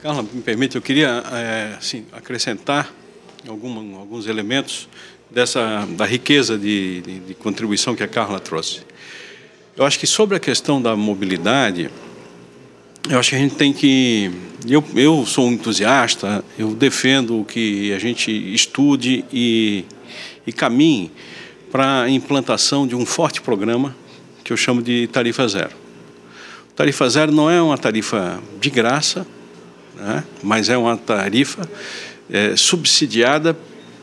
Carla, 0.00 0.22
me 0.22 0.42
permite, 0.42 0.76
eu 0.76 0.82
queria 0.82 1.24
é, 1.32 1.74
assim, 1.76 2.06
acrescentar 2.12 2.92
algum, 3.48 3.96
alguns 3.96 4.28
elementos 4.28 4.88
dessa 5.36 5.86
da 5.90 6.06
riqueza 6.06 6.56
de, 6.56 7.02
de, 7.02 7.20
de, 7.20 7.34
contribuição 7.34 7.94
que 7.94 8.02
a 8.02 8.08
Carla 8.08 8.40
trouxe. 8.40 8.80
Eu 9.76 9.84
acho 9.84 9.98
que 9.98 10.06
sobre 10.06 10.34
a 10.34 10.40
questão 10.40 10.80
da 10.80 10.96
mobilidade, 10.96 11.90
eu 13.10 13.18
acho 13.18 13.28
que 13.28 13.36
a 13.36 13.38
gente 13.38 13.54
tem 13.54 13.70
que. 13.70 14.32
Eu, 14.66 14.82
eu 14.94 15.26
sou 15.26 15.46
um 15.46 15.52
entusiasta, 15.52 16.42
eu 16.58 16.74
defendo 16.74 17.44
que 17.46 17.92
a 17.92 17.98
gente 17.98 18.30
estude 18.54 19.26
e, 19.30 19.84
e 20.46 20.52
caminhe 20.54 21.12
para 21.70 22.04
a 22.04 22.08
implantação 22.10 22.86
de 22.86 22.96
um 22.96 23.04
forte 23.04 23.42
programa 23.42 23.94
que 24.42 24.54
eu 24.54 24.56
chamo 24.56 24.80
de 24.80 25.06
tarifa 25.08 25.46
zero. 25.46 25.72
Tarifa 26.74 27.10
zero 27.10 27.30
não 27.30 27.50
é 27.50 27.60
uma 27.60 27.76
tarifa 27.76 28.40
de 28.58 28.70
graça, 28.70 29.26
né? 29.96 30.24
mas 30.42 30.70
é 30.70 30.78
uma 30.78 30.96
tarifa 30.96 31.68
é, 32.30 32.56
subsidiada 32.56 33.54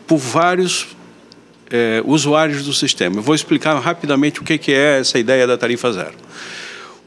por 0.05 0.19
vários 0.19 0.93
é, 1.73 2.03
usuários 2.05 2.63
do 2.63 2.71
sistema. 2.71 3.15
Eu 3.15 3.23
vou 3.23 3.33
explicar 3.33 3.77
rapidamente 3.79 4.39
o 4.39 4.43
que, 4.43 4.59
que 4.59 4.71
é 4.71 4.99
essa 4.99 5.17
ideia 5.17 5.47
da 5.47 5.57
tarifa 5.57 5.91
zero. 5.91 6.13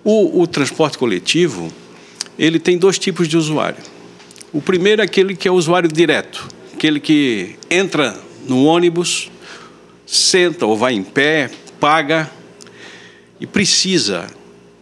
O, 0.03 0.43
o 0.43 0.47
transporte 0.47 0.99
coletivo 0.99 1.73
ele 2.37 2.59
tem 2.59 2.77
dois 2.77 2.99
tipos 2.99 3.29
de 3.29 3.37
usuário. 3.37 3.79
O 4.53 4.61
primeiro 4.61 5.01
é 5.01 5.05
aquele 5.05 5.37
que 5.37 5.47
é 5.47 5.51
o 5.51 5.55
usuário 5.55 5.89
direto, 5.89 6.49
aquele 6.75 6.99
que 6.99 7.55
entra 7.71 8.19
no 8.49 8.65
ônibus, 8.65 9.31
senta 10.05 10.67
ou 10.67 10.77
vai 10.77 10.95
em 10.95 11.05
pé, 11.05 11.49
paga 11.79 12.29
e 13.39 13.47
precisa 13.47 14.27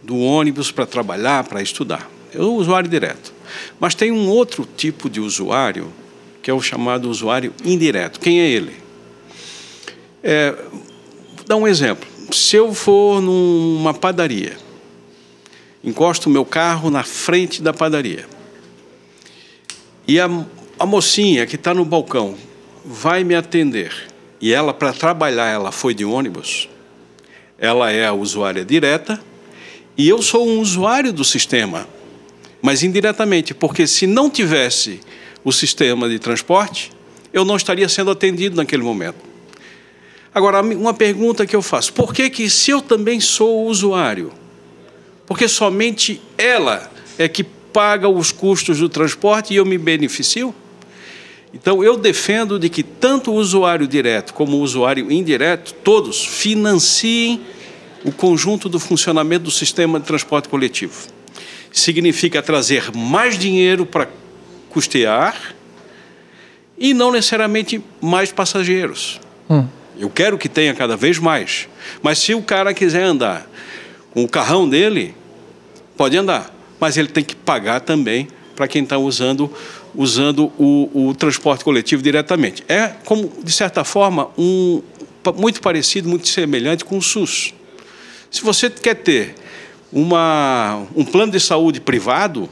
do 0.01 0.17
ônibus 0.17 0.71
para 0.71 0.87
trabalhar, 0.87 1.43
para 1.43 1.61
estudar. 1.61 2.09
É 2.33 2.41
o 2.41 2.53
usuário 2.53 2.89
direto. 2.89 3.31
Mas 3.79 3.93
tem 3.93 4.11
um 4.11 4.27
outro 4.29 4.67
tipo 4.75 5.09
de 5.09 5.19
usuário, 5.19 5.91
que 6.41 6.49
é 6.49 6.53
o 6.53 6.61
chamado 6.61 7.09
usuário 7.09 7.53
indireto. 7.63 8.19
Quem 8.19 8.41
é 8.41 8.49
ele? 8.49 8.84
É, 10.27 10.55
vou 11.35 11.45
dar 11.45 11.55
um 11.55 11.67
exemplo. 11.67 12.07
Se 12.31 12.55
eu 12.55 12.73
for 12.73 13.21
numa 13.21 13.93
padaria, 13.93 14.57
encosto 15.83 16.27
o 16.27 16.31
meu 16.31 16.43
carro 16.43 16.89
na 16.89 17.03
frente 17.03 17.61
da 17.61 17.71
padaria, 17.71 18.25
e 20.07 20.19
a, 20.19 20.27
a 20.79 20.85
mocinha 20.87 21.45
que 21.45 21.55
está 21.55 21.75
no 21.75 21.85
balcão 21.85 22.33
vai 22.83 23.23
me 23.23 23.35
atender, 23.35 23.93
e 24.41 24.51
ela, 24.51 24.73
para 24.73 24.91
trabalhar, 24.93 25.45
ela 25.45 25.71
foi 25.71 25.93
de 25.93 26.03
ônibus, 26.03 26.67
ela 27.59 27.91
é 27.91 28.07
a 28.07 28.13
usuária 28.13 28.65
direta, 28.65 29.21
e 29.95 30.09
eu 30.09 30.23
sou 30.23 30.47
um 30.47 30.59
usuário 30.59 31.13
do 31.13 31.23
sistema, 31.23 31.87
mas 32.63 32.81
indiretamente, 32.81 33.53
porque 33.53 33.85
se 33.85 34.07
não 34.07 34.27
tivesse 34.27 35.01
o 35.43 35.51
sistema 35.51 36.09
de 36.09 36.17
transporte, 36.17 36.91
eu 37.31 37.45
não 37.45 37.55
estaria 37.55 37.87
sendo 37.87 38.09
atendido 38.09 38.55
naquele 38.55 38.81
momento. 38.81 39.34
Agora, 40.35 40.61
uma 40.61 40.93
pergunta 40.93 41.45
que 41.45 41.55
eu 41.55 41.61
faço: 41.61 41.93
por 41.93 42.13
que, 42.13 42.29
que 42.29 42.49
se 42.49 42.69
eu 42.69 42.81
também 42.81 43.21
sou 43.21 43.67
usuário, 43.67 44.33
porque 45.25 45.47
somente 45.47 46.21
ela 46.37 46.91
é 47.17 47.29
que 47.29 47.41
paga 47.41 48.09
os 48.09 48.33
custos 48.33 48.79
do 48.79 48.89
transporte 48.89 49.53
e 49.53 49.55
eu 49.55 49.65
me 49.65 49.77
beneficio? 49.77 50.53
Então, 51.53 51.81
eu 51.81 51.95
defendo 51.95 52.59
de 52.59 52.67
que 52.67 52.83
tanto 52.83 53.31
o 53.31 53.35
usuário 53.35 53.87
direto 53.87 54.33
como 54.33 54.57
o 54.57 54.59
usuário 54.59 55.09
indireto, 55.09 55.73
todos 55.73 56.25
financiem 56.25 57.39
o 58.03 58.11
conjunto 58.11 58.67
do 58.67 58.77
funcionamento 58.77 59.45
do 59.45 59.51
sistema 59.51 60.01
de 60.01 60.05
transporte 60.05 60.49
coletivo. 60.49 61.07
Significa 61.71 62.41
trazer 62.41 62.91
mais 62.93 63.39
dinheiro 63.39 63.85
para 63.85 64.09
custear 64.69 65.55
e 66.77 66.93
não 66.93 67.09
necessariamente 67.09 67.81
mais 68.01 68.33
passageiros. 68.33 69.21
Hum. 69.49 69.65
Eu 69.97 70.09
quero 70.09 70.37
que 70.37 70.49
tenha 70.49 70.73
cada 70.73 70.97
vez 70.97 71.17
mais. 71.17 71.67
Mas 72.01 72.19
se 72.19 72.33
o 72.33 72.41
cara 72.41 72.73
quiser 72.73 73.03
andar 73.03 73.47
com 74.11 74.23
o 74.23 74.27
carrão 74.27 74.67
dele, 74.67 75.15
pode 75.95 76.17
andar. 76.17 76.53
Mas 76.79 76.97
ele 76.97 77.07
tem 77.07 77.23
que 77.23 77.35
pagar 77.35 77.81
também 77.81 78.27
para 78.55 78.67
quem 78.67 78.83
está 78.83 78.97
usando, 78.97 79.51
usando 79.93 80.51
o, 80.57 81.09
o, 81.09 81.13
transporte 81.13 81.63
coletivo 81.63 82.01
diretamente. 82.01 82.63
É, 82.67 82.93
como, 83.05 83.31
de 83.43 83.51
certa 83.51 83.83
forma, 83.83 84.29
um, 84.37 84.81
muito 85.35 85.61
parecido, 85.61 86.07
muito 86.07 86.27
semelhante 86.27 86.85
com 86.85 86.97
o 86.97 87.01
SUS. 87.01 87.53
Se 88.31 88.41
você 88.41 88.69
quer 88.69 88.95
ter 88.95 89.35
uma, 89.91 90.85
um 90.95 91.05
plano 91.05 91.31
de 91.31 91.39
saúde 91.39 91.79
privado, 91.79 92.49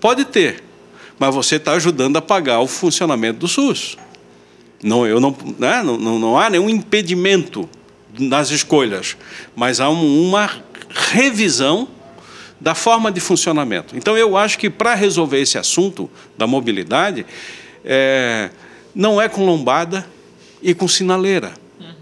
pode 0.00 0.24
ter, 0.24 0.62
mas 1.18 1.34
você 1.34 1.56
está 1.56 1.72
ajudando 1.72 2.16
a 2.16 2.22
pagar 2.22 2.60
o 2.60 2.66
funcionamento 2.66 3.40
do 3.40 3.48
SUS. 3.48 3.96
Não, 4.82 5.06
eu 5.06 5.20
não, 5.20 5.36
né? 5.58 5.82
não, 5.82 5.96
não, 5.96 6.18
não 6.18 6.38
há 6.38 6.50
nenhum 6.50 6.68
impedimento 6.68 7.68
nas 8.18 8.50
escolhas, 8.50 9.16
mas 9.54 9.80
há 9.80 9.88
uma 9.88 10.50
revisão 10.90 11.88
da 12.60 12.74
forma 12.74 13.12
de 13.12 13.20
funcionamento. 13.20 13.96
Então, 13.96 14.16
eu 14.16 14.36
acho 14.36 14.58
que 14.58 14.70
para 14.70 14.94
resolver 14.94 15.40
esse 15.40 15.58
assunto 15.58 16.10
da 16.36 16.46
mobilidade, 16.46 17.26
é, 17.84 18.50
não 18.94 19.20
é 19.20 19.28
com 19.28 19.44
lombada 19.44 20.06
e 20.62 20.74
com 20.74 20.88
sinaleira. 20.88 21.52
Uhum. 21.78 21.94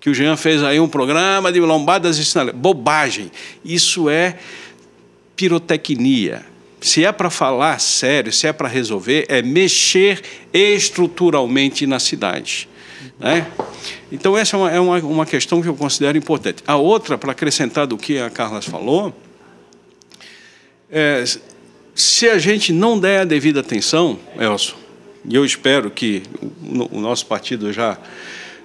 Que 0.00 0.10
o 0.10 0.14
Jean 0.14 0.36
fez 0.36 0.62
aí 0.62 0.78
um 0.78 0.88
programa 0.88 1.50
de 1.50 1.60
lombadas 1.60 2.18
e 2.18 2.24
sinaleiras. 2.24 2.60
Bobagem. 2.60 3.30
Isso 3.64 4.08
é 4.08 4.38
pirotecnia. 5.34 6.46
Se 6.80 7.04
é 7.04 7.10
para 7.10 7.30
falar 7.30 7.80
sério, 7.80 8.32
se 8.32 8.46
é 8.46 8.52
para 8.52 8.68
resolver, 8.68 9.26
é 9.28 9.42
mexer 9.42 10.22
estruturalmente 10.52 11.86
na 11.86 11.98
cidade. 11.98 12.68
Né? 13.18 13.46
Então, 14.12 14.38
essa 14.38 14.56
é, 14.56 14.58
uma, 14.58 14.70
é 14.70 14.80
uma, 14.80 14.98
uma 14.98 15.26
questão 15.26 15.60
que 15.60 15.68
eu 15.68 15.74
considero 15.74 16.16
importante. 16.16 16.62
A 16.66 16.76
outra, 16.76 17.18
para 17.18 17.32
acrescentar 17.32 17.86
do 17.86 17.96
que 17.96 18.18
a 18.18 18.30
Carla 18.30 18.62
falou, 18.62 19.12
é, 20.90 21.24
se 21.94 22.28
a 22.28 22.38
gente 22.38 22.72
não 22.72 22.98
der 22.98 23.20
a 23.20 23.24
devida 23.24 23.60
atenção, 23.60 24.18
Elson, 24.38 24.76
e 25.28 25.34
eu 25.34 25.44
espero 25.44 25.90
que 25.90 26.22
o, 26.62 26.98
o 26.98 27.00
nosso 27.00 27.26
partido 27.26 27.72
já, 27.72 27.98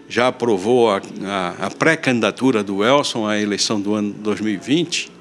já 0.07 0.27
aprovou 0.27 0.91
a, 0.91 1.01
a, 1.25 1.65
a 1.65 1.69
pré-candidatura 1.71 2.63
do 2.63 2.83
Elson 2.83 3.27
à 3.27 3.39
eleição 3.39 3.81
do 3.81 3.95
ano 3.95 4.13
2020, 4.13 5.11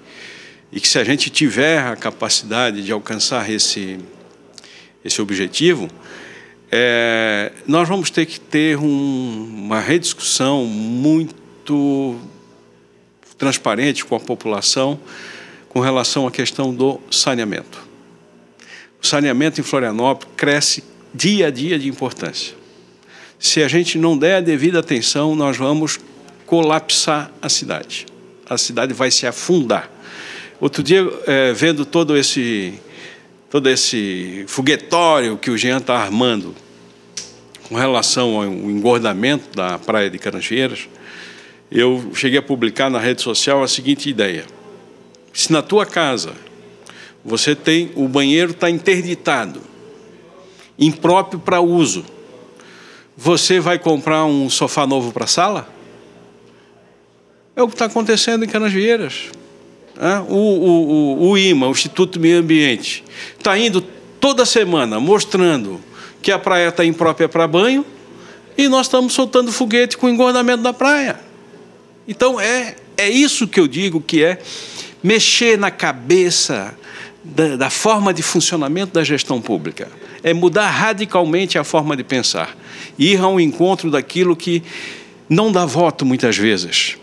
e 0.72 0.80
que 0.80 0.88
se 0.88 0.98
a 0.98 1.04
gente 1.04 1.28
tiver 1.28 1.78
a 1.78 1.94
capacidade 1.94 2.82
de 2.82 2.90
alcançar 2.90 3.50
esse, 3.50 3.98
esse 5.04 5.20
objetivo, 5.20 5.88
é, 6.70 7.52
nós 7.66 7.86
vamos 7.86 8.10
ter 8.10 8.24
que 8.24 8.40
ter 8.40 8.78
um, 8.78 9.64
uma 9.64 9.78
rediscussão 9.78 10.64
muito 10.64 12.18
transparente 13.36 14.04
com 14.04 14.16
a 14.16 14.20
população 14.20 14.98
com 15.68 15.80
relação 15.80 16.26
à 16.26 16.30
questão 16.30 16.74
do 16.74 17.00
saneamento. 17.10 17.82
O 19.02 19.06
saneamento 19.06 19.60
em 19.60 19.64
Florianópolis 19.64 20.32
cresce 20.36 20.84
dia 21.14 21.48
a 21.48 21.50
dia 21.50 21.78
de 21.78 21.88
importância. 21.88 22.54
Se 23.38 23.62
a 23.62 23.68
gente 23.68 23.98
não 23.98 24.16
der 24.16 24.36
a 24.36 24.40
devida 24.40 24.78
atenção, 24.80 25.34
nós 25.34 25.56
vamos 25.56 25.98
colapsar 26.46 27.32
a 27.40 27.48
cidade. 27.48 28.06
A 28.48 28.56
cidade 28.56 28.94
vai 28.94 29.10
se 29.10 29.26
afundar. 29.26 29.90
Outro 30.62 30.80
dia, 30.80 31.04
é, 31.26 31.52
vendo 31.52 31.84
todo 31.84 32.16
esse, 32.16 32.74
todo 33.50 33.68
esse 33.68 34.44
foguetório 34.46 35.36
que 35.36 35.50
o 35.50 35.58
Jean 35.58 35.78
está 35.78 35.96
armando 35.96 36.54
com 37.68 37.74
relação 37.74 38.36
ao 38.36 38.44
engordamento 38.44 39.56
da 39.56 39.76
praia 39.76 40.08
de 40.08 40.20
Caranjeiras, 40.20 40.88
eu 41.68 42.12
cheguei 42.14 42.38
a 42.38 42.42
publicar 42.42 42.88
na 42.88 43.00
rede 43.00 43.22
social 43.22 43.60
a 43.60 43.66
seguinte 43.66 44.08
ideia: 44.08 44.44
se 45.32 45.50
na 45.52 45.62
tua 45.62 45.84
casa 45.84 46.32
você 47.24 47.56
tem 47.56 47.90
o 47.96 48.06
banheiro 48.06 48.52
está 48.52 48.70
interditado, 48.70 49.60
impróprio 50.78 51.40
para 51.40 51.60
uso, 51.60 52.04
você 53.16 53.58
vai 53.58 53.80
comprar 53.80 54.26
um 54.26 54.48
sofá 54.48 54.86
novo 54.86 55.10
para 55.10 55.24
a 55.24 55.26
sala? 55.26 55.68
É 57.56 57.62
o 57.64 57.66
que 57.66 57.74
está 57.74 57.86
acontecendo 57.86 58.44
em 58.44 58.48
Canasvieiras. 58.48 59.41
O, 60.28 60.34
o, 60.34 61.30
o, 61.30 61.38
IMA, 61.38 61.68
o 61.68 61.70
Instituto 61.70 62.18
Meio 62.18 62.40
Ambiente, 62.40 63.04
está 63.38 63.56
indo 63.56 63.80
toda 64.20 64.44
semana 64.44 64.98
mostrando 64.98 65.80
que 66.20 66.32
a 66.32 66.38
praia 66.38 66.70
está 66.70 66.84
imprópria 66.84 67.28
para 67.28 67.46
banho 67.46 67.86
e 68.58 68.68
nós 68.68 68.86
estamos 68.86 69.12
soltando 69.12 69.52
foguete 69.52 69.96
com 69.96 70.06
o 70.06 70.10
engordamento 70.10 70.60
da 70.62 70.72
praia. 70.72 71.20
Então 72.06 72.40
é, 72.40 72.74
é 72.96 73.08
isso 73.08 73.46
que 73.46 73.60
eu 73.60 73.68
digo 73.68 74.00
que 74.00 74.24
é 74.24 74.40
mexer 75.04 75.56
na 75.56 75.70
cabeça 75.70 76.76
da, 77.22 77.56
da 77.56 77.70
forma 77.70 78.12
de 78.12 78.22
funcionamento 78.22 78.92
da 78.92 79.04
gestão 79.04 79.40
pública. 79.40 79.88
É 80.24 80.34
mudar 80.34 80.68
radicalmente 80.68 81.58
a 81.58 81.64
forma 81.64 81.96
de 81.96 82.02
pensar. 82.02 82.56
Ir 82.98 83.20
ao 83.20 83.40
encontro 83.40 83.88
daquilo 83.88 84.34
que 84.34 84.64
não 85.28 85.52
dá 85.52 85.64
voto 85.64 86.04
muitas 86.04 86.36
vezes 86.36 86.96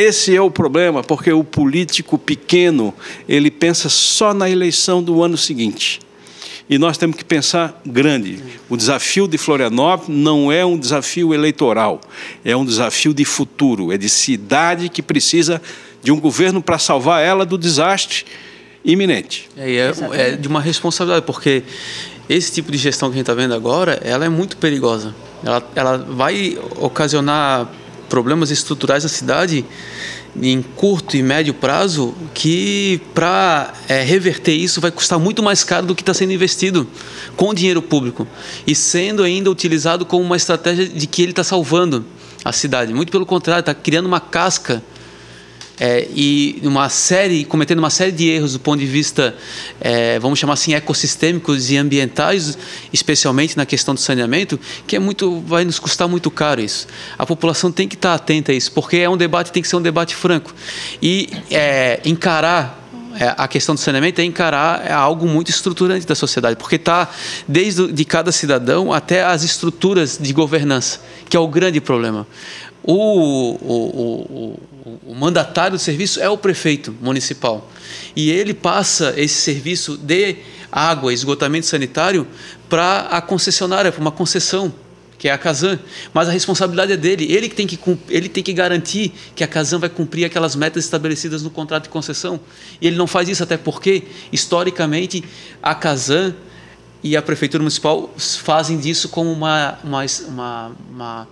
esse 0.00 0.34
é 0.34 0.40
o 0.40 0.50
problema, 0.50 1.02
porque 1.02 1.32
o 1.32 1.44
político 1.44 2.18
pequeno, 2.18 2.94
ele 3.28 3.50
pensa 3.50 3.88
só 3.88 4.32
na 4.32 4.48
eleição 4.48 5.02
do 5.02 5.22
ano 5.22 5.36
seguinte. 5.36 6.00
E 6.68 6.78
nós 6.78 6.96
temos 6.96 7.16
que 7.16 7.24
pensar 7.24 7.80
grande. 7.84 8.42
O 8.68 8.76
desafio 8.76 9.26
de 9.26 9.36
Florianópolis 9.36 10.16
não 10.16 10.50
é 10.50 10.64
um 10.64 10.78
desafio 10.78 11.34
eleitoral, 11.34 12.00
é 12.44 12.56
um 12.56 12.64
desafio 12.64 13.12
de 13.12 13.24
futuro, 13.24 13.92
é 13.92 13.98
de 13.98 14.08
cidade 14.08 14.88
que 14.88 15.02
precisa 15.02 15.60
de 16.02 16.10
um 16.12 16.18
governo 16.18 16.62
para 16.62 16.78
salvar 16.78 17.22
ela 17.22 17.44
do 17.44 17.58
desastre 17.58 18.24
iminente. 18.84 19.48
É, 19.56 19.72
é, 19.72 19.92
é 20.12 20.36
de 20.36 20.48
uma 20.48 20.60
responsabilidade, 20.60 21.26
porque 21.26 21.62
esse 22.28 22.52
tipo 22.52 22.70
de 22.70 22.78
gestão 22.78 23.10
que 23.10 23.14
a 23.14 23.18
gente 23.18 23.24
está 23.24 23.34
vendo 23.34 23.52
agora, 23.52 24.00
ela 24.04 24.24
é 24.24 24.28
muito 24.28 24.56
perigosa. 24.56 25.14
Ela, 25.44 25.62
ela 25.74 25.98
vai 25.98 26.56
ocasionar 26.76 27.68
problemas 28.10 28.50
estruturais 28.50 29.04
da 29.04 29.08
cidade 29.08 29.64
em 30.40 30.60
curto 30.62 31.16
e 31.16 31.22
médio 31.22 31.54
prazo 31.54 32.14
que 32.34 33.00
para 33.14 33.72
é, 33.88 34.02
reverter 34.02 34.52
isso 34.52 34.80
vai 34.80 34.90
custar 34.90 35.18
muito 35.18 35.42
mais 35.42 35.64
caro 35.64 35.86
do 35.86 35.94
que 35.94 36.02
está 36.02 36.12
sendo 36.12 36.32
investido 36.32 36.86
com 37.36 37.54
dinheiro 37.54 37.80
público 37.80 38.26
e 38.66 38.74
sendo 38.74 39.22
ainda 39.22 39.50
utilizado 39.50 40.04
como 40.04 40.22
uma 40.22 40.36
estratégia 40.36 40.86
de 40.86 41.06
que 41.06 41.22
ele 41.22 41.32
está 41.32 41.42
salvando 41.42 42.04
a 42.44 42.52
cidade. 42.52 42.92
Muito 42.92 43.10
pelo 43.10 43.24
contrário, 43.24 43.60
está 43.60 43.74
criando 43.74 44.06
uma 44.06 44.20
casca 44.20 44.82
é, 45.80 46.06
e 46.14 46.60
uma 46.62 46.90
série, 46.90 47.42
cometendo 47.42 47.78
uma 47.78 47.88
série 47.88 48.12
de 48.12 48.28
erros 48.28 48.52
do 48.52 48.60
ponto 48.60 48.78
de 48.78 48.86
vista, 48.86 49.34
é, 49.80 50.18
vamos 50.18 50.38
chamar 50.38 50.52
assim, 50.52 50.74
ecossistêmicos 50.74 51.70
e 51.70 51.78
ambientais, 51.78 52.58
especialmente 52.92 53.56
na 53.56 53.64
questão 53.64 53.94
do 53.94 54.00
saneamento, 54.00 54.60
que 54.86 54.94
é 54.94 54.98
muito, 54.98 55.40
vai 55.40 55.64
nos 55.64 55.78
custar 55.78 56.06
muito 56.06 56.30
caro 56.30 56.60
isso. 56.60 56.86
A 57.16 57.24
população 57.24 57.72
tem 57.72 57.88
que 57.88 57.94
estar 57.94 58.12
atenta 58.12 58.52
a 58.52 58.54
isso, 58.54 58.70
porque 58.72 58.98
é 58.98 59.08
um 59.08 59.16
debate, 59.16 59.50
tem 59.50 59.62
que 59.62 59.68
ser 59.68 59.76
um 59.76 59.82
debate 59.82 60.14
franco. 60.14 60.54
E 61.00 61.30
é, 61.50 62.00
encarar 62.04 62.78
é, 63.18 63.34
a 63.36 63.48
questão 63.48 63.74
do 63.74 63.80
saneamento 63.80 64.20
é 64.20 64.24
encarar 64.24 64.86
é 64.86 64.92
algo 64.92 65.26
muito 65.26 65.50
estruturante 65.50 66.06
da 66.06 66.14
sociedade, 66.14 66.56
porque 66.56 66.76
está 66.76 67.08
desde 67.48 67.90
de 67.90 68.04
cada 68.04 68.30
cidadão 68.30 68.92
até 68.92 69.24
as 69.24 69.42
estruturas 69.42 70.18
de 70.20 70.32
governança, 70.32 71.00
que 71.28 71.36
é 71.36 71.40
o 71.40 71.48
grande 71.48 71.80
problema. 71.80 72.26
O, 72.82 72.94
o, 72.94 74.56
o, 74.86 75.00
o, 75.06 75.14
mandatário 75.14 75.76
do 75.76 75.80
serviço 75.80 76.20
é 76.20 76.28
o 76.28 76.38
prefeito 76.38 76.94
municipal. 77.00 77.70
E 78.16 78.30
ele 78.30 78.54
passa 78.54 79.14
esse 79.16 79.34
serviço 79.34 79.96
de 79.98 80.36
água, 80.72 81.12
esgotamento 81.12 81.66
sanitário, 81.66 82.26
para 82.68 83.00
a 83.10 83.20
concessionária, 83.20 83.92
para 83.92 84.00
uma 84.00 84.10
concessão, 84.10 84.72
que 85.18 85.28
é 85.28 85.32
a 85.32 85.36
Casan. 85.36 85.78
Mas 86.14 86.28
a 86.28 86.32
responsabilidade 86.32 86.92
é 86.92 86.96
dele. 86.96 87.30
Ele 87.30 87.50
tem 87.50 87.66
que, 87.66 87.78
ele 88.08 88.28
tem 88.28 88.42
que 88.42 88.52
garantir 88.52 89.12
que 89.34 89.44
a 89.44 89.46
Casan 89.46 89.78
vai 89.78 89.90
cumprir 89.90 90.24
aquelas 90.24 90.56
metas 90.56 90.84
estabelecidas 90.84 91.42
no 91.42 91.50
contrato 91.50 91.84
de 91.84 91.88
concessão. 91.90 92.40
E 92.80 92.86
ele 92.86 92.96
não 92.96 93.06
faz 93.06 93.28
isso, 93.28 93.42
até 93.42 93.58
porque, 93.58 94.04
historicamente, 94.32 95.22
a 95.62 95.74
Casan 95.74 96.34
e 97.02 97.16
a 97.16 97.22
Prefeitura 97.22 97.62
Municipal 97.62 98.10
fazem 98.16 98.78
disso 98.78 99.08
como 99.10 99.30
uma, 99.30 99.78
uma, 99.84 100.04
uma, 100.28 100.72
uma 100.90 101.28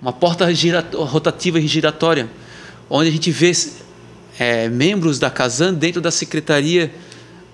uma 0.00 0.12
porta 0.12 0.46
rotativa 0.94 1.58
e 1.58 1.66
giratória, 1.66 2.28
onde 2.88 3.08
a 3.08 3.12
gente 3.12 3.30
vê 3.30 3.52
é, 4.38 4.68
membros 4.68 5.18
da 5.18 5.30
Casan 5.30 5.74
dentro 5.74 6.00
da 6.00 6.10
secretaria 6.10 6.92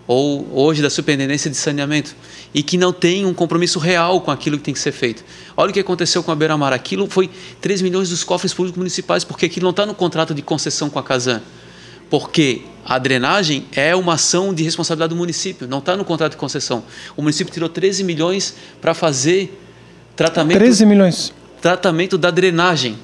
ou 0.06 0.48
hoje 0.52 0.82
da 0.82 0.90
Superintendência 0.90 1.50
de 1.50 1.56
Saneamento, 1.56 2.14
e 2.52 2.62
que 2.62 2.76
não 2.76 2.92
tem 2.92 3.24
um 3.24 3.32
compromisso 3.32 3.78
real 3.78 4.20
com 4.20 4.30
aquilo 4.30 4.58
que 4.58 4.64
tem 4.64 4.74
que 4.74 4.80
ser 4.80 4.92
feito. 4.92 5.24
Olha 5.56 5.70
o 5.70 5.72
que 5.72 5.80
aconteceu 5.80 6.22
com 6.22 6.30
a 6.30 6.34
Beira-Mar. 6.34 6.72
Aquilo 6.72 7.06
foi 7.08 7.30
3 7.60 7.80
milhões 7.80 8.10
dos 8.10 8.24
cofres 8.24 8.52
públicos 8.52 8.76
municipais, 8.76 9.24
porque 9.24 9.46
aquilo 9.46 9.64
não 9.64 9.70
está 9.70 9.86
no 9.86 9.94
contrato 9.94 10.34
de 10.34 10.42
concessão 10.42 10.90
com 10.90 10.98
a 10.98 11.02
Casan. 11.02 11.40
Porque 12.10 12.62
a 12.84 12.98
drenagem 12.98 13.64
é 13.72 13.94
uma 13.96 14.14
ação 14.14 14.52
de 14.52 14.62
responsabilidade 14.62 15.10
do 15.10 15.16
município, 15.16 15.66
não 15.66 15.78
está 15.78 15.96
no 15.96 16.04
contrato 16.04 16.32
de 16.32 16.38
concessão. 16.38 16.82
O 17.16 17.22
município 17.22 17.52
tirou 17.52 17.68
13 17.68 18.04
milhões 18.04 18.54
para 18.80 18.92
fazer 18.92 19.58
tratamento. 20.14 20.58
13 20.58 20.84
milhões. 20.84 21.32
Tratamento 21.62 22.18
da 22.18 22.30
drenagem 22.30 22.98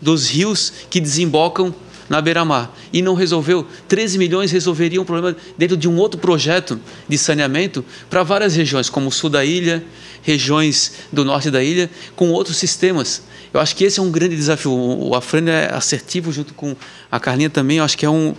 dos 0.00 0.30
rios 0.30 0.72
que 0.88 1.00
desembocam 1.00 1.74
na 2.08 2.20
beira-mar 2.20 2.74
e 2.92 3.02
não 3.02 3.14
resolveu. 3.14 3.66
13 3.88 4.16
milhões 4.16 4.50
resolveriam 4.50 5.02
um 5.02 5.06
problema 5.06 5.36
dentro 5.58 5.76
de 5.76 5.88
um 5.88 5.96
outro 5.96 6.18
projeto 6.18 6.80
de 7.08 7.18
saneamento 7.18 7.84
para 8.08 8.22
várias 8.22 8.54
regiões, 8.54 8.88
como 8.88 9.08
o 9.08 9.12
sul 9.12 9.28
da 9.28 9.44
ilha, 9.44 9.84
regiões 10.22 10.92
do 11.12 11.24
norte 11.24 11.50
da 11.50 11.62
ilha, 11.62 11.90
com 12.16 12.30
outros 12.30 12.56
sistemas. 12.56 13.22
Eu 13.52 13.60
acho 13.60 13.76
que 13.76 13.84
esse 13.84 14.00
é 14.00 14.02
um 14.02 14.10
grande 14.10 14.36
desafio. 14.36 14.72
O 14.72 15.14
Afrânio 15.14 15.52
é 15.52 15.72
assertivo 15.72 16.32
junto 16.32 16.54
com 16.54 16.74
a 17.10 17.20
Carlinha 17.20 17.50
também. 17.50 17.78
Eu 17.78 17.84
acho 17.84 17.98
que 17.98 18.06
é 18.06 18.10
um 18.10 18.34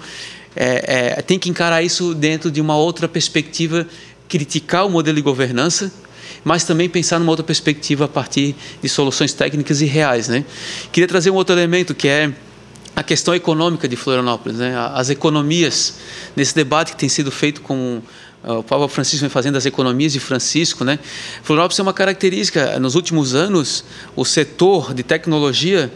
é, 0.56 1.16
é, 1.18 1.22
tem 1.22 1.38
que 1.38 1.50
encarar 1.50 1.84
isso 1.84 2.16
dentro 2.16 2.50
de 2.50 2.62
uma 2.62 2.78
outra 2.78 3.10
perspectiva, 3.10 3.86
criticar 4.30 4.86
o 4.86 4.90
modelo 4.90 5.18
de 5.18 5.22
governança, 5.22 5.92
mas 6.46 6.64
também 6.64 6.88
pensar 6.88 7.18
numa 7.18 7.32
outra 7.32 7.43
perspectiva 7.43 8.06
a 8.06 8.08
partir 8.08 8.56
de 8.80 8.88
soluções 8.88 9.34
técnicas 9.34 9.82
e 9.82 9.86
reais. 9.86 10.28
Né? 10.28 10.46
Queria 10.91 11.08
trazer 11.08 11.32
um 11.32 11.34
outro 11.34 11.56
elemento 11.56 11.96
que 11.96 12.08
é 12.08 12.32
a 12.96 13.02
questão 13.02 13.34
econômica 13.34 13.88
de 13.88 13.96
Florianópolis, 13.96 14.60
né? 14.60 14.76
as 14.93 15.10
economias, 15.10 15.96
nesse 16.36 16.54
debate 16.54 16.91
que 16.91 16.98
tem 16.98 17.10
sido 17.10 17.32
feito 17.32 17.62
com 17.62 18.00
uh, 18.43 18.60
o 18.60 18.64
Papa 18.64 18.88
Francisco 18.88 19.22
vem 19.22 19.30
fazendo 19.30 19.58
as 19.58 19.66
economias 19.66 20.14
de 20.14 20.20
Francisco, 20.20 20.86
né? 20.86 21.00
Florianópolis 21.43 21.80
é 21.80 21.82
uma 21.82 21.93
característica. 21.93 22.80
Nos 22.80 22.96
últimos 22.96 23.36
anos, 23.36 23.84
o 24.16 24.24
setor 24.24 24.93
de 24.93 25.04
tecnologia 25.04 25.91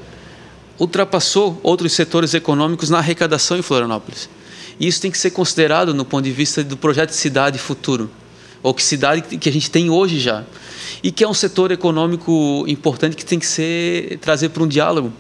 ultrapassou 0.80 1.60
outros 1.62 1.94
setores 1.94 2.34
econômicos 2.34 2.90
na 2.90 2.98
arrecadação 2.98 3.58
em 3.58 3.62
Florianópolis. 3.62 4.28
E 4.80 4.88
isso 4.88 5.00
tem 5.00 5.12
que 5.12 5.18
ser 5.18 5.30
considerado 5.30 5.94
no 5.94 6.04
ponto 6.04 6.24
de 6.24 6.32
vista 6.32 6.64
do 6.64 6.76
projeto 6.76 7.10
de 7.10 7.16
cidade 7.16 7.60
futuro, 7.60 8.10
ou 8.62 8.74
que 8.74 8.84
cidade 8.84 9.38
que 9.38 9.50
a 9.50 9.52
gente 9.52 9.70
tem 9.72 9.90
hoje 9.90 10.20
já, 10.20 10.44
e 11.02 11.12
que 11.12 11.24
é 11.24 11.28
um 11.28 11.34
setor 11.34 11.72
econômico 11.72 12.66
importante 12.68 13.16
que 13.16 13.26
tem 13.26 13.40
que 13.40 13.46
ser 13.46 14.18
trazer 14.20 14.50
para 14.50 14.64
um 14.64 14.68
diálogo. 14.68 15.14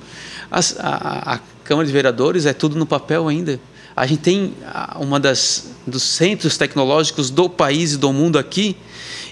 As, 0.51 0.75
a, 0.79 1.35
a 1.35 1.39
Câmara 1.63 1.85
de 1.85 1.93
Vereadores 1.93 2.45
é 2.45 2.53
tudo 2.53 2.77
no 2.77 2.85
papel 2.85 3.27
ainda. 3.27 3.59
A 3.95 4.05
gente 4.05 4.21
tem 4.21 4.53
uma 4.99 5.19
das 5.19 5.71
dos 5.85 6.03
centros 6.03 6.57
tecnológicos 6.57 7.29
do 7.29 7.49
país 7.49 7.93
e 7.93 7.97
do 7.97 8.13
mundo 8.13 8.37
aqui, 8.37 8.75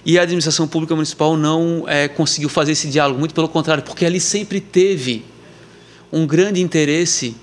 e 0.06 0.18
a 0.18 0.24
administração 0.24 0.68
pública 0.68 0.96
municipal 0.96 1.36
não 1.38 1.84
é, 1.88 2.08
conseguiu 2.08 2.50
fazer 2.50 2.72
esse 2.72 2.88
diálogo. 2.88 3.20
Muito 3.20 3.36
pelo 3.36 3.50
contrário, 3.50 3.84
porque 3.84 4.06
ali 4.06 4.20
sempre 4.20 4.60
teve 4.60 5.26
um 6.12 6.26
grande 6.26 6.62
interesse 6.62 7.36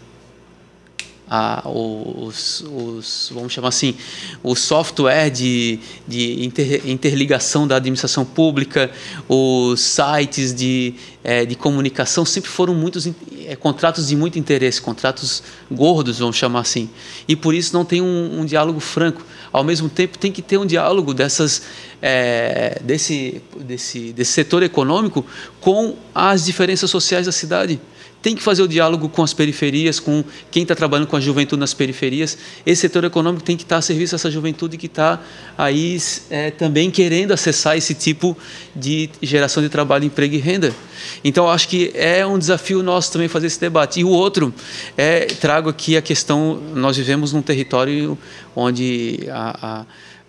a, 1.34 1.68
os, 1.68 2.64
os, 2.70 3.30
vamos 3.34 3.52
chamar 3.52 3.68
assim, 3.68 3.96
o 4.42 4.54
software 4.54 5.30
de, 5.30 5.80
de 6.06 6.44
inter, 6.44 6.88
interligação 6.88 7.66
da 7.66 7.76
administração 7.76 8.24
pública, 8.24 8.90
os 9.28 9.80
sites 9.80 10.54
de, 10.54 10.94
é, 11.24 11.44
de 11.44 11.56
comunicação 11.56 12.24
sempre 12.24 12.48
foram 12.50 12.72
muitos 12.72 13.08
é, 13.46 13.56
contratos 13.56 14.08
de 14.08 14.16
muito 14.16 14.38
interesse, 14.38 14.80
contratos 14.80 15.42
gordos, 15.70 16.20
vamos 16.20 16.36
chamar 16.36 16.60
assim. 16.60 16.88
E 17.26 17.34
por 17.34 17.52
isso 17.52 17.74
não 17.74 17.84
tem 17.84 18.00
um, 18.00 18.40
um 18.40 18.44
diálogo 18.44 18.78
franco. 18.78 19.24
Ao 19.52 19.64
mesmo 19.64 19.88
tempo, 19.88 20.18
tem 20.18 20.30
que 20.30 20.42
ter 20.42 20.58
um 20.58 20.66
diálogo 20.66 21.12
dessas, 21.12 21.62
é, 22.00 22.80
desse, 22.82 23.42
desse, 23.58 24.12
desse 24.12 24.32
setor 24.32 24.62
econômico 24.62 25.26
com 25.60 25.96
as 26.14 26.44
diferenças 26.44 26.90
sociais 26.90 27.26
da 27.26 27.32
cidade 27.32 27.80
tem 28.24 28.34
que 28.34 28.42
fazer 28.42 28.62
o 28.62 28.66
diálogo 28.66 29.06
com 29.10 29.22
as 29.22 29.34
periferias, 29.34 30.00
com 30.00 30.24
quem 30.50 30.62
está 30.62 30.74
trabalhando 30.74 31.06
com 31.06 31.14
a 31.14 31.20
juventude 31.20 31.60
nas 31.60 31.74
periferias. 31.74 32.38
Esse 32.64 32.80
setor 32.80 33.04
econômico 33.04 33.44
tem 33.44 33.54
que 33.54 33.64
estar 33.64 33.74
tá 33.74 33.80
a 33.80 33.82
serviço 33.82 34.14
dessa 34.14 34.30
juventude 34.30 34.78
que 34.78 34.86
está 34.86 35.20
aí 35.58 35.98
é, 36.30 36.50
também 36.50 36.90
querendo 36.90 37.32
acessar 37.32 37.76
esse 37.76 37.92
tipo 37.92 38.34
de 38.74 39.10
geração 39.20 39.62
de 39.62 39.68
trabalho, 39.68 40.06
emprego 40.06 40.34
e 40.34 40.38
renda. 40.38 40.74
Então, 41.22 41.50
acho 41.50 41.68
que 41.68 41.92
é 41.94 42.24
um 42.24 42.38
desafio 42.38 42.82
nosso 42.82 43.12
também 43.12 43.28
fazer 43.28 43.48
esse 43.48 43.60
debate. 43.60 44.00
E 44.00 44.04
o 44.04 44.08
outro, 44.08 44.54
é, 44.96 45.26
trago 45.26 45.68
aqui 45.68 45.94
a 45.94 46.00
questão: 46.00 46.58
nós 46.74 46.96
vivemos 46.96 47.30
num 47.30 47.42
território 47.42 48.16
onde 48.56 49.20
a, 49.30 49.82
a 49.82 49.86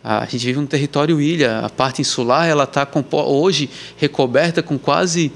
a 0.08 0.24
gente 0.26 0.46
vive 0.46 0.60
num 0.60 0.68
território 0.68 1.20
ilha, 1.20 1.62
a 1.62 1.70
parte 1.70 2.00
insular 2.00 2.48
ela 2.48 2.66
está 2.66 2.88
hoje 3.12 3.68
recoberta 3.98 4.62
com 4.62 4.78
quase 4.78 5.32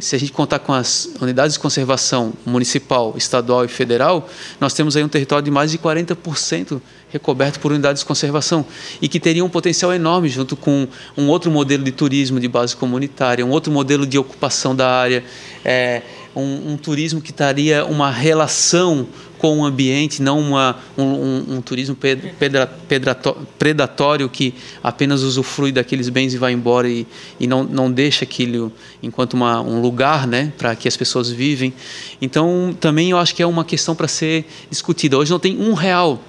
se 0.00 0.16
a 0.16 0.18
gente 0.18 0.32
contar 0.32 0.58
com 0.58 0.72
as 0.72 1.08
unidades 1.20 1.54
de 1.54 1.60
conservação 1.60 2.32
municipal, 2.44 3.14
estadual 3.16 3.64
e 3.64 3.68
federal, 3.68 4.28
nós 4.60 4.72
temos 4.72 4.96
aí 4.96 5.04
um 5.04 5.08
território 5.08 5.44
de 5.44 5.50
mais 5.50 5.70
de 5.70 5.78
40% 5.78 6.80
recoberto 7.10 7.58
por 7.60 7.72
unidades 7.72 8.00
de 8.00 8.06
conservação 8.06 8.64
e 9.02 9.08
que 9.08 9.18
teria 9.18 9.44
um 9.44 9.48
potencial 9.48 9.92
enorme 9.92 10.28
junto 10.28 10.56
com 10.56 10.86
um 11.16 11.28
outro 11.28 11.50
modelo 11.50 11.82
de 11.82 11.92
turismo 11.92 12.40
de 12.40 12.48
base 12.48 12.74
comunitária, 12.74 13.44
um 13.44 13.50
outro 13.50 13.72
modelo 13.72 14.06
de 14.06 14.16
ocupação 14.16 14.74
da 14.74 14.88
área, 14.88 15.24
é, 15.64 16.02
um, 16.34 16.72
um 16.72 16.76
turismo 16.76 17.20
que 17.20 17.30
estaria 17.30 17.84
uma 17.84 18.10
relação 18.10 19.06
com 19.40 19.60
o 19.60 19.64
ambiente, 19.64 20.20
não 20.20 20.38
uma, 20.38 20.76
um, 20.98 21.02
um, 21.02 21.44
um 21.56 21.62
turismo 21.62 21.96
pedra, 21.96 22.66
pedra, 22.86 23.16
predatório 23.58 24.28
que 24.28 24.54
apenas 24.82 25.22
usufrui 25.22 25.72
daqueles 25.72 26.10
bens 26.10 26.34
e 26.34 26.36
vai 26.36 26.52
embora 26.52 26.86
e, 26.86 27.06
e 27.38 27.46
não, 27.46 27.64
não 27.64 27.90
deixa 27.90 28.24
aquilo 28.24 28.70
enquanto 29.02 29.32
uma, 29.32 29.62
um 29.62 29.80
lugar 29.80 30.26
né, 30.26 30.52
para 30.58 30.76
que 30.76 30.86
as 30.86 30.94
pessoas 30.94 31.30
vivem. 31.30 31.72
Então, 32.20 32.76
também 32.78 33.12
eu 33.12 33.18
acho 33.18 33.34
que 33.34 33.42
é 33.42 33.46
uma 33.46 33.64
questão 33.64 33.94
para 33.94 34.06
ser 34.06 34.44
discutida. 34.68 35.16
Hoje 35.16 35.30
não 35.30 35.38
tem 35.38 35.58
um 35.58 35.72
real 35.72 36.22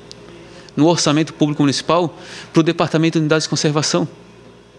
no 0.74 0.88
orçamento 0.88 1.34
público 1.34 1.62
municipal 1.62 2.18
para 2.54 2.62
o 2.62 2.64
Departamento 2.64 3.20
de 3.20 3.24
Unidades 3.24 3.44
de 3.44 3.50
Conservação 3.50 4.08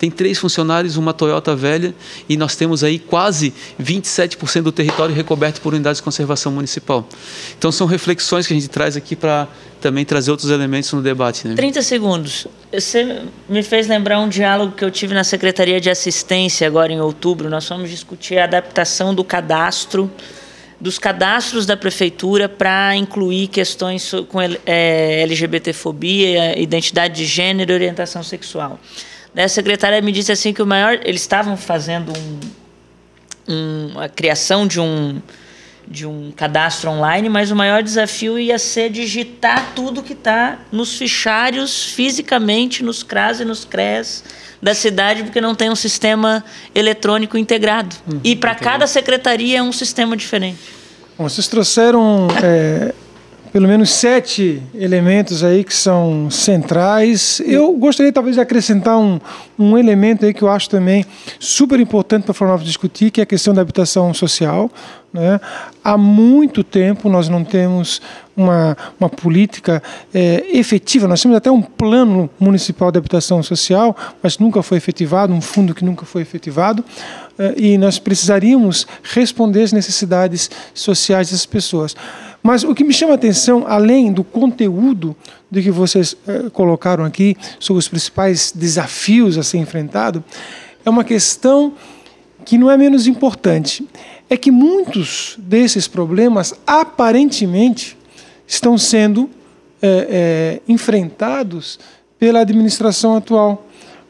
tem 0.03 0.11
três 0.11 0.37
funcionários, 0.37 0.97
uma 0.97 1.13
Toyota 1.13 1.55
velha, 1.55 1.95
e 2.29 2.37
nós 2.37 2.57
temos 2.57 2.83
aí 2.83 2.99
quase 2.99 3.55
27% 3.81 4.63
do 4.63 4.73
território 4.73 5.15
recoberto 5.15 5.61
por 5.61 5.75
unidades 5.75 5.99
de 5.99 6.03
conservação 6.03 6.51
municipal. 6.51 7.09
Então 7.57 7.71
são 7.71 7.87
reflexões 7.87 8.45
que 8.45 8.53
a 8.53 8.57
gente 8.57 8.69
traz 8.69 8.97
aqui 8.97 9.15
para 9.15 9.47
também 9.81 10.05
trazer 10.05 10.33
outros 10.33 10.51
elementos 10.51 10.93
no 10.93 11.01
debate. 11.01 11.47
Né? 11.47 11.55
30 11.55 11.83
segundos. 11.83 12.49
Você 12.73 13.23
me 13.49 13.63
fez 13.63 13.87
lembrar 13.87 14.19
um 14.19 14.29
diálogo 14.29 14.73
que 14.73 14.85
eu 14.85 14.91
tive 14.91 15.15
na 15.15 15.23
Secretaria 15.23 15.81
de 15.81 15.89
Assistência 15.89 16.67
agora 16.67 16.93
em 16.93 17.01
outubro. 17.01 17.49
Nós 17.49 17.69
fomos 17.69 17.89
discutir 17.89 18.39
a 18.39 18.45
adaptação 18.45 19.15
do 19.15 19.23
cadastro 19.23 20.11
dos 20.81 20.99
cadastros 20.99 21.65
da 21.65 21.77
prefeitura 21.77 22.49
para 22.49 22.97
incluir 22.97 23.47
questões 23.47 24.11
com 24.29 24.41
é, 24.41 25.23
LGBTfobia, 25.23 26.61
identidade 26.61 27.15
de 27.15 27.25
gênero 27.25 27.71
e 27.71 27.75
orientação 27.75 28.25
sexual. 28.25 28.81
Né, 29.35 29.45
a 29.45 29.49
secretária 29.49 30.01
me 30.01 30.13
disse 30.13 30.31
assim 30.31 30.53
que 30.53 30.63
o 30.63 30.67
maior. 30.67 31.01
Eles 31.05 31.21
estavam 31.21 31.57
fazendo 31.57 32.13
um, 32.13 32.41
um, 33.49 34.01
a 34.01 34.09
criação 34.09 34.67
de 34.67 34.79
um, 34.79 35.21
de 35.87 36.07
um 36.07 36.33
cadastro 36.35 36.91
online, 36.91 37.29
mas 37.29 37.51
o 37.51 37.57
maior 37.57 37.83
desafio 37.83 38.39
ia 38.39 38.59
ser 38.59 38.91
digitar 38.91 39.73
tudo 39.75 40.03
que 40.03 40.13
está 40.13 40.59
nos 40.71 40.97
fichários 40.97 41.85
fisicamente, 41.85 42.83
nos 42.83 43.03
CRAS 43.03 43.41
e 43.41 43.45
nos 43.45 43.65
CRES 43.65 44.25
da 44.61 44.75
cidade, 44.75 45.25
porque 45.25 45.41
não 45.41 45.55
tem 45.57 45.71
um 45.71 45.77
sistema 45.77 46.45
eletrônico 46.75 47.37
integrado. 47.37 47.97
Hum, 48.07 48.21
e 48.23 48.37
para 48.37 48.55
cada 48.55 48.87
secretaria 48.87 49.59
é 49.59 49.63
um 49.63 49.73
sistema 49.73 50.17
diferente. 50.17 50.61
Bom, 51.19 51.29
vocês 51.29 51.49
trouxeram 51.49 52.29
é, 52.43 52.95
pelo 53.53 53.69
menos 53.69 53.91
sete 53.91 54.63
elementos 54.75 55.45
aí 55.45 55.63
que 55.63 55.75
são 55.75 56.31
centrais. 56.31 57.41
Eu 57.45 57.73
gostaria 57.75 58.11
talvez 58.11 58.37
de 58.37 58.41
acrescentar 58.41 58.97
um, 58.99 59.21
um 59.59 59.77
elemento 59.77 60.25
aí 60.25 60.33
que 60.33 60.43
eu 60.43 60.49
acho 60.49 60.71
também 60.71 61.05
super 61.39 61.79
importante 61.79 62.25
para 62.25 62.33
Florianópolis 62.33 62.69
discutir, 62.69 63.11
que 63.11 63.21
é 63.21 63.25
a 63.25 63.27
questão 63.27 63.53
da 63.53 63.61
habitação 63.61 64.15
social. 64.15 64.71
Né? 65.13 65.39
Há 65.85 65.99
muito 65.99 66.65
tempo 66.65 67.11
nós 67.11 67.29
não 67.29 67.45
temos 67.45 68.01
uma, 68.35 68.75
uma 68.99 69.11
política 69.11 69.83
é, 70.15 70.47
efetiva, 70.51 71.07
nós 71.07 71.21
temos 71.21 71.37
até 71.37 71.51
um 71.51 71.61
plano 71.61 72.31
municipal 72.41 72.91
de 72.91 72.97
habitação 72.97 73.43
social, 73.43 73.95
mas 74.23 74.39
nunca 74.39 74.63
foi 74.63 74.79
efetivado, 74.79 75.31
um 75.35 75.43
fundo 75.43 75.75
que 75.75 75.85
nunca 75.85 76.07
foi 76.07 76.23
efetivado, 76.23 76.83
é, 77.39 77.53
e 77.59 77.77
nós 77.77 77.99
precisaríamos 77.99 78.87
responder 79.03 79.65
às 79.65 79.73
necessidades 79.73 80.51
sociais 80.73 81.29
dessas 81.29 81.45
pessoas. 81.45 81.95
Mas 82.43 82.65
o 82.65 82.75
que 82.75 82.83
me 82.83 82.93
chama 82.93 83.13
a 83.13 83.15
atenção, 83.15 83.65
além 83.67 84.13
do 84.13 84.25
conteúdo 84.25 85.15
do 85.51 85.63
que 85.63 85.71
vocês 85.71 86.17
eh, 86.27 86.51
colocaram 86.53 87.05
aqui, 87.05 87.37
sobre 87.61 87.79
os 87.79 87.89
principais 87.89 88.53
desafios 88.55 89.39
a 89.39 89.43
ser 89.45 89.59
enfrentado, 89.59 90.25
é 90.85 90.91
uma 90.91 91.05
questão 91.05 91.75
que 92.45 92.59
não 92.59 92.69
é 92.69 92.77
menos 92.77 93.07
importante. 93.07 93.87
É 94.29 94.37
que 94.37 94.51
muitos 94.51 95.37
desses 95.39 95.87
problemas, 95.87 96.53
aparentemente, 96.67 97.97
estão 98.47 98.77
sendo 98.77 99.31
eh, 99.81 100.07
eh, 100.11 100.61
enfrentados 100.67 101.79
pela 102.19 102.41
administração 102.41 103.17
atual, 103.17 103.67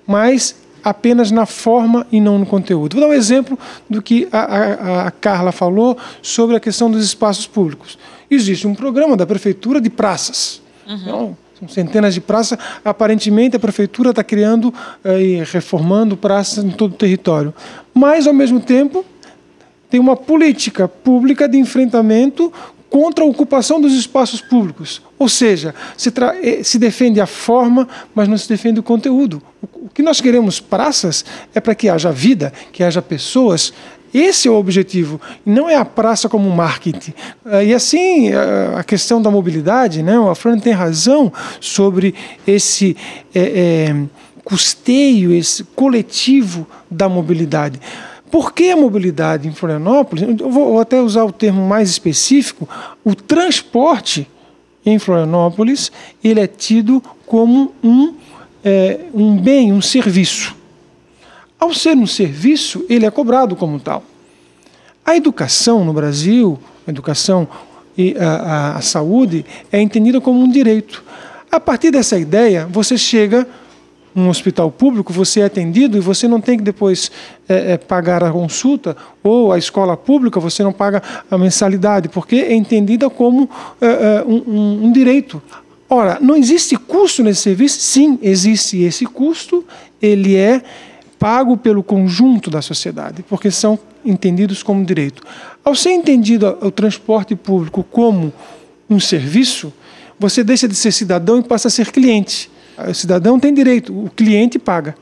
mas 0.07 0.55
apenas 0.83 1.31
na 1.31 1.47
forma 1.47 2.07
e 2.11 2.21
não 2.21 2.39
no 2.39 2.47
conteúdo. 2.47 2.95
Vou 2.97 3.07
dar 3.07 3.13
um 3.13 3.17
exemplo 3.17 3.59
do 3.89 4.03
que 4.03 4.29
a, 4.33 4.39
a, 4.39 5.07
a 5.07 5.11
Carla 5.11 5.53
falou 5.53 5.97
sobre 6.21 6.57
a 6.57 6.61
questão 6.61 6.91
dos 6.91 7.05
espaços 7.05 7.47
públicos. 7.47 7.99
Existe 8.35 8.67
um 8.67 8.75
programa 8.75 9.15
da 9.15 9.27
prefeitura 9.27 9.79
de 9.79 9.91
praças. 9.91 10.63
Uhum. 10.89 10.97
Então, 10.97 11.37
são 11.59 11.69
centenas 11.69 12.15
de 12.15 12.21
praças. 12.21 12.59
Aparentemente, 12.83 13.57
a 13.57 13.61
prefeitura 13.61 14.09
está 14.09 14.25
criando 14.25 14.73
eh, 15.05 15.23
e 15.23 15.45
reformando 15.45 16.17
praças 16.17 16.65
em 16.65 16.71
todo 16.71 16.93
o 16.93 16.97
território. 16.97 17.53
Mas, 17.93 18.27
ao 18.27 18.33
mesmo 18.33 18.59
tempo, 18.59 19.05
tem 19.91 20.01
uma 20.01 20.17
política 20.17 20.89
pública 20.89 21.47
de 21.47 21.59
enfrentamento 21.59 22.51
contra 22.89 23.23
a 23.23 23.29
ocupação 23.29 23.79
dos 23.79 23.93
espaços 23.93 24.41
públicos. 24.41 25.03
Ou 25.19 25.29
seja, 25.29 25.75
se, 25.95 26.11
eh, 26.43 26.63
se, 26.63 26.79
defende 26.79 27.21
a 27.21 27.27
forma, 27.27 27.87
mas 28.15 28.29
não 28.29 28.39
se 28.39 28.49
defende 28.49 28.81
o 28.81 28.83
conteúdo. 28.83 29.43
O, 29.63 29.87
o 29.87 29.89
que 29.91 30.03
nós 30.03 30.23
queremos 30.23 30.59
praças 30.59 31.23
é 31.55 31.61
para 31.61 31.75
que 31.75 31.91
haja 31.91 32.11
vida, 32.11 32.51
que 32.73 32.83
haja 32.83 33.03
pessoas. 33.03 33.75
Esse 34.13 34.47
é 34.47 34.51
o 34.51 34.57
objetivo, 34.57 35.21
não 35.45 35.69
é 35.69 35.77
a 35.77 35.85
praça 35.85 36.29
como 36.29 36.51
marketing. 36.51 37.15
Eh, 37.47 37.67
e 37.67 37.75
assim, 37.75 38.29
eh, 38.29 38.75
a 38.77 38.85
questão 38.85 39.23
da 39.23 39.31
mobilidade, 39.31 40.03
né? 40.03 40.19
o 40.19 40.29
Afrânio 40.29 40.61
tem 40.61 40.73
razão 40.73 41.33
sobre 41.61 42.15
esse 42.47 42.95
é, 43.35 43.41
é, 43.89 43.97
custeio, 44.45 45.33
esse 45.33 45.65
coletivo 45.65 46.67
da 46.91 47.09
mobilidade. 47.09 47.81
Por 48.31 48.53
que 48.53 48.71
a 48.71 48.77
mobilidade 48.77 49.49
em 49.49 49.53
Florianópolis? 49.53 50.41
Eu 50.41 50.51
vou 50.51 50.81
até 50.81 51.01
usar 51.01 51.25
o 51.25 51.33
termo 51.33 51.67
mais 51.67 51.89
específico. 51.89 52.69
O 53.05 53.15
transporte 53.15 54.29
em 54.85 54.99
Florianópolis 54.99 55.93
ele 56.23 56.41
é 56.41 56.47
tido 56.47 57.03
como 57.27 57.73
um, 57.83 58.15
é, 58.65 59.01
um 59.15 59.37
bem, 59.37 59.73
um 59.73 59.81
serviço. 59.81 60.62
Ao 61.63 61.73
ser 61.73 61.97
um 61.97 62.09
serviço, 62.09 62.85
ele 62.89 63.07
é 63.07 63.11
cobrado 63.13 63.55
como 63.55 63.79
tal. 63.79 64.03
A 65.07 65.17
educação 65.17 65.85
no 65.85 65.93
Brasil, 65.93 66.59
a 66.85 66.91
educação 66.91 67.47
e 67.97 68.17
a, 68.19 68.27
a, 68.27 68.77
a 68.79 68.81
saúde, 68.81 69.47
é 69.71 69.81
entendida 69.81 70.21
como 70.21 70.41
um 70.41 70.51
direito. 70.51 71.05
A 71.49 71.61
partir 71.61 71.93
dessa 71.93 72.19
ideia, 72.19 72.67
você 72.69 72.99
chega 72.99 73.47
um 74.13 74.29
hospital 74.29 74.73
público, 74.73 75.13
você 75.13 75.39
é 75.39 75.45
atendido 75.45 75.97
e 75.97 76.01
você 76.01 76.27
não 76.27 76.41
tem 76.41 76.59
que 76.59 76.65
depois 76.65 77.13
é, 77.49 77.75
é, 77.75 77.79
pagar 77.79 78.25
a 78.25 78.33
consulta, 78.33 78.97
ou 79.23 79.53
a 79.53 79.57
escola 79.57 79.97
pública, 79.97 80.41
você 80.41 80.65
não 80.65 80.73
paga 80.73 81.01
a 81.31 81.39
mensalidade, 81.39 82.09
porque 82.09 82.35
é 82.35 82.55
entendida 82.55 83.09
como 83.09 83.49
é, 83.81 83.87
é 83.87 84.25
um, 84.27 84.87
um, 84.87 84.93
direito. 84.93 85.41
Ora, 85.89 86.19
não 86.21 86.35
existe 86.35 86.77
custo 86.77 87.23
nesse 87.23 87.43
serviço? 87.43 87.81
Sim, 87.81 88.19
existe 88.21 88.83
esse 88.83 89.07
custo, 89.07 89.65
ele 90.01 90.35
é 90.35 90.61
pago 91.23 91.57
pelo 91.57 91.85
conjunto 91.85 92.51
da 92.51 92.61
sociedade, 92.61 93.23
porque 93.23 93.49
são 93.49 93.79
entendidos 94.05 94.61
como 94.61 94.85
direito. 94.85 95.23
Ao 95.65 95.73
ser 95.73 95.93
entendido 95.93 96.59
o 96.61 96.69
transporte 96.69 97.37
público 97.37 97.85
como 97.85 98.33
um 98.91 98.99
serviço, 98.99 99.73
você 100.19 100.43
deixa 100.43 100.67
de 100.67 100.75
ser 100.75 100.91
cidadão 100.91 101.39
e 101.39 101.45
passa 101.45 101.69
a 101.69 101.71
ser 101.71 101.93
cliente. 101.93 102.51
O 102.89 102.93
cidadão 102.93 103.39
tem 103.39 103.55
direito, 103.55 103.97
o 103.97 104.11
cliente 104.11 104.59
paga. 104.59 104.97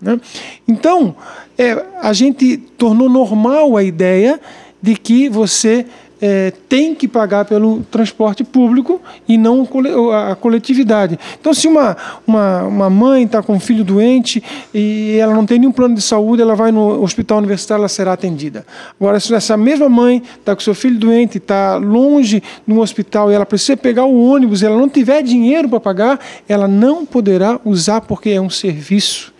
Né? 0.00 0.20
Então, 0.68 1.16
é, 1.58 1.84
a 2.00 2.12
gente 2.12 2.58
tornou 2.78 3.08
normal 3.08 3.76
a 3.76 3.82
ideia 3.82 4.40
de 4.80 4.94
que 4.94 5.28
você 5.28 5.84
é, 6.20 6.52
tem 6.68 6.94
que 6.94 7.06
pagar 7.06 7.44
pelo 7.44 7.80
transporte 7.90 8.42
público 8.42 9.00
e 9.28 9.36
não 9.36 9.68
a 10.12 10.34
coletividade. 10.34 11.18
Então, 11.38 11.52
se 11.52 11.68
uma, 11.68 11.96
uma, 12.26 12.62
uma 12.62 12.90
mãe 12.90 13.24
está 13.24 13.42
com 13.42 13.54
um 13.54 13.60
filho 13.60 13.84
doente 13.84 14.42
e 14.72 15.16
ela 15.18 15.34
não 15.34 15.44
tem 15.44 15.58
nenhum 15.58 15.72
plano 15.72 15.94
de 15.94 16.02
saúde, 16.02 16.42
ela 16.42 16.54
vai 16.54 16.72
no 16.72 17.02
hospital 17.02 17.38
universitário, 17.38 17.82
ela 17.82 17.88
será 17.88 18.14
atendida. 18.14 18.66
Agora, 18.98 19.20
se 19.20 19.34
essa 19.34 19.56
mesma 19.56 19.88
mãe 19.88 20.22
está 20.38 20.54
com 20.54 20.62
seu 20.62 20.74
filho 20.74 20.98
doente, 20.98 21.38
está 21.38 21.76
longe 21.76 22.42
de 22.66 22.72
um 22.72 22.80
hospital 22.80 23.30
e 23.30 23.34
ela 23.34 23.46
precisa 23.46 23.76
pegar 23.76 24.04
o 24.04 24.30
ônibus 24.30 24.62
e 24.62 24.66
ela 24.66 24.76
não 24.76 24.88
tiver 24.88 25.22
dinheiro 25.22 25.68
para 25.68 25.80
pagar, 25.80 26.20
ela 26.48 26.66
não 26.66 27.04
poderá 27.04 27.60
usar 27.64 28.00
porque 28.00 28.30
é 28.30 28.40
um 28.40 28.50
serviço. 28.50 29.34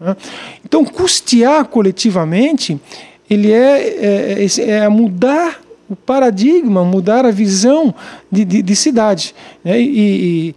Né? 0.00 0.16
Então, 0.64 0.84
custear 0.84 1.64
coletivamente 1.64 2.80
ele 3.28 3.50
é, 3.50 3.88
é, 3.88 4.44
é, 4.44 4.70
é 4.70 4.88
mudar 4.88 5.60
o 5.92 5.96
paradigma, 5.96 6.84
mudar 6.84 7.24
a 7.24 7.30
visão 7.30 7.94
de, 8.30 8.44
de, 8.44 8.62
de 8.62 8.76
cidade. 8.76 9.34
Né? 9.64 9.80
E, 9.80 10.54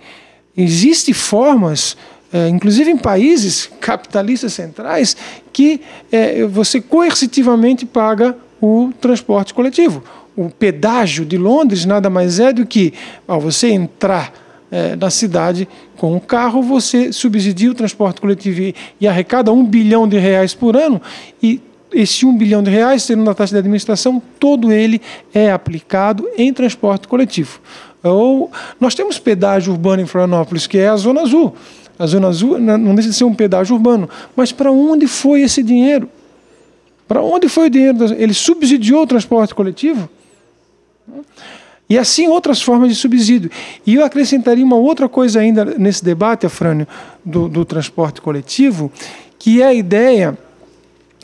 e 0.56 0.64
existem 0.64 1.14
formas, 1.14 1.98
é, 2.32 2.48
inclusive 2.48 2.90
em 2.90 2.98
países 2.98 3.70
capitalistas 3.80 4.54
centrais, 4.54 5.16
que 5.52 5.82
é, 6.12 6.46
você 6.46 6.80
coercitivamente 6.82 7.86
paga 7.86 8.36
o 8.62 8.92
transporte 9.00 9.54
coletivo. 9.54 10.04
O 10.36 10.50
pedágio 10.50 11.26
de 11.26 11.38
Londres 11.38 11.86
nada 11.86 12.10
mais 12.10 12.40
é 12.40 12.52
do 12.52 12.66
que 12.66 12.94
ao 13.28 13.40
você 13.40 13.70
entrar 13.70 14.34
é, 14.72 14.96
na 14.96 15.10
cidade 15.10 15.68
com 15.98 16.16
o 16.16 16.20
carro, 16.20 16.62
você 16.62 17.14
subsidia 17.14 17.72
o 17.72 17.76
transporte 17.76 18.20
coletivo 18.20 18.74
e, 19.00 19.08
arrecada 19.08 19.52
um 19.52 19.64
bilhão 19.64 20.08
de 20.08 20.18
reais 20.18 20.54
por 20.54 20.76
ano 20.76 21.02
e 21.42 21.62
esse 21.96 22.26
1 22.26 22.38
bilhão 22.38 22.62
de 22.62 22.70
reais, 22.70 23.04
sendo 23.04 23.30
a 23.30 23.34
taxa 23.34 23.54
de 23.54 23.60
administração, 23.60 24.22
todo 24.40 24.72
ele 24.72 25.02
é 25.34 25.52
aplicado 25.52 26.28
em 26.38 26.54
transporte 26.54 27.08
coletivo. 27.08 27.60
Ou 28.04 28.52
nós 28.80 28.94
temos 28.94 29.18
pedágio 29.18 29.74
urbano 29.74 30.02
em 30.02 30.06
Florianópolis, 30.06 30.68
que 30.68 30.78
é 30.78 30.90
a 30.90 30.98
Zona 30.98 31.22
Azul. 31.22 31.56
A 31.98 32.06
Zona 32.06 32.28
Azul 32.28 32.60
não 32.60 32.94
deixa 32.94 33.10
de 33.10 33.16
ser 33.16 33.24
um 33.24 33.34
pedágio 33.34 33.76
urbano. 33.76 34.10
Mas 34.36 34.52
para 34.52 34.72
onde 34.72 35.08
foi 35.08 35.42
esse 35.42 35.64
dinheiro? 35.64 36.10
Para 37.08 37.22
onde 37.22 37.48
foi 37.48 37.68
o 37.68 37.70
dinheiro? 37.70 37.98
Ele 38.18 38.34
subsidiou 38.34 39.04
o 39.04 39.08
transporte 39.08 39.56
coletivo? 39.56 40.10
E 41.90 41.98
assim 41.98 42.28
outras 42.28 42.62
formas 42.62 42.90
de 42.90 42.96
subsídio. 42.96 43.50
E 43.86 43.96
eu 43.96 44.04
acrescentaria 44.04 44.66
uma 44.66 44.76
outra 44.76 45.08
coisa 45.08 45.40
ainda 45.40 45.64
nesse 45.64 46.04
debate, 46.04 46.46
Afrânio, 46.46 46.88
do, 47.24 47.48
do 47.48 47.64
transporte 47.64 48.22
coletivo, 48.22 48.92
que 49.40 49.62
é 49.62 49.68
a 49.68 49.74
ideia 49.74 50.38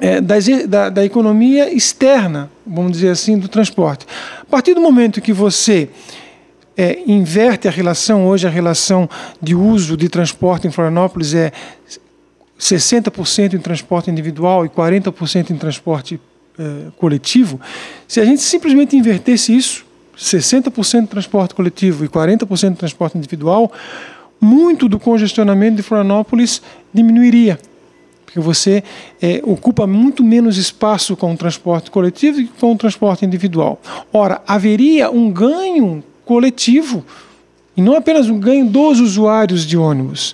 é, 0.02 0.20
da, 0.20 0.90
da, 0.90 1.06
economia 1.06 1.72
externa, 1.72 2.50
vamos 2.66 2.94
dizer 2.94 3.10
assim, 3.10 3.38
do 3.38 3.48
transporte. 3.48 4.08
A 4.42 4.46
partir 4.46 4.74
do 4.74 4.82
momento 4.82 5.22
que 5.22 5.32
você 5.32 5.90
é, 6.76 7.04
inverte 7.06 7.68
a 7.68 7.72
relação, 7.72 8.26
hoje 8.26 8.48
a 8.48 8.50
relação 8.50 9.08
de 9.40 9.54
uso 9.54 9.96
de 9.96 10.10
transporte 10.10 10.68
em 10.68 10.72
Florianópolis 10.72 11.36
é 11.36 11.52
60% 12.60 13.54
em 13.54 13.60
transporte 13.60 14.10
individual 14.10 14.66
e 14.66 14.70
40% 14.70 15.52
em 15.52 15.58
transporte 15.58 16.20
é, 16.58 16.92
coletivo, 16.98 17.62
se 18.08 18.20
a 18.20 18.26
gente 18.26 18.42
simplesmente 18.42 18.98
invertesse 18.98 19.56
isso, 19.56 19.86
60% 20.18 21.02
de 21.02 21.08
transporte 21.08 21.54
coletivo 21.54 22.04
e 22.04 22.10
40% 22.10 22.72
de 22.72 22.78
transporte 22.78 23.18
individual, 23.20 23.72
muito 24.40 24.90
do 24.90 25.00
congestionamento 25.00 25.76
de 25.76 25.84
Florianópolis 25.84 26.60
diminuiria 26.92 27.60
porque 28.32 28.40
você 28.40 28.82
é, 29.22 29.42
ocupa 29.44 29.86
muito 29.86 30.24
menos 30.24 30.58
espaço 30.58 31.18
com 31.18 31.34
o 31.34 31.38
transporte 31.38 31.92
coletivo 31.92 32.42
do 32.42 32.48
que 32.48 32.60
com 32.62 32.72
o 32.72 32.78
transporte 32.78 33.26
individual. 33.26 33.78
Ora, 34.14 34.42
haveria 34.48 35.12
um 35.12 35.30
ganho 35.30 36.02
coletivo 36.24 37.04
e 37.76 37.82
não 37.82 37.94
apenas 37.94 38.30
um 38.30 38.40
ganho 38.40 38.66
dos 38.66 39.02
usuários 39.02 39.66
de 39.66 39.78
ônibus. 39.78 40.34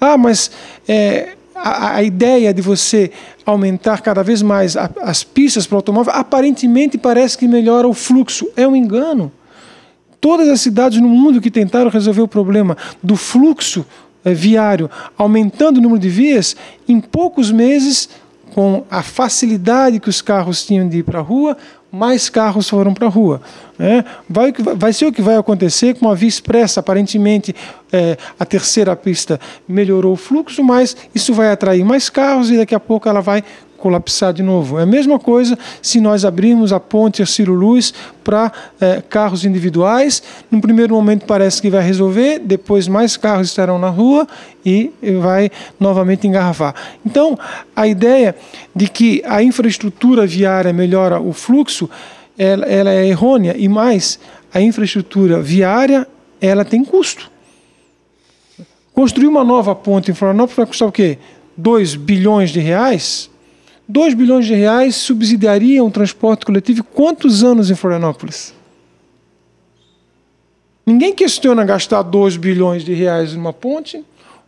Ah, 0.00 0.18
mas 0.18 0.50
é, 0.88 1.34
a, 1.54 1.96
a, 1.96 2.02
ideia 2.02 2.52
de 2.52 2.60
você 2.60 3.12
aumentar 3.44 4.00
cada 4.00 4.24
vez 4.24 4.42
mais 4.42 4.76
a, 4.76 4.90
as 5.02 5.22
pistas 5.22 5.68
para 5.68 5.76
o 5.76 5.78
automóvel 5.78 6.12
aparentemente 6.14 6.98
parece 6.98 7.38
que 7.38 7.46
melhora 7.46 7.86
o 7.86 7.94
fluxo. 7.94 8.48
É 8.56 8.66
um 8.66 8.74
engano. 8.74 9.30
Todas 10.20 10.48
as 10.48 10.60
cidades 10.60 11.00
no 11.00 11.08
mundo 11.08 11.40
que 11.40 11.50
tentaram 11.50 11.90
resolver 11.90 12.22
o 12.22 12.28
problema 12.28 12.76
do 13.00 13.14
fluxo 13.14 13.86
viário 14.34 14.90
aumentando 15.16 15.78
o 15.78 15.80
número 15.80 16.00
de 16.00 16.08
vias, 16.08 16.56
em 16.88 17.00
poucos 17.00 17.50
meses, 17.50 18.08
com 18.54 18.84
a 18.90 19.02
facilidade 19.02 20.00
que 20.00 20.08
os 20.08 20.22
carros 20.22 20.64
tinham 20.64 20.88
de 20.88 20.98
ir 20.98 21.02
para 21.02 21.18
a 21.18 21.22
rua, 21.22 21.56
mais 21.92 22.28
carros 22.28 22.68
foram 22.68 22.92
para 22.92 23.06
a 23.06 23.10
rua. 23.10 23.40
Né? 23.78 24.04
Vai, 24.28 24.52
vai 24.76 24.92
ser 24.92 25.06
o 25.06 25.12
que 25.12 25.22
vai 25.22 25.36
acontecer 25.36 25.94
com 25.94 26.10
a 26.10 26.14
via 26.14 26.28
expressa. 26.28 26.80
Aparentemente, 26.80 27.54
é, 27.92 28.16
a 28.38 28.44
terceira 28.44 28.94
pista 28.96 29.38
melhorou 29.68 30.12
o 30.12 30.16
fluxo, 30.16 30.62
mas 30.62 30.96
isso 31.14 31.32
vai 31.32 31.50
atrair 31.50 31.84
mais 31.84 32.08
carros 32.08 32.50
e 32.50 32.56
daqui 32.56 32.74
a 32.74 32.80
pouco 32.80 33.08
ela 33.08 33.20
vai 33.20 33.44
colapsar 33.86 34.32
de 34.32 34.42
novo. 34.42 34.80
É 34.80 34.82
a 34.82 34.86
mesma 34.86 35.16
coisa 35.16 35.56
se 35.80 36.00
nós 36.00 36.24
abrirmos 36.24 36.72
a 36.72 36.80
ponte 36.80 37.24
Ciro 37.24 37.54
Luz 37.54 37.94
para 38.24 38.50
é, 38.80 39.00
carros 39.00 39.44
individuais. 39.44 40.20
No 40.50 40.60
primeiro 40.60 40.92
momento 40.96 41.24
parece 41.24 41.62
que 41.62 41.70
vai 41.70 41.84
resolver, 41.84 42.40
depois 42.40 42.88
mais 42.88 43.16
carros 43.16 43.46
estarão 43.46 43.78
na 43.78 43.88
rua 43.88 44.26
e 44.64 44.90
vai 45.22 45.52
novamente 45.78 46.26
engarrafar. 46.26 46.74
Então, 47.06 47.38
a 47.76 47.86
ideia 47.86 48.34
de 48.74 48.88
que 48.88 49.22
a 49.24 49.40
infraestrutura 49.40 50.26
viária 50.26 50.72
melhora 50.72 51.20
o 51.20 51.32
fluxo, 51.32 51.88
ela, 52.36 52.66
ela 52.66 52.90
é 52.90 53.06
errônea 53.06 53.54
e 53.56 53.68
mais, 53.68 54.18
a 54.52 54.60
infraestrutura 54.60 55.40
viária 55.40 56.08
ela 56.40 56.64
tem 56.64 56.84
custo. 56.84 57.30
Construir 58.92 59.28
uma 59.28 59.44
nova 59.44 59.76
ponte 59.76 60.10
em 60.10 60.14
Florianópolis 60.14 60.56
vai 60.56 60.66
custar 60.66 60.88
o 60.88 60.92
quê? 60.92 61.18
2 61.56 61.94
bilhões 61.94 62.50
de 62.50 62.58
reais? 62.58 63.30
2 63.88 64.14
bilhões 64.14 64.46
de 64.46 64.54
reais 64.54 64.96
subsidiariam 64.96 65.86
o 65.86 65.90
transporte 65.90 66.44
coletivo 66.44 66.82
quantos 66.82 67.44
anos 67.44 67.70
em 67.70 67.74
Florianópolis? 67.74 68.54
Ninguém 70.84 71.14
questiona 71.14 71.64
gastar 71.64 72.02
2 72.02 72.36
bilhões 72.36 72.84
de 72.84 72.92
reais 72.92 73.34
numa 73.34 73.52
ponte, 73.52 74.04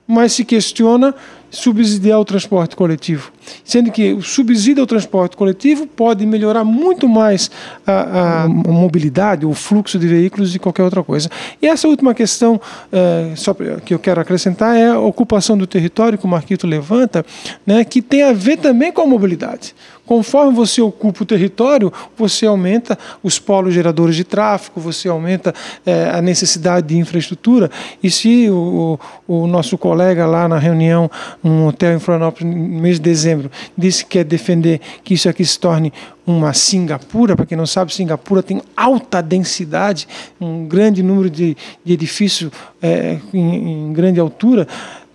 mas 0.06 0.32
se 0.32 0.44
questiona 0.44 1.14
subsidiar 1.50 2.20
o 2.20 2.24
transporte 2.24 2.76
coletivo. 2.76 3.32
Sendo 3.64 3.90
que 3.90 4.12
o 4.12 4.22
subsídio 4.22 4.82
ao 4.82 4.86
transporte 4.86 5.36
coletivo 5.36 5.86
pode 5.86 6.26
melhorar 6.26 6.64
muito 6.64 7.08
mais 7.08 7.50
a, 7.86 8.42
a 8.44 8.48
mobilidade, 8.48 9.46
o 9.46 9.54
fluxo 9.54 9.98
de 9.98 10.06
veículos 10.06 10.54
e 10.54 10.58
qualquer 10.58 10.82
outra 10.82 11.02
coisa. 11.02 11.30
E 11.60 11.66
essa 11.66 11.88
última 11.88 12.14
questão 12.14 12.60
é, 12.92 13.32
só 13.36 13.54
que 13.54 13.94
eu 13.94 13.98
quero 13.98 14.20
acrescentar 14.20 14.76
é 14.76 14.88
a 14.88 14.98
ocupação 14.98 15.56
do 15.56 15.66
território 15.66 16.18
que 16.18 16.24
o 16.24 16.28
Marquito 16.28 16.66
levanta, 16.66 17.24
né, 17.66 17.84
que 17.84 18.02
tem 18.02 18.22
a 18.22 18.32
ver 18.32 18.58
também 18.58 18.92
com 18.92 19.02
a 19.02 19.06
mobilidade. 19.06 19.74
Conforme 20.08 20.54
você 20.54 20.80
ocupa 20.80 21.22
o 21.22 21.26
território, 21.26 21.92
você 22.16 22.46
aumenta 22.46 22.98
os 23.22 23.38
polos 23.38 23.74
geradores 23.74 24.16
de 24.16 24.24
tráfego, 24.24 24.80
você 24.80 25.06
aumenta 25.06 25.54
é, 25.84 26.08
a 26.08 26.22
necessidade 26.22 26.86
de 26.86 26.96
infraestrutura. 26.96 27.70
E 28.02 28.10
se 28.10 28.48
o, 28.48 28.98
o, 29.28 29.46
nosso 29.46 29.76
colega 29.76 30.24
lá 30.24 30.48
na 30.48 30.56
reunião, 30.56 31.10
num 31.42 31.66
hotel 31.66 31.94
em 31.94 31.98
Florianópolis, 31.98 32.56
no 32.56 32.80
mês 32.80 32.96
de 32.96 33.02
dezembro, 33.02 33.50
disse 33.76 34.02
que 34.02 34.12
quer 34.12 34.24
defender 34.24 34.80
que 35.04 35.12
isso 35.12 35.28
aqui 35.28 35.44
se 35.44 35.60
torne 35.60 35.92
uma 36.26 36.54
Singapura, 36.54 37.36
para 37.36 37.44
quem 37.44 37.58
não 37.58 37.66
sabe, 37.66 37.92
Singapura 37.92 38.42
tem 38.42 38.62
alta 38.74 39.22
densidade, 39.22 40.08
um 40.40 40.66
grande 40.66 41.02
número 41.02 41.28
de, 41.28 41.54
de 41.84 41.92
edifícios 41.92 42.50
é, 42.80 43.18
em, 43.32 43.88
em 43.88 43.92
grande 43.92 44.18
altura 44.18 44.66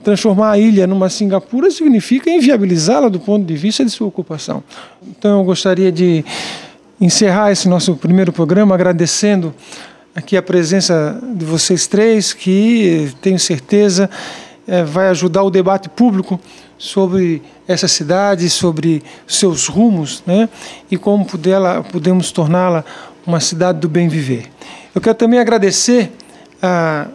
transformar 0.03 0.51
a 0.51 0.57
ilha 0.57 0.85
numa 0.85 1.09
Singapura 1.09 1.71
significa 1.71 2.29
inviabilizá-la 2.29 3.09
do 3.09 3.19
ponto 3.19 3.45
de 3.45 3.55
vista 3.55 3.83
de 3.83 3.91
sua 3.91 4.07
ocupação. 4.07 4.63
Então 5.07 5.39
eu 5.39 5.45
gostaria 5.45 5.91
de 5.91 6.23
encerrar 6.99 7.51
esse 7.51 7.67
nosso 7.67 7.95
primeiro 7.95 8.31
programa 8.31 8.75
agradecendo 8.75 9.53
aqui 10.15 10.37
a 10.37 10.41
presença 10.41 11.19
de 11.35 11.43
vocês 11.43 11.87
três, 11.87 12.33
que 12.33 13.11
tenho 13.21 13.39
certeza 13.39 14.09
é, 14.67 14.83
vai 14.83 15.07
ajudar 15.09 15.43
o 15.43 15.49
debate 15.49 15.89
público 15.89 16.39
sobre 16.77 17.41
essa 17.67 17.87
cidade, 17.87 18.49
sobre 18.49 19.01
seus 19.25 19.67
rumos, 19.67 20.21
né? 20.25 20.49
E 20.91 20.97
como 20.97 21.25
podemos 21.91 22.31
torná-la 22.31 22.83
uma 23.25 23.39
cidade 23.39 23.79
do 23.79 23.89
bem 23.89 24.07
viver. 24.07 24.45
Eu 24.93 25.01
quero 25.01 25.15
também 25.15 25.39
agradecer 25.39 26.11
a 26.61 27.07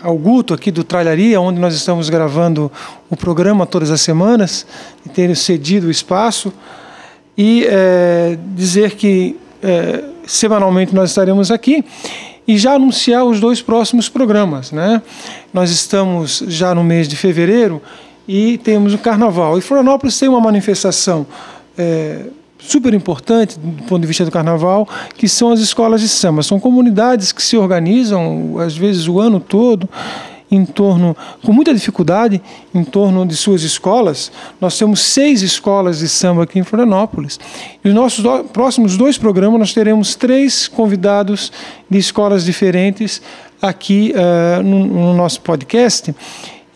ao 0.00 0.16
Guto 0.16 0.54
aqui 0.54 0.70
do 0.70 0.84
Tralharia, 0.84 1.40
onde 1.40 1.60
nós 1.60 1.74
estamos 1.74 2.08
gravando 2.08 2.70
o 3.10 3.16
programa 3.16 3.66
todas 3.66 3.90
as 3.90 4.00
semanas, 4.00 4.66
e 5.04 5.08
ter 5.08 5.34
cedido 5.36 5.88
o 5.88 5.90
espaço, 5.90 6.52
e 7.36 7.66
é, 7.68 8.38
dizer 8.54 8.92
que 8.92 9.36
é, 9.62 10.04
semanalmente 10.26 10.94
nós 10.94 11.10
estaremos 11.10 11.50
aqui 11.50 11.84
e 12.48 12.56
já 12.56 12.74
anunciar 12.74 13.24
os 13.24 13.40
dois 13.40 13.60
próximos 13.60 14.08
programas. 14.08 14.70
Né? 14.70 15.02
Nós 15.52 15.70
estamos 15.70 16.42
já 16.46 16.74
no 16.74 16.84
mês 16.84 17.08
de 17.08 17.16
fevereiro 17.16 17.82
e 18.28 18.58
temos 18.58 18.94
o 18.94 18.98
Carnaval. 18.98 19.58
E 19.58 19.60
Florianópolis 19.60 20.18
tem 20.18 20.28
uma 20.28 20.40
manifestação. 20.40 21.26
É, 21.76 22.26
super 22.66 22.92
importante 22.94 23.58
do 23.58 23.82
ponto 23.84 24.00
de 24.00 24.06
vista 24.06 24.24
do 24.24 24.30
carnaval, 24.30 24.88
que 25.16 25.28
são 25.28 25.50
as 25.52 25.60
escolas 25.60 26.00
de 26.00 26.08
samba. 26.08 26.42
São 26.42 26.58
comunidades 26.58 27.32
que 27.32 27.42
se 27.42 27.56
organizam, 27.56 28.58
às 28.58 28.76
vezes, 28.76 29.08
o 29.08 29.20
ano 29.20 29.40
todo 29.40 29.88
em 30.50 30.64
torno, 30.64 31.16
com 31.42 31.52
muita 31.52 31.74
dificuldade, 31.74 32.40
em 32.74 32.84
torno 32.84 33.26
de 33.26 33.36
suas 33.36 33.62
escolas. 33.62 34.30
Nós 34.60 34.78
temos 34.78 35.00
seis 35.00 35.42
escolas 35.42 35.98
de 35.98 36.08
samba 36.08 36.44
aqui 36.44 36.58
em 36.58 36.62
Florianópolis. 36.62 37.38
E 37.84 37.88
os 37.88 37.94
nossos 37.94 38.22
do, 38.22 38.44
próximos 38.44 38.96
dois 38.96 39.18
programas 39.18 39.58
nós 39.58 39.74
teremos 39.74 40.14
três 40.14 40.68
convidados 40.68 41.50
de 41.90 41.98
escolas 41.98 42.44
diferentes 42.44 43.20
aqui 43.60 44.14
uh, 44.14 44.62
no, 44.62 44.86
no 44.86 45.14
nosso 45.14 45.40
podcast. 45.40 46.14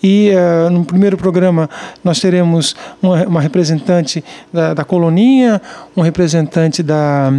E 0.03 0.31
uh, 0.31 0.71
no 0.71 0.85
primeiro 0.85 1.17
programa 1.17 1.69
nós 2.03 2.21
teremos 2.21 2.75
uma, 3.03 3.27
uma 3.27 3.41
representante 3.41 4.25
da, 4.53 4.75
da, 4.75 4.85
Coloninha, 4.85 5.61
um 5.97 6.01
representante 6.01 6.83
da, 6.83 7.33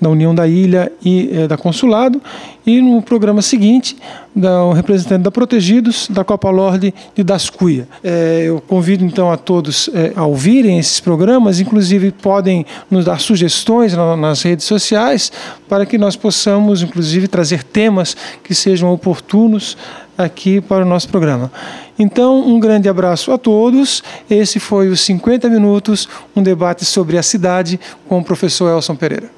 da 0.00 0.08
União 0.08 0.34
da 0.34 0.46
Ilha 0.46 0.92
e 1.04 1.30
uh, 1.32 1.48
da 1.48 1.56
Consulado, 1.56 2.22
e 2.66 2.80
no 2.80 3.00
programa 3.00 3.42
seguinte, 3.42 3.96
da, 4.34 4.64
um 4.64 4.72
representante 4.72 5.22
da 5.22 5.30
Protegidos, 5.30 6.08
da 6.10 6.24
Copa 6.24 6.50
Lorde 6.50 6.92
e 7.16 7.22
das 7.22 7.48
Cuia. 7.48 7.88
É, 8.02 8.42
eu 8.46 8.60
convido 8.60 9.04
então 9.04 9.30
a 9.30 9.36
todos 9.36 9.88
é, 9.94 10.12
a 10.16 10.26
ouvirem 10.26 10.78
esses 10.78 10.98
programas, 10.98 11.60
inclusive 11.60 12.10
podem 12.10 12.66
nos 12.90 13.04
dar 13.04 13.20
sugestões 13.20 13.94
na, 13.94 14.16
nas 14.16 14.42
redes 14.42 14.66
sociais 14.66 15.30
para 15.68 15.86
que 15.86 15.96
nós 15.96 16.16
possamos, 16.16 16.82
inclusive, 16.82 17.28
trazer 17.28 17.62
temas 17.62 18.16
que 18.42 18.54
sejam 18.54 18.92
oportunos 18.92 19.76
aqui 20.16 20.60
para 20.60 20.84
o 20.84 20.88
nosso 20.88 21.08
programa. 21.08 21.50
Então, 21.98 22.46
um 22.46 22.58
grande 22.58 22.88
abraço 22.88 23.32
a 23.32 23.38
todos. 23.38 24.02
Esse 24.28 24.60
foi 24.60 24.88
os 24.88 25.00
50 25.00 25.48
minutos, 25.48 26.08
um 26.34 26.42
debate 26.42 26.84
sobre 26.84 27.18
a 27.18 27.22
cidade 27.22 27.78
com 28.08 28.18
o 28.18 28.24
professor 28.24 28.70
Elson 28.70 28.96
Pereira. 28.96 29.30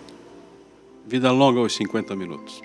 Vida 1.07 1.31
longa 1.31 1.61
aos 1.61 1.75
50 1.75 2.15
minutos. 2.15 2.61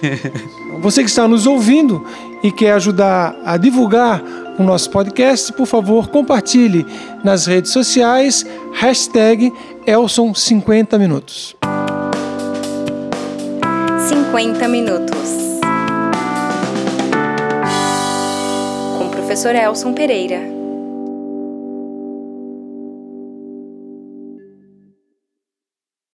Você 0.80 1.02
que 1.02 1.10
está 1.10 1.26
nos 1.28 1.46
ouvindo 1.46 2.06
e 2.42 2.50
quer 2.50 2.72
ajudar 2.72 3.36
a 3.44 3.56
divulgar 3.56 4.22
o 4.58 4.62
nosso 4.62 4.90
podcast, 4.90 5.52
por 5.52 5.66
favor, 5.66 6.08
compartilhe 6.08 6.86
nas 7.24 7.46
redes 7.46 7.72
sociais, 7.72 8.46
hashtag 8.74 9.52
Elson50 9.86 10.98
Minutos. 10.98 11.56
50 14.08 14.68
minutos. 14.68 15.49
Professor 19.30 19.54
Elson 19.54 19.94
Pereira. 19.94 20.59